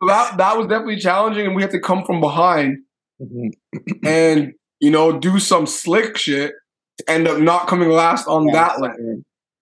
so 0.01 0.07
that 0.07 0.37
that 0.39 0.57
was 0.57 0.67
definitely 0.67 0.97
challenging, 0.97 1.47
and 1.47 1.55
we 1.55 1.63
had 1.63 1.71
to 1.73 1.81
come 1.81 2.05
from 2.05 2.21
behind 2.21 2.79
Mhm. 3.23 3.51
and 4.05 4.53
you 4.81 4.91
know 4.91 5.19
do 5.19 5.39
some 5.39 5.67
slick 5.67 6.17
shit 6.17 6.53
to 6.99 7.11
end 7.11 7.29
up 7.29 7.39
not 7.39 7.67
coming 7.69 7.91
last 7.91 8.27
on 8.27 8.47
that 8.53 8.81
leg. 8.81 8.93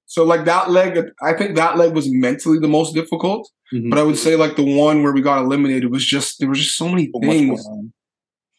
So 0.07 0.24
like 0.24 0.44
that 0.46 0.70
leg, 0.70 0.96
I 1.20 1.33
think 1.35 1.57
that 1.57 1.77
leg 1.77 1.92
was 1.92 2.09
mentally 2.11 2.59
the 2.61 2.68
most 2.68 2.94
difficult. 2.94 3.51
Mhm. 3.74 3.90
But 3.90 3.98
I 3.98 4.03
would 4.05 4.16
say 4.16 4.37
like 4.37 4.55
the 4.57 4.77
one 4.79 5.03
where 5.03 5.12
we 5.12 5.20
got 5.20 5.42
eliminated 5.42 5.90
was 5.90 6.05
just 6.05 6.38
there 6.38 6.48
was 6.48 6.59
just 6.61 6.77
so 6.77 6.88
many 6.88 7.11
So 7.12 7.20
things 7.20 7.66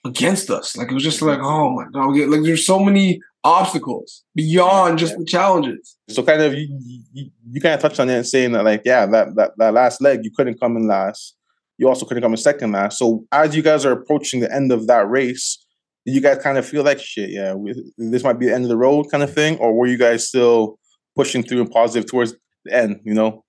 against 0.05 0.49
us. 0.49 0.75
Like 0.77 0.91
it 0.91 0.93
was 0.93 1.03
just 1.03 1.21
like 1.21 1.39
oh 1.41 1.71
my 1.71 1.85
god, 1.93 2.15
like 2.29 2.43
there's 2.43 2.65
so 2.65 2.79
many 2.79 3.21
obstacles 3.43 4.23
beyond 4.35 4.99
just 4.99 5.17
the 5.17 5.23
challenges. 5.25 5.95
So 6.09 6.23
kind 6.23 6.41
of 6.41 6.53
you, 6.53 6.67
you, 7.13 7.29
you 7.51 7.61
kind 7.61 7.73
of 7.73 7.79
touched 7.79 7.99
on 8.01 8.09
it 8.09 8.25
saying 8.25 8.51
that 8.51 8.65
like 8.65 8.81
yeah 8.85 9.05
that, 9.05 9.35
that 9.35 9.51
that 9.57 9.73
last 9.73 10.01
leg 10.01 10.25
you 10.25 10.31
couldn't 10.31 10.59
come 10.59 10.75
in 10.77 10.87
last. 10.87 11.35
You 11.79 11.87
also 11.87 12.05
couldn't 12.05 12.21
come 12.21 12.33
in 12.33 12.37
second 12.37 12.73
last. 12.73 12.99
So 12.99 13.25
as 13.31 13.55
you 13.55 13.61
guys 13.63 13.85
are 13.85 13.93
approaching 13.93 14.41
the 14.41 14.53
end 14.53 14.71
of 14.71 14.85
that 14.87 15.09
race, 15.09 15.65
you 16.05 16.19
guys 16.19 16.37
kind 16.43 16.57
of 16.57 16.65
feel 16.67 16.83
like 16.83 16.99
shit? 16.99 17.29
Yeah, 17.29 17.53
we, 17.53 17.73
this 17.97 18.23
might 18.23 18.37
be 18.37 18.47
the 18.47 18.53
end 18.53 18.65
of 18.65 18.69
the 18.69 18.77
road 18.77 19.05
kind 19.09 19.23
of 19.23 19.33
thing, 19.33 19.57
or 19.59 19.73
were 19.73 19.87
you 19.87 19.97
guys 19.97 20.27
still 20.27 20.77
pushing 21.15 21.41
through 21.41 21.61
and 21.61 21.71
positive 21.71 22.09
towards 22.09 22.35
the 22.65 22.73
end? 22.73 22.99
You 23.05 23.13
know. 23.13 23.43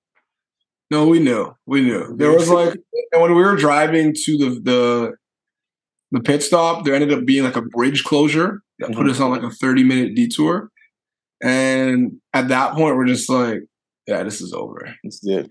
No, 0.92 1.06
we 1.06 1.18
knew, 1.20 1.52
we 1.66 1.82
knew. 1.82 2.16
There 2.16 2.32
was 2.32 2.48
like, 2.48 2.74
and 3.12 3.20
when 3.22 3.34
we 3.34 3.42
were 3.42 3.56
driving 3.56 4.14
to 4.24 4.38
the 4.38 4.60
the 4.62 5.12
the 6.12 6.20
pit 6.20 6.42
stop, 6.42 6.84
there 6.84 6.94
ended 6.94 7.12
up 7.12 7.24
being 7.24 7.44
like 7.44 7.56
a 7.56 7.62
bridge 7.62 8.04
closure 8.04 8.62
that 8.78 8.92
put 8.92 9.06
Mhm. 9.06 9.10
us 9.10 9.20
on 9.20 9.30
like 9.30 9.42
a 9.42 9.50
thirty 9.50 9.82
minute 9.84 10.14
detour. 10.14 10.70
And 11.42 12.20
at 12.32 12.48
that 12.48 12.74
point, 12.74 12.96
we're 12.96 13.06
just 13.06 13.30
like, 13.30 13.60
yeah, 14.06 14.22
this 14.22 14.40
is 14.40 14.52
over. 14.52 14.94
It's 15.04 15.20
it. 15.24 15.48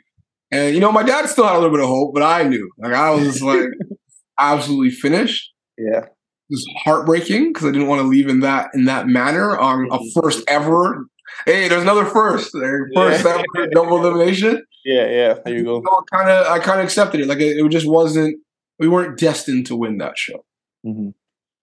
And 0.52 0.74
you 0.74 0.82
know, 0.82 0.92
my 0.92 1.04
dad 1.04 1.28
still 1.30 1.46
had 1.46 1.54
a 1.56 1.60
little 1.60 1.72
bit 1.76 1.82
of 1.84 1.88
hope, 1.90 2.14
but 2.14 2.24
I 2.24 2.44
knew. 2.44 2.70
Like 2.78 2.94
I 2.94 3.12
was 3.12 3.24
just 3.26 3.42
like 3.42 3.62
absolutely 4.40 4.92
finished. 4.92 5.52
Yeah. 5.78 6.06
It 6.06 6.56
was 6.56 6.66
heartbreaking 6.84 7.54
because 7.54 7.68
I 7.68 7.72
didn't 7.72 7.88
want 7.88 8.02
to 8.02 8.08
leave 8.08 8.28
in 8.28 8.40
that 8.40 8.72
in 8.74 8.86
that 8.86 9.08
manner 9.08 9.58
on 9.58 9.88
a 9.92 10.00
first 10.20 10.44
ever. 10.48 11.06
Hey, 11.46 11.68
there's 11.68 11.84
another 11.84 12.06
first. 12.06 12.52
there. 12.54 12.90
First 12.96 13.24
Yeah. 13.24 13.44
ever 13.56 13.68
double 13.72 13.98
elimination. 14.00 14.64
Yeah. 14.84 15.08
Yeah. 15.10 15.34
There 15.46 15.54
you 15.56 15.64
go. 15.64 15.84
So 15.86 16.04
kind 16.12 16.30
of, 16.30 16.48
I 16.48 16.58
kind 16.60 16.80
of 16.80 16.86
accepted 16.86 17.22
it. 17.22 17.28
Like 17.28 17.40
it, 17.40 17.58
it 17.58 17.70
just 17.70 17.88
wasn't. 17.88 18.40
We 18.80 18.88
weren't 18.88 19.20
destined 19.20 19.68
to 19.68 19.76
win 19.76 19.98
that 20.00 20.18
show 20.18 20.44
Mm-hmm. 20.86 21.10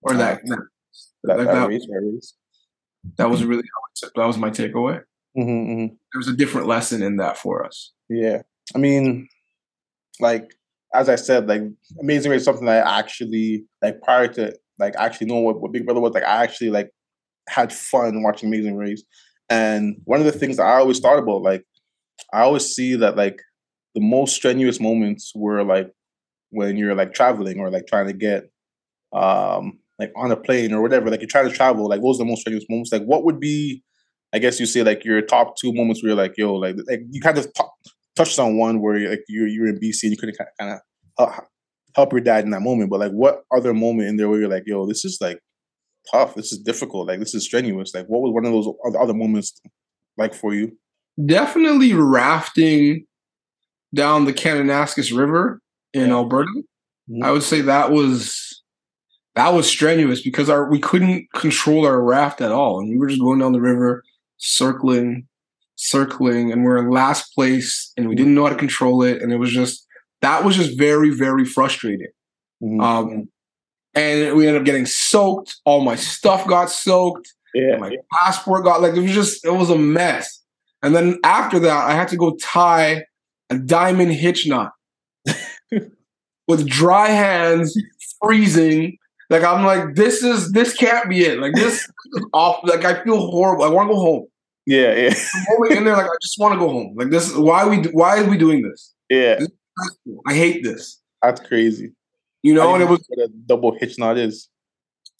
or 0.03 0.15
that. 0.15 0.43
That, 0.45 0.59
That, 1.25 1.37
that 1.39 1.45
that- 1.47 1.69
race, 1.69 1.87
that 1.89 2.33
that 3.17 3.31
was 3.31 3.43
really 3.45 3.63
how 3.63 3.81
I 3.81 3.91
took. 3.97 4.15
That 4.15 4.27
was 4.27 4.37
my 4.39 4.51
takeaway. 4.51 5.01
Mm-hmm, 5.37 5.51
mm-hmm. 5.51 5.87
There 5.87 6.19
was 6.19 6.29
a 6.29 6.33
different 6.37 6.67
lesson 6.67 7.03
in 7.03 7.17
that 7.17 7.37
for 7.39 7.65
us. 7.65 7.93
Yeah. 8.09 8.43
I 8.75 8.79
mean, 8.79 9.29
like 10.21 10.51
as 10.95 11.09
I 11.09 11.17
said, 11.17 11.49
like 11.49 11.63
Amazing 12.01 12.31
Race 12.31 12.41
is 12.41 12.45
something 12.45 12.67
that 12.67 12.87
I 12.87 12.99
actually 12.99 13.65
like 13.83 14.01
prior 14.03 14.29
to 14.29 14.57
like 14.79 14.95
actually 14.97 15.27
knowing 15.29 15.45
what, 15.45 15.61
what 15.61 15.73
Big 15.73 15.85
Brother 15.85 16.01
was 16.01 16.13
like. 16.13 16.25
I 16.25 16.43
actually 16.43 16.71
like 16.71 16.91
had 17.49 17.73
fun 17.73 18.23
watching 18.23 18.49
Amazing 18.49 18.77
Race, 18.77 19.03
and 19.49 19.97
one 20.05 20.21
of 20.21 20.27
the 20.27 20.33
things 20.33 20.57
that 20.57 20.67
I 20.67 20.79
always 20.79 20.99
thought 20.99 21.19
about, 21.19 21.43
like 21.43 21.65
I 22.33 22.41
always 22.43 22.75
see 22.75 22.97
that 22.97 23.17
like 23.17 23.41
the 23.95 24.01
most 24.01 24.35
strenuous 24.35 24.81
moments 24.81 25.33
were 25.35 25.65
like 25.65 25.91
when 26.51 26.77
you're 26.77 26.95
like 26.95 27.15
traveling 27.15 27.61
or 27.61 27.71
like 27.71 27.87
trying 27.87 28.07
to 28.07 28.13
get 28.13 28.51
um 29.13 29.79
like 29.99 30.13
on 30.17 30.31
a 30.31 30.37
plane 30.37 30.73
or 30.73 30.83
whatever. 30.83 31.11
Like 31.11 31.21
you're 31.21 31.29
trying 31.29 31.49
to 31.49 31.55
travel. 31.55 31.89
Like 31.89 32.03
are 32.03 32.17
the 32.17 32.25
most 32.25 32.41
strenuous 32.41 32.67
moments. 32.69 32.93
Like 32.93 33.05
what 33.05 33.25
would 33.25 33.41
be 33.41 33.83
I 34.35 34.39
guess 34.39 34.61
you 34.61 34.67
say 34.67 34.83
like 34.83 35.05
your 35.05 35.23
top 35.23 35.57
two 35.57 35.73
moments 35.73 36.03
where 36.03 36.11
you're 36.11 36.17
like, 36.17 36.35
yo, 36.37 36.55
like 36.55 36.77
like 36.89 37.03
you 37.11 37.21
kind 37.21 37.39
of 37.39 37.53
t- 37.53 37.65
touched 38.17 38.39
on 38.39 38.57
one 38.57 38.81
where 38.81 38.97
you're, 38.97 39.11
like 39.11 39.25
you're 39.29 39.47
you're 39.47 39.69
in 39.69 39.79
BC 39.79 40.03
and 40.05 40.13
you 40.13 40.17
couldn't 40.19 40.37
kind 40.59 40.73
of 40.73 40.81
uh, 41.19 41.41
help 41.95 42.13
your 42.13 42.21
dad 42.21 42.45
in 42.45 42.51
that 42.51 42.61
moment. 42.63 42.91
But 42.91 43.01
like, 43.01 43.13
what 43.13 43.43
other 43.55 43.73
moment 43.75 44.09
in 44.09 44.17
there 44.17 44.29
where 44.29 44.41
you're 44.41 44.49
like, 44.49 44.65
yo, 44.67 44.87
this 44.87 45.05
is 45.05 45.19
like 45.21 45.39
tough. 46.11 46.35
This 46.35 46.53
is 46.53 46.59
difficult. 46.59 47.09
Like 47.09 47.21
this 47.21 47.35
is 47.35 47.45
strenuous. 47.45 47.95
Like 47.95 48.07
what 48.07 48.21
was 48.23 48.33
one 48.33 48.45
of 48.47 48.53
those 48.53 48.69
other- 48.99 49.15
moments 49.15 49.61
like 50.17 50.35
for 50.35 50.55
you? 50.55 50.77
Definitely 51.25 51.93
rafting 51.95 53.07
down 53.95 54.25
the 54.25 54.33
Kananaskis 54.33 55.17
River 55.17 55.61
in 55.95 56.09
Yeah. 56.09 56.15
Alberta. 56.17 56.51
Mhm. 57.11 57.23
I 57.25 57.31
would 57.31 57.43
say 57.45 57.61
that 57.63 57.93
was 57.93 58.63
that 59.35 59.53
was 59.53 59.67
strenuous 59.69 60.23
because 60.23 60.49
our 60.51 60.69
we 60.71 60.79
couldn't 60.81 61.27
control 61.35 61.87
our 61.87 62.03
raft 62.03 62.41
at 62.41 62.53
all, 62.53 62.81
and 62.81 62.89
we 62.91 62.97
were 62.99 63.07
just 63.07 63.21
going 63.21 63.39
down 63.39 63.53
the 63.53 63.61
river, 63.61 64.03
circling, 64.39 65.27
circling, 65.77 66.53
and 66.53 66.65
we're 66.65 66.79
in 66.79 66.91
last 66.91 67.35
place, 67.35 67.93
and 67.97 68.09
we 68.09 68.15
didn't 68.15 68.35
know 68.35 68.45
how 68.45 68.51
to 68.51 68.57
control 68.57 69.03
it, 69.03 69.23
and 69.23 69.33
it 69.33 69.37
was 69.37 69.53
just 69.53 69.87
that 70.23 70.45
was 70.45 70.57
just 70.57 70.77
very 70.79 71.11
very 71.11 71.45
frustrating. 71.45 72.09
Mhm. 72.63 72.83
Um, 72.83 73.29
and 73.95 74.37
we 74.37 74.47
ended 74.47 74.61
up 74.61 74.67
getting 74.67 74.87
soaked. 74.87 75.57
All 75.65 75.81
my 75.83 75.97
stuff 75.97 76.47
got 76.47 76.71
soaked. 76.71 77.33
yeah, 77.55 77.77
My 77.79 77.97
passport 78.13 78.65
got 78.65 78.83
like 78.83 78.95
it 78.95 79.01
was 79.01 79.13
just 79.13 79.45
it 79.45 79.51
was 79.53 79.71
a 79.71 79.79
mess. 79.79 80.43
And 80.83 80.95
then 80.95 81.19
after 81.25 81.59
that, 81.61 81.89
I 81.89 81.93
had 81.95 82.09
to 82.09 82.17
go 82.17 82.37
tie 82.37 83.05
a 83.51 83.59
diamond 83.59 84.13
hitch 84.13 84.47
knot 84.47 84.73
with 86.49 86.67
dry 86.69 87.09
hands, 87.09 87.77
freezing. 88.23 88.99
Like 89.31 89.43
I'm 89.43 89.65
like, 89.65 89.95
this 89.97 90.23
is 90.23 90.53
this 90.53 90.75
can't 90.75 91.09
be 91.09 91.25
it. 91.25 91.39
Like 91.41 91.55
this 91.55 91.75
is 92.15 92.25
off. 92.33 92.61
Like 92.65 92.85
I 92.85 93.03
feel 93.03 93.31
horrible. 93.31 93.65
I 93.65 93.69
want 93.69 93.89
to 93.89 93.95
go 93.95 94.01
home. 94.01 94.27
Yeah, 94.67 94.95
yeah, 94.95 95.15
moment 95.49 95.79
in 95.79 95.85
there, 95.85 95.97
like 95.97 96.07
I 96.07 96.17
just 96.21 96.39
want 96.39 96.55
to 96.55 96.59
go 96.59 96.69
home. 96.69 96.95
Like 96.97 97.11
this, 97.11 97.35
why 97.35 97.63
are 97.63 97.69
we 97.69 97.79
why 97.89 98.19
are 98.19 98.29
we 98.29 98.37
doing 98.37 98.63
this? 98.63 98.95
yeah. 99.09 99.41
I 100.27 100.35
hate 100.35 100.65
this. 100.65 101.01
That's 101.23 101.41
crazy. 101.41 101.93
You 102.43 102.55
know, 102.55 102.75
and 102.75 102.83
it 102.83 102.89
was 102.89 103.05
what 103.09 103.25
a 103.25 103.29
double 103.29 103.77
hitch 103.79 103.99
knot 103.99 104.19
is. 104.19 104.49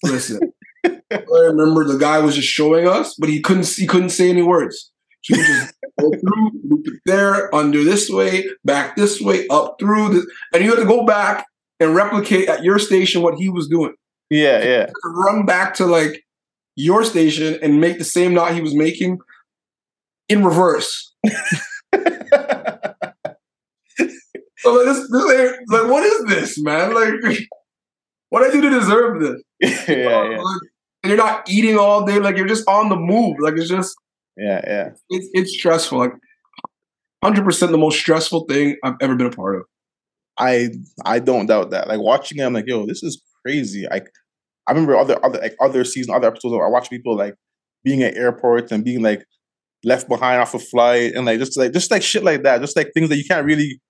listen. 0.03 0.41
I 0.85 1.23
remember 1.31 1.85
the 1.85 1.99
guy 1.99 2.19
was 2.21 2.35
just 2.35 2.49
showing 2.49 2.89
us, 2.89 3.15
but 3.19 3.29
he 3.29 3.41
couldn't 3.41 3.67
he 3.69 3.87
couldn't 3.87 4.11
say 4.11 4.31
any 4.31 4.43
words. 4.43 4.93
He 5.23 5.37
would 5.37 5.47
just 5.47 5.75
go 6.01 6.11
through, 6.21 6.51
loop 6.69 6.87
it 6.87 7.01
there, 7.05 7.53
under 7.55 7.83
this 7.83 8.09
way, 8.09 8.45
back 8.65 8.97
this 8.97 9.21
way, 9.21 9.47
up 9.49 9.77
through 9.79 10.11
this, 10.11 10.27
and 10.53 10.65
you 10.65 10.71
had 10.71 10.81
to 10.81 10.87
go 10.87 11.05
back 11.05 11.47
and 11.81 11.95
replicate 11.95 12.49
at 12.49 12.63
your 12.63 12.79
station 12.79 13.23
what 13.23 13.35
he 13.39 13.49
was 13.49 13.69
doing. 13.69 13.95
Yeah, 14.31 14.63
yeah. 14.63 14.91
Run 15.05 15.47
back 15.47 15.75
to 15.75 15.87
like 15.87 16.25
your 16.77 17.05
station 17.05 17.59
and 17.63 17.81
make 17.81 17.99
the 17.99 18.05
same 18.05 18.35
knot 18.35 18.55
he 18.55 18.61
was 18.61 18.75
making 18.75 19.19
in 20.29 20.45
reverse. 20.45 21.15
So 24.67 24.73
like, 24.73 24.87
this, 24.87 25.11
this 25.11 25.59
like, 25.69 25.89
what 25.89 26.03
is 26.03 26.25
this, 26.25 26.61
man? 26.61 26.93
Like, 26.93 27.39
what 28.31 28.43
I 28.43 28.51
do 28.51 28.61
to 28.63 28.69
deserve 28.69 29.21
this? 29.21 29.43
yeah, 29.89 29.95
yeah, 29.97 30.39
Like, 30.39 30.61
and 31.05 31.11
you're 31.11 31.17
not 31.17 31.49
eating 31.49 31.79
all 31.79 32.05
day. 32.05 32.19
Like 32.19 32.37
you're 32.37 32.49
just 32.49 32.69
on 32.69 32.89
the 32.89 32.97
move. 32.97 33.37
Like 33.39 33.55
it's 33.55 33.69
just 33.69 33.95
yeah, 34.37 34.61
yeah. 34.67 34.89
it's 35.09 35.29
it's 35.35 35.53
stressful. 35.53 35.99
Like 35.99 36.15
hundred 37.23 37.45
percent 37.45 37.71
the 37.71 37.79
most 37.79 38.01
stressful 38.01 38.47
thing 38.47 38.77
I've 38.83 38.97
ever 39.01 39.15
been 39.15 39.29
a 39.29 39.31
part 39.31 39.55
of. 39.55 39.63
I 40.37 40.71
I 41.05 41.21
don't 41.21 41.47
doubt 41.47 41.71
that. 41.71 41.87
Like 41.87 42.01
watching 42.01 42.39
it, 42.39 42.43
I'm 42.43 42.53
like, 42.53 42.67
yo, 42.67 42.87
this 42.87 43.05
is 43.05 43.23
crazy. 43.45 43.87
Like 43.89 44.09
I 44.67 44.73
remember 44.73 44.97
other 44.97 45.25
other 45.25 45.39
like 45.39 45.55
other 45.61 45.85
season, 45.85 46.13
other 46.13 46.27
episodes. 46.27 46.55
I 46.55 46.69
watch 46.69 46.91
people 46.91 47.17
like 47.17 47.37
being 47.85 48.03
at 48.03 48.17
airports 48.17 48.73
and 48.73 48.85
being 48.85 49.01
like 49.01 49.25
left 49.87 50.09
behind 50.09 50.43
off 50.43 50.53
a 50.53 50.59
flight 50.59 51.15
and 51.15 51.25
like 51.25 51.39
just 51.39 51.57
like 51.57 51.73
just 51.73 51.91
like 51.91 52.03
shit 52.03 52.25
like 52.25 52.43
that. 52.43 52.61
Just 52.61 52.77
like 52.77 52.93
things 52.93 53.09
that 53.09 53.17
you 53.17 53.25
can't 53.25 53.47
really 53.47 53.81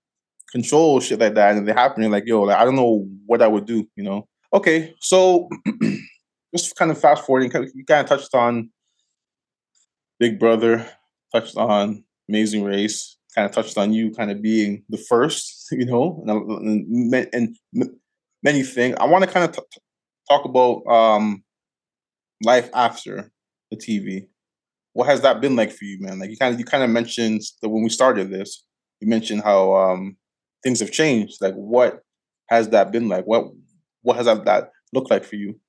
control, 0.53 1.01
shit 1.01 1.19
like 1.19 1.35
that, 1.35 1.57
and 1.57 1.67
they 1.67 1.73
happen. 1.73 2.03
You're 2.03 2.13
like, 2.13 2.27
yo, 2.27 2.43
like 2.43 2.59
I 2.59 2.65
don't 2.65 2.77
know 2.77 3.09
what 3.25 3.43
I 3.43 3.49
would 3.49 3.67
do. 3.67 3.89
You 3.97 4.05
know? 4.05 4.29
Okay, 4.53 4.95
so 5.01 5.49
just 6.57 6.77
kind 6.77 6.91
of 6.91 7.01
fast 7.01 7.25
forwarding, 7.25 7.51
you 7.75 7.85
kind 7.85 8.01
of 8.01 8.07
touched 8.07 8.35
on 8.35 8.71
Big 10.21 10.39
Brother, 10.39 10.87
touched 11.35 11.57
on 11.57 12.05
Amazing 12.29 12.63
Race, 12.63 13.17
kind 13.35 13.47
of 13.47 13.53
touched 13.53 13.77
on 13.77 13.93
you 13.93 14.13
kind 14.13 14.31
of 14.31 14.41
being 14.43 14.85
the 14.89 14.99
first, 14.99 15.69
you 15.73 15.87
know, 15.87 16.23
and, 16.27 17.15
and, 17.15 17.57
and 17.73 17.91
many 18.43 18.63
things. 18.63 18.97
I 19.01 19.07
want 19.07 19.25
to 19.25 19.31
kind 19.31 19.49
of 19.49 19.57
t- 19.57 19.81
talk 20.29 20.45
about 20.45 20.87
um, 20.87 21.43
life 22.45 22.71
after 22.75 23.31
the 23.71 23.77
TV. 23.77 24.29
What 24.97 25.09
has 25.09 25.21
that 25.21 25.43
been 25.43 25.57
like 25.57 25.73
for 25.73 25.85
you, 25.85 25.99
man? 26.01 26.19
Like 26.19 26.31
you 26.31 26.39
kind 26.39 26.55
of 26.55 26.59
you 26.59 26.65
kind 26.65 26.83
of 26.83 26.89
mentioned 26.89 27.43
that 27.61 27.69
when 27.69 27.83
we 27.83 27.91
started 27.91 28.31
this, 28.31 28.65
you 29.01 29.07
mentioned 29.07 29.43
how 29.43 29.75
um, 29.77 30.17
things 30.63 30.81
have 30.81 30.91
changed. 30.91 31.37
Like 31.43 31.53
what 31.53 32.01
has 32.49 32.71
that 32.71 32.93
been 32.93 33.07
like? 33.07 33.27
What 33.27 33.45
what 34.01 34.17
has 34.17 34.25
that, 34.25 34.47
that 34.47 34.71
looked 34.95 35.11
like 35.11 35.23
for 35.25 35.37
you? 35.37 35.61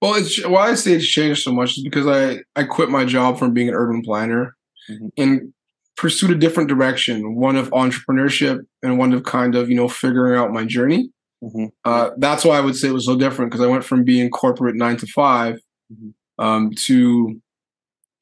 Well, 0.00 0.14
it's 0.16 0.44
why 0.44 0.70
I 0.70 0.74
say 0.74 0.94
it's 0.94 1.06
changed 1.06 1.44
so 1.44 1.52
much 1.52 1.78
is 1.78 1.84
because 1.84 2.08
I 2.08 2.40
I 2.60 2.64
quit 2.64 2.90
my 2.90 3.04
job 3.04 3.38
from 3.38 3.54
being 3.54 3.68
an 3.68 3.74
urban 3.76 4.02
planner 4.02 4.56
Mhm. 4.90 5.10
and 5.16 5.52
pursued 5.96 6.32
a 6.32 6.34
different 6.44 6.68
direction, 6.68 7.36
one 7.36 7.54
of 7.54 7.70
entrepreneurship 7.70 8.58
and 8.82 8.98
one 8.98 9.12
of 9.12 9.22
kind 9.22 9.54
of 9.54 9.68
you 9.70 9.76
know 9.76 9.86
figuring 9.86 10.36
out 10.36 10.50
my 10.52 10.64
journey. 10.64 11.10
Mhm. 11.44 11.70
Uh, 11.84 12.10
that's 12.18 12.44
why 12.44 12.56
I 12.58 12.60
would 12.60 12.74
say 12.74 12.88
it 12.88 12.92
was 12.92 13.06
so 13.06 13.14
different 13.16 13.52
because 13.52 13.64
I 13.64 13.68
went 13.70 13.84
from 13.84 14.02
being 14.02 14.28
corporate 14.30 14.74
nine 14.74 14.96
to 14.96 15.06
5 15.06 15.60
Mhm. 15.92 16.14
um, 16.38 16.70
to 16.88 17.40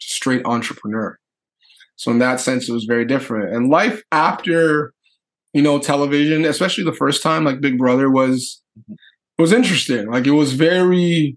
straight 0.01 0.45
entrepreneur. 0.45 1.19
So 1.97 2.11
in 2.11 2.19
that 2.21 2.41
sense, 2.41 2.69
it 2.69 2.73
was 2.73 2.85
very 2.85 3.05
different. 3.05 3.55
And 3.55 3.69
life 3.71 4.03
after, 4.11 4.93
you 5.53 5.63
know, 5.63 5.79
television, 5.79 6.45
especially 6.45 6.85
the 6.85 6.93
first 6.95 7.23
time, 7.23 7.45
like 7.45 7.61
Big 7.61 7.79
Brother, 7.79 8.11
was 8.11 8.63
was 9.39 9.53
interesting. 9.53 10.11
Like 10.11 10.27
it 10.27 10.33
was 10.33 10.53
very. 10.55 11.37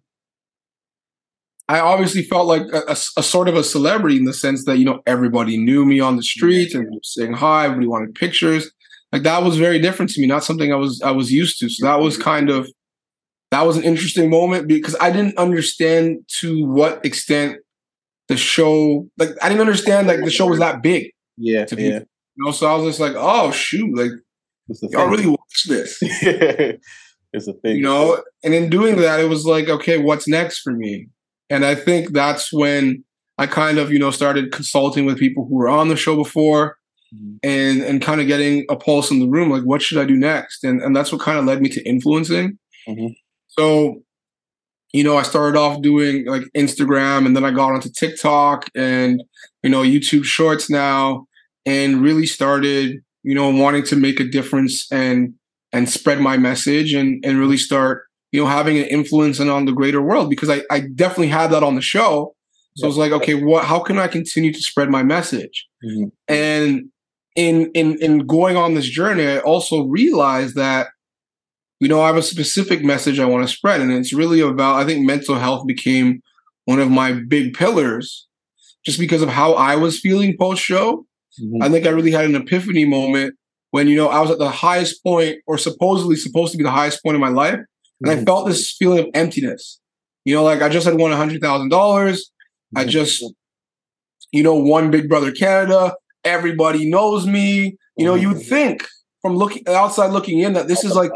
I 1.70 1.80
obviously 1.80 2.24
felt 2.24 2.48
like 2.48 2.64
a, 2.74 2.82
a- 2.90 3.20
a 3.20 3.24
sort 3.24 3.48
of 3.48 3.56
a 3.56 3.64
celebrity 3.64 4.18
in 4.18 4.26
the 4.26 4.34
sense 4.34 4.66
that 4.66 4.78
you 4.78 4.86
know 4.86 5.02
everybody 5.06 5.58
knew 5.58 5.86
me 5.86 6.00
on 6.00 6.18
the 6.18 6.24
streets 6.24 6.76
and 6.76 6.88
saying 7.04 7.34
hi. 7.34 7.66
Everybody 7.66 7.88
wanted 7.88 8.16
pictures. 8.16 8.72
Like 9.12 9.24
that 9.24 9.44
was 9.44 9.58
very 9.58 9.80
different 9.80 10.12
to 10.12 10.22
me. 10.22 10.28
Not 10.28 10.44
something 10.44 10.74
I 10.74 10.76
was 10.76 11.02
I 11.02 11.12
was 11.12 11.32
used 11.32 11.60
to. 11.60 11.70
So 11.70 11.86
that 11.86 12.00
was 12.00 12.18
kind 12.18 12.50
of 12.50 12.70
that 13.52 13.66
was 13.66 13.78
an 13.78 13.84
interesting 13.84 14.30
moment 14.30 14.68
because 14.68 14.96
I 15.00 15.12
didn't 15.12 15.38
understand 15.38 16.26
to 16.40 16.66
what 16.66 17.06
extent 17.06 17.58
the 18.28 18.38
show 18.38 19.08
like 19.18 19.30
I 19.42 19.50
didn't 19.50 19.62
understand 19.62 20.08
like 20.08 20.20
the 20.24 20.32
show 20.32 20.48
was 20.48 20.60
that 20.60 20.82
big. 20.82 21.12
Yeah, 21.38 21.66
To 21.66 21.76
yeah. 21.82 22.00
You 22.36 22.46
know, 22.46 22.52
so 22.52 22.68
I 22.68 22.76
was 22.76 22.86
just 22.86 23.00
like, 23.00 23.14
oh 23.16 23.52
shoot, 23.52 23.96
like 23.98 24.12
y'all 24.92 25.08
really 25.10 25.28
watch 25.28 25.64
this. 25.68 25.98
it's 26.02 27.48
a 27.48 27.54
thing. 27.54 27.78
you 27.78 27.82
know 27.82 28.22
and 28.44 28.54
in 28.54 28.70
doing 28.70 28.98
that 28.98 29.20
it 29.20 29.28
was 29.28 29.44
like 29.46 29.68
okay 29.68 29.98
what's 29.98 30.28
next 30.28 30.60
for 30.60 30.72
me 30.72 31.08
and 31.50 31.66
i 31.66 31.74
think 31.74 32.12
that's 32.12 32.54
when 32.54 33.04
i 33.40 33.48
kind 33.48 33.80
of 33.80 33.92
you 33.92 33.98
know 33.98 34.12
started 34.12 34.52
consulting 34.52 35.06
with 35.06 35.18
people 35.18 35.46
who 35.48 35.56
were 35.56 35.68
on 35.68 35.88
the 35.88 35.96
show 35.96 36.16
before 36.16 36.78
Mhm. 37.14 37.38
and 37.44 37.82
and 37.82 38.02
kind 38.04 38.22
of 38.22 38.28
getting 38.28 38.66
a 38.70 38.76
pulse 38.76 39.10
in 39.12 39.20
the 39.20 39.28
room 39.28 39.50
like 39.50 39.64
what 39.64 39.82
should 39.82 39.98
i 39.98 40.06
do 40.06 40.16
next 40.16 40.64
and 40.64 40.80
and 40.82 40.96
that's 40.96 41.12
what 41.12 41.22
kind 41.22 41.38
of 41.40 41.46
led 41.46 41.60
me 41.62 41.70
to 41.70 41.82
influencing 41.84 42.58
Mhm. 42.88 43.16
so 43.48 44.03
you 44.94 45.04
know 45.04 45.18
i 45.18 45.24
started 45.24 45.58
off 45.58 45.82
doing 45.82 46.26
like 46.28 46.44
instagram 46.56 47.26
and 47.26 47.36
then 47.36 47.44
i 47.44 47.52
got 47.52 47.72
onto 47.74 47.90
tiktok 47.90 48.70
and 48.76 49.22
you 49.64 49.70
know 49.70 49.82
youtube 49.82 50.24
shorts 50.24 50.70
now 50.70 51.26
and 51.66 52.02
really 52.02 52.26
started 52.26 52.98
you 53.24 53.36
know 53.36 53.50
wanting 53.50 53.84
to 53.84 53.96
make 53.96 54.20
a 54.20 54.24
difference 54.24 54.92
and 54.92 55.34
and 55.72 55.90
spread 55.90 56.20
my 56.20 56.38
message 56.38 56.94
and 56.94 57.24
and 57.26 57.40
really 57.40 57.58
start 57.58 58.04
you 58.32 58.40
know 58.42 58.48
having 58.48 58.78
an 58.78 58.86
influence 58.86 59.40
and 59.40 59.50
on 59.50 59.66
the 59.66 59.72
greater 59.72 60.02
world 60.02 60.30
because 60.30 60.50
I, 60.50 60.62
I 60.72 60.82
definitely 60.96 61.28
had 61.28 61.52
that 61.52 61.64
on 61.64 61.76
the 61.76 61.82
show. 61.82 62.36
So 62.76 62.88
it's 62.88 62.98
like 62.98 63.12
okay 63.12 63.36
what 63.36 63.66
how 63.66 63.80
can 63.80 64.00
i 64.00 64.08
continue 64.08 64.52
to 64.52 64.60
spread 64.60 64.90
my 64.90 65.04
message? 65.04 65.68
Mhm. 65.86 66.12
and 66.28 66.90
in 67.36 67.70
in 67.74 67.98
in 68.02 68.26
going 68.26 68.58
on 68.58 68.74
this 68.74 68.90
journey 68.90 69.26
i 69.28 69.40
also 69.40 69.84
realized 69.86 70.56
that 70.56 70.88
you 71.84 71.90
know 71.90 72.02
i 72.02 72.08
have 72.08 72.18
a 72.18 72.22
specific 72.36 72.80
message 72.94 73.18
i 73.20 73.26
want 73.34 73.44
to 73.48 73.54
spread 73.58 73.80
and 73.82 73.92
it's 74.00 74.14
really 74.22 74.42
about 74.42 74.76
i 74.82 74.86
think 74.88 75.06
mental 75.14 75.36
health 75.46 75.64
became 75.74 76.08
one 76.72 76.80
of 76.80 76.90
my 77.02 77.10
big 77.36 77.54
pillars 77.62 78.28
just 78.86 79.00
because 79.04 79.22
of 79.26 79.30
how 79.30 79.50
i 79.70 79.76
was 79.84 80.00
feeling 80.06 80.32
post 80.46 80.62
show 80.72 81.06
Mhm. 81.42 81.64
I 81.66 81.68
think 81.72 81.88
I 81.88 81.90
really 81.98 82.12
had 82.12 82.26
an 82.26 82.36
epiphany 82.36 82.86
moment 82.86 83.34
when 83.72 83.88
you 83.88 83.96
know 84.00 84.08
I 84.08 84.20
was 84.24 84.30
at 84.30 84.38
the 84.38 84.52
highest 84.66 85.04
point, 85.04 85.38
or 85.48 85.58
supposedly 85.58 86.16
supposed 86.16 86.52
to 86.52 86.60
be 86.60 86.64
the 86.64 86.70
highest 86.80 87.02
point 87.04 87.16
in 87.16 87.22
my 87.28 87.34
life, 87.44 87.60
and 88.02 88.08
I 88.12 88.16
Mhm. 88.18 88.26
felt 88.28 88.44
this 88.48 88.72
feeling 88.80 89.00
of 89.00 89.08
emptiness. 89.16 89.80
You 90.26 90.36
know, 90.36 90.44
like 90.44 90.62
I 90.62 90.70
just 90.70 90.86
had 90.86 90.96
won 91.00 91.12
a 91.12 91.16
hundred 91.24 91.42
thousand 91.42 91.70
dollars. 91.70 92.18
I 92.76 92.84
just, 92.86 93.24
you 94.32 94.44
know, 94.44 94.54
won 94.72 94.92
Big 94.92 95.10
Brother 95.10 95.32
Canada. 95.32 95.96
Everybody 96.24 96.88
knows 96.96 97.26
me. 97.26 97.78
You 97.98 98.06
know, 98.06 98.14
you 98.22 98.28
would 98.32 98.44
think 98.56 98.86
from 99.24 99.36
looking 99.36 99.64
outside 99.68 100.12
looking 100.18 100.38
in 100.46 100.54
that 100.54 100.68
this 100.68 100.84
is 100.84 100.94
like 100.96 101.10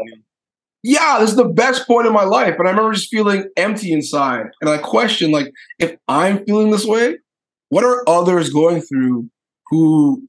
yeah, 0.82 1.18
this 1.20 1.30
is 1.30 1.36
the 1.36 1.44
best 1.48 1.86
point 1.86 2.06
in 2.06 2.12
my 2.12 2.24
life. 2.24 2.54
And 2.58 2.68
I 2.68 2.70
remember 2.70 2.92
just 2.92 3.10
feeling 3.10 3.48
empty 3.56 3.92
inside. 3.92 4.46
And 4.60 4.70
I 4.70 4.78
questioned, 4.78 5.32
like, 5.32 5.52
if 5.78 5.96
I'm 6.06 6.44
feeling 6.44 6.70
this 6.70 6.84
way, 6.86 7.18
what 7.70 7.84
are 7.84 8.04
others 8.08 8.50
going 8.50 8.80
through 8.82 9.28
who 9.68 10.22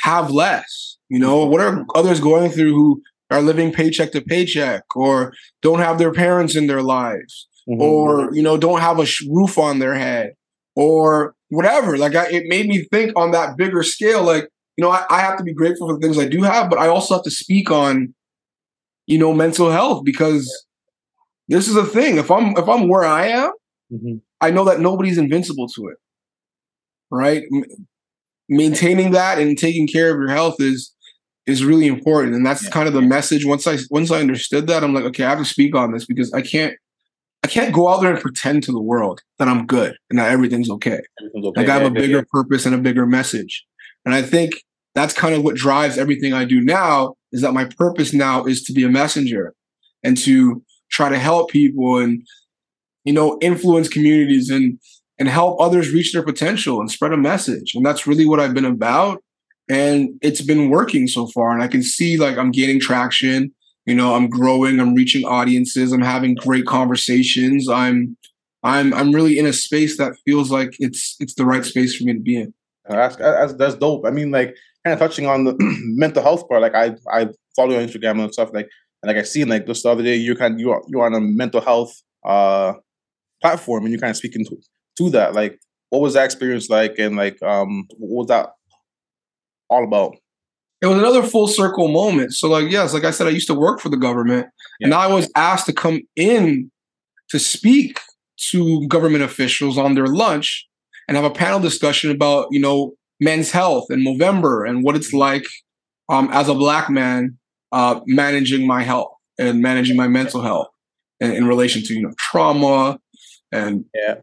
have 0.00 0.30
less? 0.30 0.96
You 1.08 1.18
know, 1.18 1.44
what 1.44 1.60
are 1.60 1.84
others 1.94 2.20
going 2.20 2.50
through 2.50 2.72
who 2.74 3.02
are 3.30 3.42
living 3.42 3.72
paycheck 3.72 4.12
to 4.12 4.20
paycheck 4.20 4.82
or 4.96 5.32
don't 5.62 5.80
have 5.80 5.98
their 5.98 6.12
parents 6.12 6.56
in 6.56 6.66
their 6.66 6.82
lives 6.82 7.48
Mhm. 7.68 7.80
or, 7.80 8.34
you 8.34 8.42
know, 8.42 8.56
don't 8.56 8.80
have 8.80 8.98
a 9.00 9.06
roof 9.28 9.58
on 9.58 9.78
their 9.78 9.94
head 9.94 10.34
or 10.74 11.34
whatever? 11.48 11.96
Like, 11.98 12.14
I, 12.14 12.28
it 12.28 12.44
made 12.46 12.66
me 12.66 12.84
think 12.92 13.12
on 13.16 13.32
that 13.32 13.56
bigger 13.56 13.82
scale, 13.82 14.22
like, 14.22 14.48
you 14.76 14.82
know, 14.84 14.90
I, 14.90 15.04
I 15.10 15.20
have 15.20 15.36
to 15.38 15.44
be 15.44 15.52
grateful 15.54 15.88
for 15.88 15.94
the 15.94 16.00
things 16.00 16.18
I 16.18 16.26
do 16.28 16.42
have, 16.42 16.70
but 16.70 16.78
I 16.78 16.88
also 16.88 17.14
have 17.14 17.24
to 17.24 17.30
speak 17.30 17.70
on 17.70 18.14
you 19.06 19.18
know 19.18 19.32
mental 19.32 19.70
health 19.70 20.04
because 20.04 20.50
this 21.48 21.68
is 21.68 21.76
a 21.76 21.84
thing 21.84 22.16
if 22.18 22.30
i'm 22.30 22.56
if 22.56 22.68
i'm 22.68 22.88
where 22.88 23.04
i 23.04 23.26
am 23.28 23.50
Mhm. 23.92 24.20
i 24.40 24.50
know 24.50 24.64
that 24.64 24.80
nobody's 24.80 25.16
invincible 25.18 25.68
to 25.68 25.88
it 25.88 25.96
right 27.10 27.44
M- 27.52 27.64
maintaining 28.48 29.12
that 29.12 29.38
and 29.38 29.56
taking 29.58 29.86
care 29.86 30.10
of 30.12 30.18
your 30.18 30.28
health 30.30 30.56
is 30.60 30.92
is 31.46 31.64
really 31.64 31.86
important 31.86 32.34
and 32.34 32.44
that's 32.44 32.64
Yeah. 32.64 32.70
kind 32.70 32.88
of 32.88 32.94
the 32.94 33.02
message 33.02 33.44
once 33.44 33.66
i 33.66 33.76
once 33.90 34.10
i 34.10 34.18
understood 34.20 34.66
that 34.66 34.82
i'm 34.82 34.92
like 34.94 35.04
okay 35.04 35.24
i 35.24 35.30
have 35.30 35.38
to 35.38 35.44
speak 35.44 35.74
on 35.76 35.92
this 35.92 36.04
because 36.04 36.32
i 36.32 36.42
can't 36.42 36.74
i 37.44 37.46
can't 37.48 37.72
go 37.72 37.88
out 37.88 38.00
there 38.00 38.12
and 38.12 38.20
pretend 38.20 38.62
to 38.64 38.72
the 38.72 38.80
world 38.82 39.20
that 39.38 39.46
i'm 39.48 39.66
good 39.66 39.96
and 40.10 40.18
that 40.18 40.30
everything's 40.32 40.68
okay 40.70 41.00
Everything's 41.20 41.46
okay. 41.46 41.60
like 41.60 41.68
I 41.68 41.72
have 41.74 41.82
Yeah, 41.82 41.88
a 41.88 41.92
yeah, 41.92 42.00
bigger 42.00 42.26
purpose 42.30 42.66
and 42.66 42.74
a 42.74 42.78
bigger 42.78 43.06
message. 43.06 43.64
And 44.04 44.14
I 44.14 44.22
think 44.22 44.52
that's 44.96 45.14
kind 45.14 45.34
of 45.34 45.44
what 45.44 45.54
drives 45.54 45.98
everything 45.98 46.32
I 46.32 46.44
do 46.46 46.60
now 46.60 47.14
is 47.30 47.42
that 47.42 47.52
my 47.52 47.66
purpose 47.66 48.12
now 48.14 48.44
is 48.46 48.62
to 48.64 48.72
be 48.72 48.82
a 48.82 48.88
messenger 48.88 49.54
and 50.02 50.16
to 50.18 50.62
try 50.90 51.08
to 51.10 51.18
help 51.18 51.50
people 51.50 51.98
and 51.98 52.22
you 53.04 53.12
know 53.12 53.38
influence 53.40 53.88
communities 53.88 54.50
and 54.50 54.80
and 55.18 55.28
help 55.28 55.60
others 55.60 55.92
reach 55.92 56.12
their 56.12 56.22
potential 56.24 56.80
and 56.80 56.90
spread 56.90 57.12
a 57.12 57.16
message. 57.16 57.74
And 57.74 57.86
that's 57.86 58.06
really 58.06 58.26
what 58.26 58.40
I've 58.40 58.54
been 58.54 58.64
about 58.64 59.22
and 59.68 60.10
it's 60.22 60.40
been 60.40 60.70
working 60.70 61.08
so 61.08 61.26
far 61.26 61.52
and 61.52 61.62
I 61.62 61.68
can 61.68 61.82
see 61.82 62.16
like 62.16 62.38
I'm 62.38 62.50
gaining 62.50 62.80
traction 62.80 63.52
You 63.86 63.94
know, 63.94 64.14
I'm 64.14 64.28
growing, 64.28 64.80
I'm 64.80 64.94
reaching 64.94 65.24
audiences, 65.24 65.92
I'm 65.92 66.02
having 66.02 66.34
great 66.34 66.66
conversations. 66.66 67.68
I'm 67.68 68.16
I'm 68.62 68.92
I'm 68.94 69.12
really 69.12 69.38
in 69.38 69.46
a 69.46 69.52
space 69.52 69.96
that 69.98 70.16
feels 70.24 70.50
like 70.50 70.74
it's 70.80 71.16
it's 71.20 71.34
the 71.34 71.44
right 71.44 71.64
space 71.64 71.94
for 71.96 72.04
me 72.04 72.14
to 72.14 72.20
be 72.20 72.36
in. 72.36 72.54
That's, 72.88 73.16
that's 73.16 73.54
that's 73.54 73.74
dope. 73.76 74.04
I 74.04 74.10
mean, 74.10 74.30
like 74.30 74.56
kind 74.86 74.94
of 74.94 75.00
touching 75.00 75.26
on 75.26 75.44
the 75.44 75.56
mental 75.96 76.22
health 76.22 76.48
part. 76.48 76.62
Like 76.62 76.74
I 76.74 76.94
I 77.10 77.28
follow 77.56 77.72
you 77.72 77.78
on 77.78 77.86
Instagram 77.86 78.22
and 78.22 78.32
stuff. 78.32 78.50
Like 78.54 78.68
and 79.02 79.08
like 79.08 79.16
I 79.16 79.22
seen 79.22 79.48
like 79.48 79.66
just 79.66 79.82
the 79.82 79.90
other 79.90 80.02
day, 80.02 80.14
you're 80.14 80.36
kind 80.36 80.54
of 80.54 80.60
you're 80.60 80.82
you're 80.88 81.04
on 81.04 81.14
a 81.14 81.20
mental 81.20 81.60
health 81.60 81.92
uh 82.24 82.74
platform 83.42 83.84
and 83.84 83.92
you're 83.92 84.00
kind 84.00 84.10
of 84.10 84.16
speaking 84.16 84.44
to, 84.44 84.56
to 84.98 85.10
that. 85.10 85.34
Like, 85.34 85.58
what 85.90 86.00
was 86.00 86.14
that 86.14 86.24
experience 86.24 86.70
like? 86.70 86.98
And 86.98 87.16
like, 87.16 87.40
um, 87.42 87.86
what 87.98 88.20
was 88.20 88.28
that 88.28 88.50
all 89.68 89.84
about? 89.84 90.16
It 90.80 90.86
was 90.86 90.98
another 90.98 91.22
full 91.22 91.48
circle 91.48 91.88
moment. 91.88 92.32
So, 92.32 92.48
like, 92.48 92.70
yes, 92.70 92.94
like 92.94 93.04
I 93.04 93.10
said, 93.10 93.26
I 93.26 93.30
used 93.30 93.48
to 93.48 93.54
work 93.54 93.80
for 93.80 93.88
the 93.88 93.96
government, 93.96 94.46
and 94.80 94.94
I 94.94 95.06
was 95.06 95.30
asked 95.34 95.66
to 95.66 95.72
come 95.72 96.02
in 96.14 96.70
to 97.30 97.38
speak 97.38 97.98
to 98.50 98.86
government 98.86 99.24
officials 99.24 99.78
on 99.78 99.94
their 99.94 100.06
lunch 100.06 100.66
and 101.08 101.16
have 101.16 101.24
a 101.24 101.30
panel 101.30 101.58
discussion 101.58 102.10
about, 102.10 102.48
you 102.50 102.60
know, 102.60 102.94
men's 103.20 103.50
health 103.50 103.86
in 103.90 104.00
Movember 104.00 104.68
and 104.68 104.84
what 104.84 104.96
it's 104.96 105.12
like 105.12 105.46
um, 106.08 106.28
as 106.32 106.48
a 106.48 106.54
black 106.54 106.90
man 106.90 107.38
uh, 107.72 108.00
managing 108.06 108.66
my 108.66 108.82
health 108.82 109.12
and 109.38 109.60
managing 109.60 109.96
my 109.96 110.08
mental 110.08 110.42
health 110.42 110.68
in, 111.20 111.32
in 111.32 111.46
relation 111.46 111.82
to, 111.82 111.94
you 111.94 112.02
know, 112.02 112.12
trauma 112.18 112.98
and 113.52 113.84
yeah. 113.94 114.16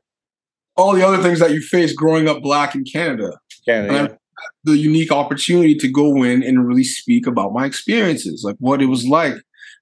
all 0.77 0.93
the 0.93 1.05
other 1.05 1.21
things 1.21 1.39
that 1.39 1.51
you 1.51 1.61
face 1.61 1.93
growing 1.93 2.27
up 2.27 2.41
black 2.41 2.75
in 2.75 2.83
Canada. 2.83 3.31
Canada, 3.65 3.93
And 3.93 4.09
I- 4.09 4.17
the 4.65 4.77
unique 4.77 5.11
opportunity 5.11 5.75
to 5.75 5.87
go 5.87 6.23
in 6.23 6.43
and 6.43 6.67
really 6.67 6.83
speak 6.83 7.27
about 7.27 7.53
my 7.53 7.65
experiences, 7.65 8.43
like 8.43 8.55
what 8.59 8.81
it 8.81 8.87
was 8.87 9.05
like 9.05 9.35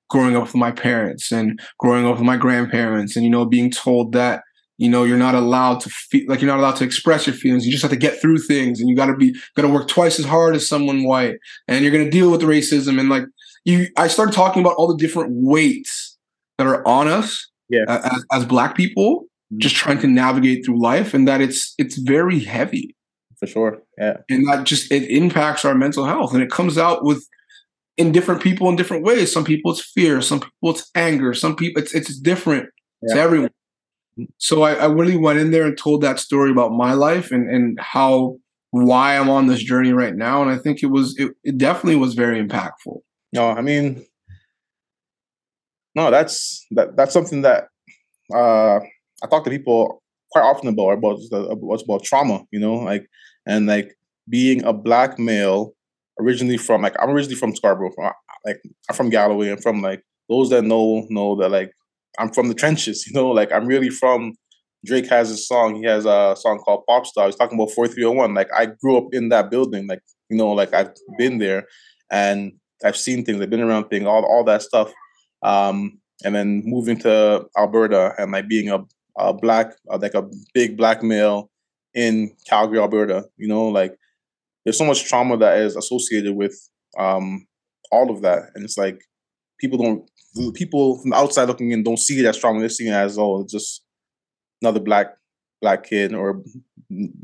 growing 0.09 0.35
up 0.35 0.43
with 0.43 0.55
my 0.55 0.71
parents 0.71 1.31
and 1.31 1.59
growing 1.79 2.05
up 2.05 2.17
with 2.17 2.25
my 2.25 2.37
grandparents, 2.37 3.15
and 3.15 3.23
you 3.23 3.31
know, 3.31 3.45
being 3.45 3.71
told 3.71 4.11
that 4.11 4.43
you 4.77 4.89
know 4.89 5.03
you're 5.03 5.17
not 5.17 5.35
allowed 5.35 5.79
to 5.81 5.89
feel 5.89 6.25
like 6.27 6.41
you're 6.41 6.49
not 6.49 6.59
allowed 6.59 6.75
to 6.77 6.83
express 6.83 7.27
your 7.27 7.35
feelings. 7.35 7.65
You 7.65 7.71
just 7.71 7.83
have 7.83 7.91
to 7.91 7.97
get 7.97 8.19
through 8.21 8.39
things, 8.39 8.79
and 8.79 8.89
you 8.89 8.95
got 8.95 9.07
to 9.07 9.15
be 9.15 9.35
got 9.55 9.63
to 9.63 9.69
work 9.69 9.87
twice 9.87 10.19
as 10.19 10.25
hard 10.25 10.55
as 10.55 10.67
someone 10.67 11.03
white, 11.03 11.35
and 11.67 11.83
you're 11.83 11.91
going 11.91 12.05
to 12.05 12.11
deal 12.11 12.31
with 12.31 12.41
racism 12.41 12.99
and 12.99 13.09
like 13.09 13.23
you. 13.65 13.87
I 13.97 14.07
started 14.07 14.33
talking 14.33 14.61
about 14.61 14.75
all 14.75 14.87
the 14.87 14.97
different 14.97 15.31
weights 15.33 16.17
that 16.57 16.67
are 16.67 16.85
on 16.87 17.07
us 17.07 17.49
Yeah. 17.69 17.85
as, 17.87 18.25
as 18.31 18.45
black 18.45 18.75
people, 18.75 19.21
mm-hmm. 19.21 19.59
just 19.59 19.75
trying 19.75 19.99
to 19.99 20.07
navigate 20.07 20.65
through 20.65 20.81
life, 20.81 21.13
and 21.13 21.27
that 21.27 21.41
it's 21.41 21.73
it's 21.77 21.97
very 21.97 22.39
heavy 22.39 22.95
for 23.37 23.47
sure. 23.47 23.81
Yeah, 23.97 24.17
and 24.29 24.47
that 24.47 24.63
just 24.65 24.91
it 24.91 25.03
impacts 25.09 25.65
our 25.65 25.75
mental 25.75 26.05
health 26.05 26.33
and 26.33 26.41
it 26.41 26.49
comes 26.51 26.77
out 26.77 27.03
with 27.03 27.27
in 27.97 28.11
different 28.11 28.41
people 28.41 28.69
in 28.69 28.75
different 28.75 29.03
ways 29.03 29.31
some 29.31 29.43
people 29.43 29.71
it's 29.71 29.83
fear 29.83 30.21
some 30.21 30.39
people 30.39 30.71
it's 30.71 30.89
anger 30.95 31.33
some 31.33 31.55
people 31.55 31.81
it's 31.81 31.93
it's 31.93 32.17
different 32.17 32.69
to 33.07 33.19
everyone 33.19 33.49
so 34.37 34.63
I, 34.63 34.73
I 34.73 34.85
really 34.85 35.17
went 35.17 35.39
in 35.39 35.51
there 35.51 35.65
and 35.65 35.77
told 35.77 36.01
that 36.01 36.19
story 36.19 36.51
about 36.51 36.71
my 36.71 36.93
life 36.93 37.31
and 37.31 37.49
and 37.49 37.79
how 37.79 38.37
why 38.71 39.17
i'm 39.17 39.29
on 39.29 39.47
this 39.47 39.63
journey 39.63 39.93
right 39.93 40.15
now. 40.15 40.41
And 40.41 40.51
i 40.51 40.57
think 40.57 40.83
it 40.83 40.87
was 40.87 41.15
it, 41.17 41.31
it 41.43 41.57
definitely 41.57 41.97
was 41.97 42.13
very 42.13 42.43
impactful. 42.43 42.99
No, 43.33 43.49
I 43.49 43.61
mean, 43.61 44.05
no, 45.95 46.11
that's 46.11 46.65
that 46.71 46.95
that's 46.95 47.13
something 47.13 47.41
that 47.41 47.67
uh 48.33 48.79
I 49.23 49.27
talk 49.29 49.43
to 49.43 49.49
people 49.49 50.01
quite 50.31 50.43
often 50.43 50.69
about 50.69 50.91
about 50.91 51.19
what's 51.59 51.83
about 51.83 52.03
trauma, 52.03 52.43
you 52.51 52.59
know, 52.59 52.75
like 52.75 53.07
and 53.45 53.67
like 53.67 53.95
being 54.29 54.63
a 54.63 54.73
black 54.73 55.19
male 55.19 55.73
originally 56.19 56.57
from 56.57 56.81
like 56.81 56.95
I'm 56.99 57.09
originally 57.09 57.35
from 57.35 57.55
Scarborough, 57.55 57.91
from, 57.91 58.11
like 58.45 58.61
I'm 58.89 58.95
from 58.95 59.09
Galloway, 59.09 59.49
and 59.49 59.61
from 59.61 59.81
like 59.81 60.03
those 60.29 60.49
that 60.49 60.63
know 60.63 61.05
know 61.09 61.35
that 61.35 61.49
like 61.49 61.71
I'm 62.19 62.31
from 62.31 62.47
the 62.47 62.53
trenches, 62.53 63.05
you 63.07 63.13
know, 63.13 63.29
like 63.29 63.51
I'm 63.51 63.65
really 63.65 63.89
from. 63.89 64.33
Drake 64.83 65.07
has 65.09 65.29
a 65.29 65.37
song. 65.37 65.75
He 65.75 65.83
has 65.83 66.05
a 66.07 66.35
song 66.35 66.57
called 66.57 66.83
Pop 66.87 67.05
Star. 67.05 67.27
He's 67.27 67.35
talking 67.35 67.55
about 67.55 67.69
4301. 67.69 68.33
Like 68.33 68.49
I 68.55 68.65
grew 68.65 68.97
up 68.97 69.13
in 69.13 69.29
that 69.29 69.51
building. 69.51 69.85
Like 69.85 70.01
you 70.29 70.37
know, 70.37 70.51
like 70.51 70.73
I've 70.73 70.91
been 71.19 71.37
there, 71.37 71.67
and 72.11 72.53
I've 72.83 72.97
seen 72.97 73.23
things. 73.23 73.39
I've 73.41 73.49
been 73.49 73.61
around 73.61 73.89
things. 73.89 74.07
All 74.07 74.25
all 74.25 74.43
that 74.45 74.63
stuff. 74.63 74.91
Um, 75.43 75.99
and 76.23 76.33
then 76.35 76.63
moving 76.65 76.97
to 76.99 77.45
Alberta 77.57 78.13
and 78.17 78.31
like 78.31 78.47
being 78.47 78.69
a, 78.69 78.83
a 79.17 79.33
black, 79.33 79.73
uh, 79.91 79.97
like 79.99 80.13
a 80.13 80.27
big 80.53 80.77
black 80.77 81.01
male 81.03 81.49
in 81.93 82.35
Calgary, 82.47 82.79
Alberta. 82.79 83.25
You 83.37 83.47
know, 83.47 83.67
like 83.67 83.95
there's 84.63 84.77
so 84.77 84.85
much 84.85 85.05
trauma 85.05 85.37
that 85.37 85.57
is 85.59 85.75
associated 85.75 86.35
with 86.35 86.57
um 86.97 87.45
all 87.91 88.09
of 88.09 88.21
that, 88.21 88.49
and 88.55 88.63
it's 88.63 88.77
like 88.77 89.03
people 89.61 89.77
don't 89.77 90.53
people 90.55 90.99
from 90.99 91.11
the 91.11 91.15
outside 91.15 91.47
looking 91.47 91.71
in 91.71 91.83
don't 91.83 91.99
see 91.99 92.19
it 92.19 92.25
as 92.25 92.37
trauma. 92.37 92.59
They're 92.59 92.69
seeing 92.69 92.91
it 92.91 92.95
as 92.95 93.17
oh, 93.17 93.41
it's 93.41 93.53
just 93.53 93.83
another 94.61 94.79
black 94.79 95.13
black 95.61 95.83
kid 95.83 96.13
or 96.13 96.41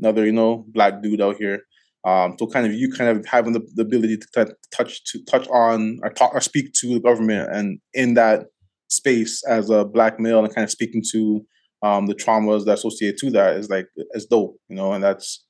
another 0.00 0.24
you 0.24 0.32
know 0.32 0.64
black 0.68 1.02
dude 1.02 1.20
out 1.20 1.36
here. 1.36 1.62
Um, 2.04 2.36
so 2.38 2.46
kind 2.46 2.64
of 2.64 2.72
you 2.72 2.90
kind 2.92 3.10
of 3.10 3.26
having 3.26 3.52
the, 3.52 3.60
the 3.74 3.82
ability 3.82 4.16
to 4.16 4.46
t- 4.46 4.52
touch 4.74 5.04
to 5.12 5.22
touch 5.24 5.48
on 5.48 5.98
or 6.02 6.10
talk 6.10 6.32
or 6.32 6.40
speak 6.40 6.72
to 6.74 6.94
the 6.94 7.00
government 7.00 7.50
and 7.52 7.80
in 7.92 8.14
that 8.14 8.46
space 8.88 9.44
as 9.46 9.68
a 9.68 9.84
black 9.84 10.18
male 10.18 10.42
and 10.42 10.54
kind 10.54 10.64
of 10.64 10.70
speaking 10.70 11.02
to 11.12 11.44
um, 11.82 12.06
the 12.06 12.14
traumas 12.14 12.64
that 12.64 12.74
associate 12.74 13.18
to 13.18 13.30
that 13.30 13.56
is 13.56 13.68
like 13.68 13.88
is 14.12 14.26
dope, 14.26 14.56
you 14.68 14.76
know, 14.76 14.92
and 14.92 15.02
that's 15.02 15.44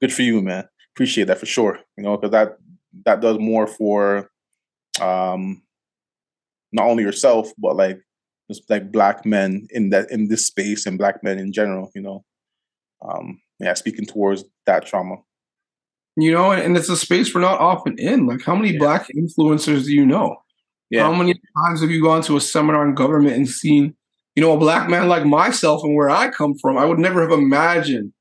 good 0.00 0.12
for 0.12 0.22
you, 0.22 0.40
man. 0.42 0.64
Appreciate 0.94 1.26
that 1.26 1.38
for 1.38 1.46
sure, 1.46 1.80
you 1.96 2.04
know, 2.04 2.16
because 2.16 2.30
that 2.30 2.58
that 3.06 3.20
does 3.20 3.38
more 3.38 3.66
for 3.66 4.30
um 5.00 5.62
not 6.72 6.86
only 6.86 7.02
yourself 7.02 7.50
but 7.58 7.76
like 7.76 7.98
just 8.50 8.68
like 8.70 8.90
black 8.92 9.24
men 9.24 9.66
in 9.70 9.90
that 9.90 10.10
in 10.10 10.28
this 10.28 10.46
space 10.46 10.86
and 10.86 10.98
black 10.98 11.22
men 11.22 11.38
in 11.38 11.52
general, 11.52 11.90
you 11.94 12.02
know. 12.02 12.24
Um 13.02 13.40
yeah, 13.58 13.74
speaking 13.74 14.06
towards 14.06 14.44
that 14.66 14.86
trauma. 14.86 15.16
you 16.16 16.32
know 16.32 16.50
and, 16.52 16.60
and 16.62 16.76
it's 16.76 16.88
a 16.88 16.96
space 16.96 17.34
we're 17.34 17.40
not 17.40 17.60
often 17.60 17.94
in 17.98 18.26
like 18.26 18.42
how 18.42 18.54
many 18.54 18.72
Yeah. 18.72 18.78
black 18.78 19.06
influencers 19.16 19.84
do 19.84 19.92
you 19.94 20.04
know 20.06 20.36
Yeah. 20.90 21.04
How 21.04 21.12
many 21.14 21.34
times 21.56 21.80
have 21.82 21.90
you 21.90 22.02
gone 22.02 22.22
to 22.22 22.36
a 22.36 22.40
seminar 22.40 22.84
on 22.86 22.94
government 22.94 23.36
and 23.36 23.48
seen, 23.48 23.94
you 24.34 24.42
know, 24.42 24.52
a 24.52 24.58
black 24.58 24.88
man 24.90 25.08
like 25.08 25.24
myself 25.24 25.82
and 25.84 25.94
where 25.96 26.10
I 26.10 26.28
come 26.30 26.54
from? 26.60 26.76
I 26.76 26.84
would 26.84 26.98
never 26.98 27.20
have 27.22 27.30
imagined 27.30 28.12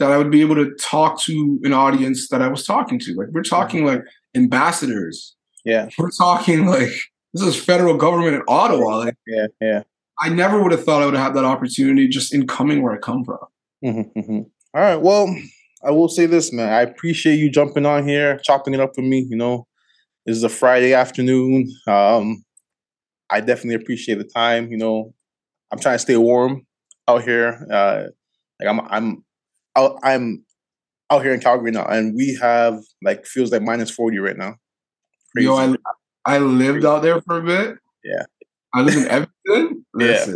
that 0.00 0.12
I 0.12 0.18
would 0.18 0.30
be 0.30 0.42
able 0.42 0.56
to 0.56 0.74
talk 0.76 1.12
to 1.22 1.58
an 1.64 1.72
audience 1.72 2.28
that 2.30 2.42
I 2.42 2.48
was 2.48 2.62
talking 2.66 2.98
to. 3.04 3.14
Like 3.14 3.28
we're 3.32 3.42
talking 3.56 3.86
like 3.86 4.02
ambassadors. 4.36 5.34
Yeah. 5.64 5.88
We're 5.98 6.10
talking 6.10 6.66
like 6.66 6.92
this 7.32 7.42
is 7.42 7.56
federal 7.62 7.96
government 7.96 8.34
in 8.36 8.42
Ottawa. 8.48 8.98
Like 8.98 9.16
Yeah, 9.26 9.46
yeah. 9.60 9.82
I 10.18 10.28
never 10.28 10.62
would 10.62 10.72
have 10.72 10.84
thought 10.84 11.02
I 11.02 11.06
would 11.06 11.14
have 11.14 11.34
that 11.34 11.44
opportunity 11.44 12.06
just 12.08 12.34
in 12.34 12.46
coming 12.46 12.82
where 12.82 12.92
I 12.92 12.98
come 12.98 13.24
from. 13.24 13.38
Mhm, 13.82 14.12
mhm. 14.14 14.50
All 14.74 14.82
right. 14.82 14.96
Well, 15.00 15.34
I 15.82 15.90
will 15.90 16.08
say 16.08 16.26
this, 16.26 16.52
man. 16.52 16.72
I 16.72 16.82
appreciate 16.82 17.36
you 17.36 17.50
jumping 17.50 17.86
on 17.86 18.06
here, 18.06 18.38
chopping 18.44 18.74
it 18.74 18.80
up 18.80 18.92
with 18.96 19.06
me. 19.06 19.26
You 19.28 19.36
know, 19.36 19.66
this 20.26 20.36
is 20.36 20.44
a 20.44 20.48
Friday 20.50 20.92
afternoon. 20.92 21.72
Um, 21.86 22.44
I 23.30 23.40
definitely 23.40 23.82
appreciate 23.82 24.18
the 24.18 24.24
time. 24.24 24.70
You 24.70 24.76
know, 24.76 25.14
I'm 25.72 25.78
trying 25.78 25.94
to 25.94 26.00
stay 26.00 26.16
warm 26.16 26.66
out 27.08 27.22
here. 27.22 27.66
Uh, 27.70 28.04
like 28.60 28.68
I'm, 28.68 28.80
I'm, 28.90 29.24
out, 29.76 29.98
I'm 30.02 30.44
out 31.10 31.22
here 31.22 31.32
in 31.32 31.40
Calgary 31.40 31.70
now, 31.70 31.86
and 31.86 32.14
we 32.14 32.36
have 32.40 32.80
like 33.02 33.24
feels 33.24 33.50
like 33.50 33.62
minus 33.62 33.90
forty 33.90 34.18
right 34.18 34.36
now. 34.36 34.56
Crazy. 35.32 35.46
Yo, 35.46 35.56
I 35.56 35.74
I 36.24 36.38
lived 36.38 36.84
out 36.84 37.02
there 37.02 37.20
for 37.22 37.38
a 37.38 37.42
bit. 37.42 37.78
Yeah. 38.04 38.24
I 38.74 38.82
live 38.82 38.96
in 38.96 39.08
Edmonton. 39.08 39.84
Yeah. 39.98 40.26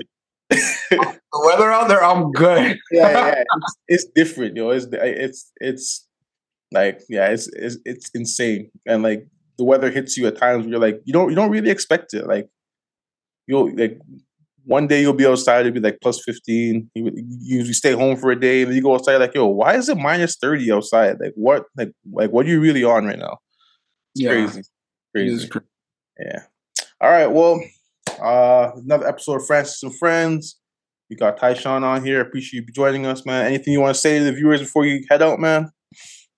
The 0.50 1.40
weather 1.46 1.72
out 1.72 1.88
there, 1.88 2.04
I'm 2.04 2.30
good. 2.32 2.78
yeah, 2.92 3.10
yeah, 3.10 3.44
it's, 3.56 3.76
it's 3.88 4.04
different, 4.14 4.56
yo. 4.56 4.70
It's 4.70 4.86
it's 4.92 5.52
it's 5.56 6.06
like 6.70 7.00
yeah, 7.08 7.28
it's 7.30 7.48
it's 7.48 7.78
it's 7.84 8.10
insane, 8.14 8.70
and 8.86 9.02
like 9.02 9.26
the 9.58 9.64
weather 9.64 9.90
hits 9.90 10.16
you 10.16 10.26
at 10.26 10.36
times 10.36 10.64
where 10.64 10.72
you're 10.72 10.80
like 10.80 11.00
you 11.04 11.12
don't 11.12 11.30
you 11.30 11.34
don't 11.34 11.50
really 11.50 11.70
expect 11.70 12.14
it. 12.14 12.26
Like 12.26 12.48
you'll 13.46 13.74
like 13.74 13.98
one 14.64 14.86
day 14.86 15.00
you'll 15.00 15.12
be 15.12 15.26
outside, 15.26 15.60
it'll 15.66 15.72
be 15.72 15.80
like 15.80 15.98
plus 16.02 16.22
fifteen. 16.22 16.90
You 16.94 17.10
you 17.14 17.62
you 17.62 17.72
stay 17.72 17.92
home 17.92 18.16
for 18.16 18.30
a 18.30 18.38
day, 18.38 18.62
and 18.62 18.70
then 18.70 18.76
you 18.76 18.82
go 18.82 18.94
outside 18.94 19.16
like 19.16 19.34
yo, 19.34 19.46
why 19.46 19.74
is 19.74 19.88
it 19.88 19.96
minus 19.96 20.36
thirty 20.36 20.70
outside? 20.70 21.16
Like 21.20 21.32
what 21.34 21.64
like 21.76 21.92
like 22.12 22.30
what 22.30 22.46
are 22.46 22.50
you 22.50 22.60
really 22.60 22.84
on 22.84 23.06
right 23.06 23.18
now? 23.18 23.38
It's 24.14 24.22
Yeah, 24.22 24.30
crazy, 24.30 24.62
crazy. 25.14 25.50
Yeah. 26.18 26.42
All 27.00 27.10
right. 27.10 27.26
Well, 27.26 27.62
uh, 28.22 28.72
another 28.76 29.06
episode 29.06 29.36
of 29.36 29.46
Francis 29.46 29.82
and 29.82 29.96
Friends. 29.96 30.58
We 31.10 31.16
got 31.16 31.38
Tychon 31.38 31.82
on 31.82 32.04
here. 32.04 32.20
Appreciate 32.20 32.64
you 32.66 32.72
joining 32.72 33.06
us, 33.06 33.26
man. 33.26 33.46
Anything 33.46 33.72
you 33.72 33.80
want 33.80 33.94
to 33.94 34.00
say 34.00 34.18
to 34.18 34.24
the 34.24 34.32
viewers 34.32 34.60
before 34.60 34.86
you 34.86 35.04
head 35.10 35.22
out, 35.22 35.38
man? 35.38 35.70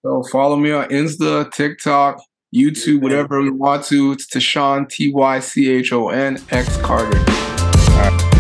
So 0.03 0.23
follow 0.31 0.57
me 0.57 0.73
on 0.73 0.89
Insta, 0.89 1.51
TikTok, 1.53 2.21
YouTube, 2.55 3.03
whatever 3.03 3.41
you 3.41 3.55
want 3.55 3.85
to. 3.87 4.13
It's 4.13 4.29
Tychon 4.29 4.89
T 4.89 5.13
Y 5.13 5.41
C 5.41 5.71
H 5.71 5.93
O 5.93 6.09
N 6.09 6.39
X 6.51 6.77
Carter. 6.79 7.19
All 7.19 8.11
right. 8.11 8.36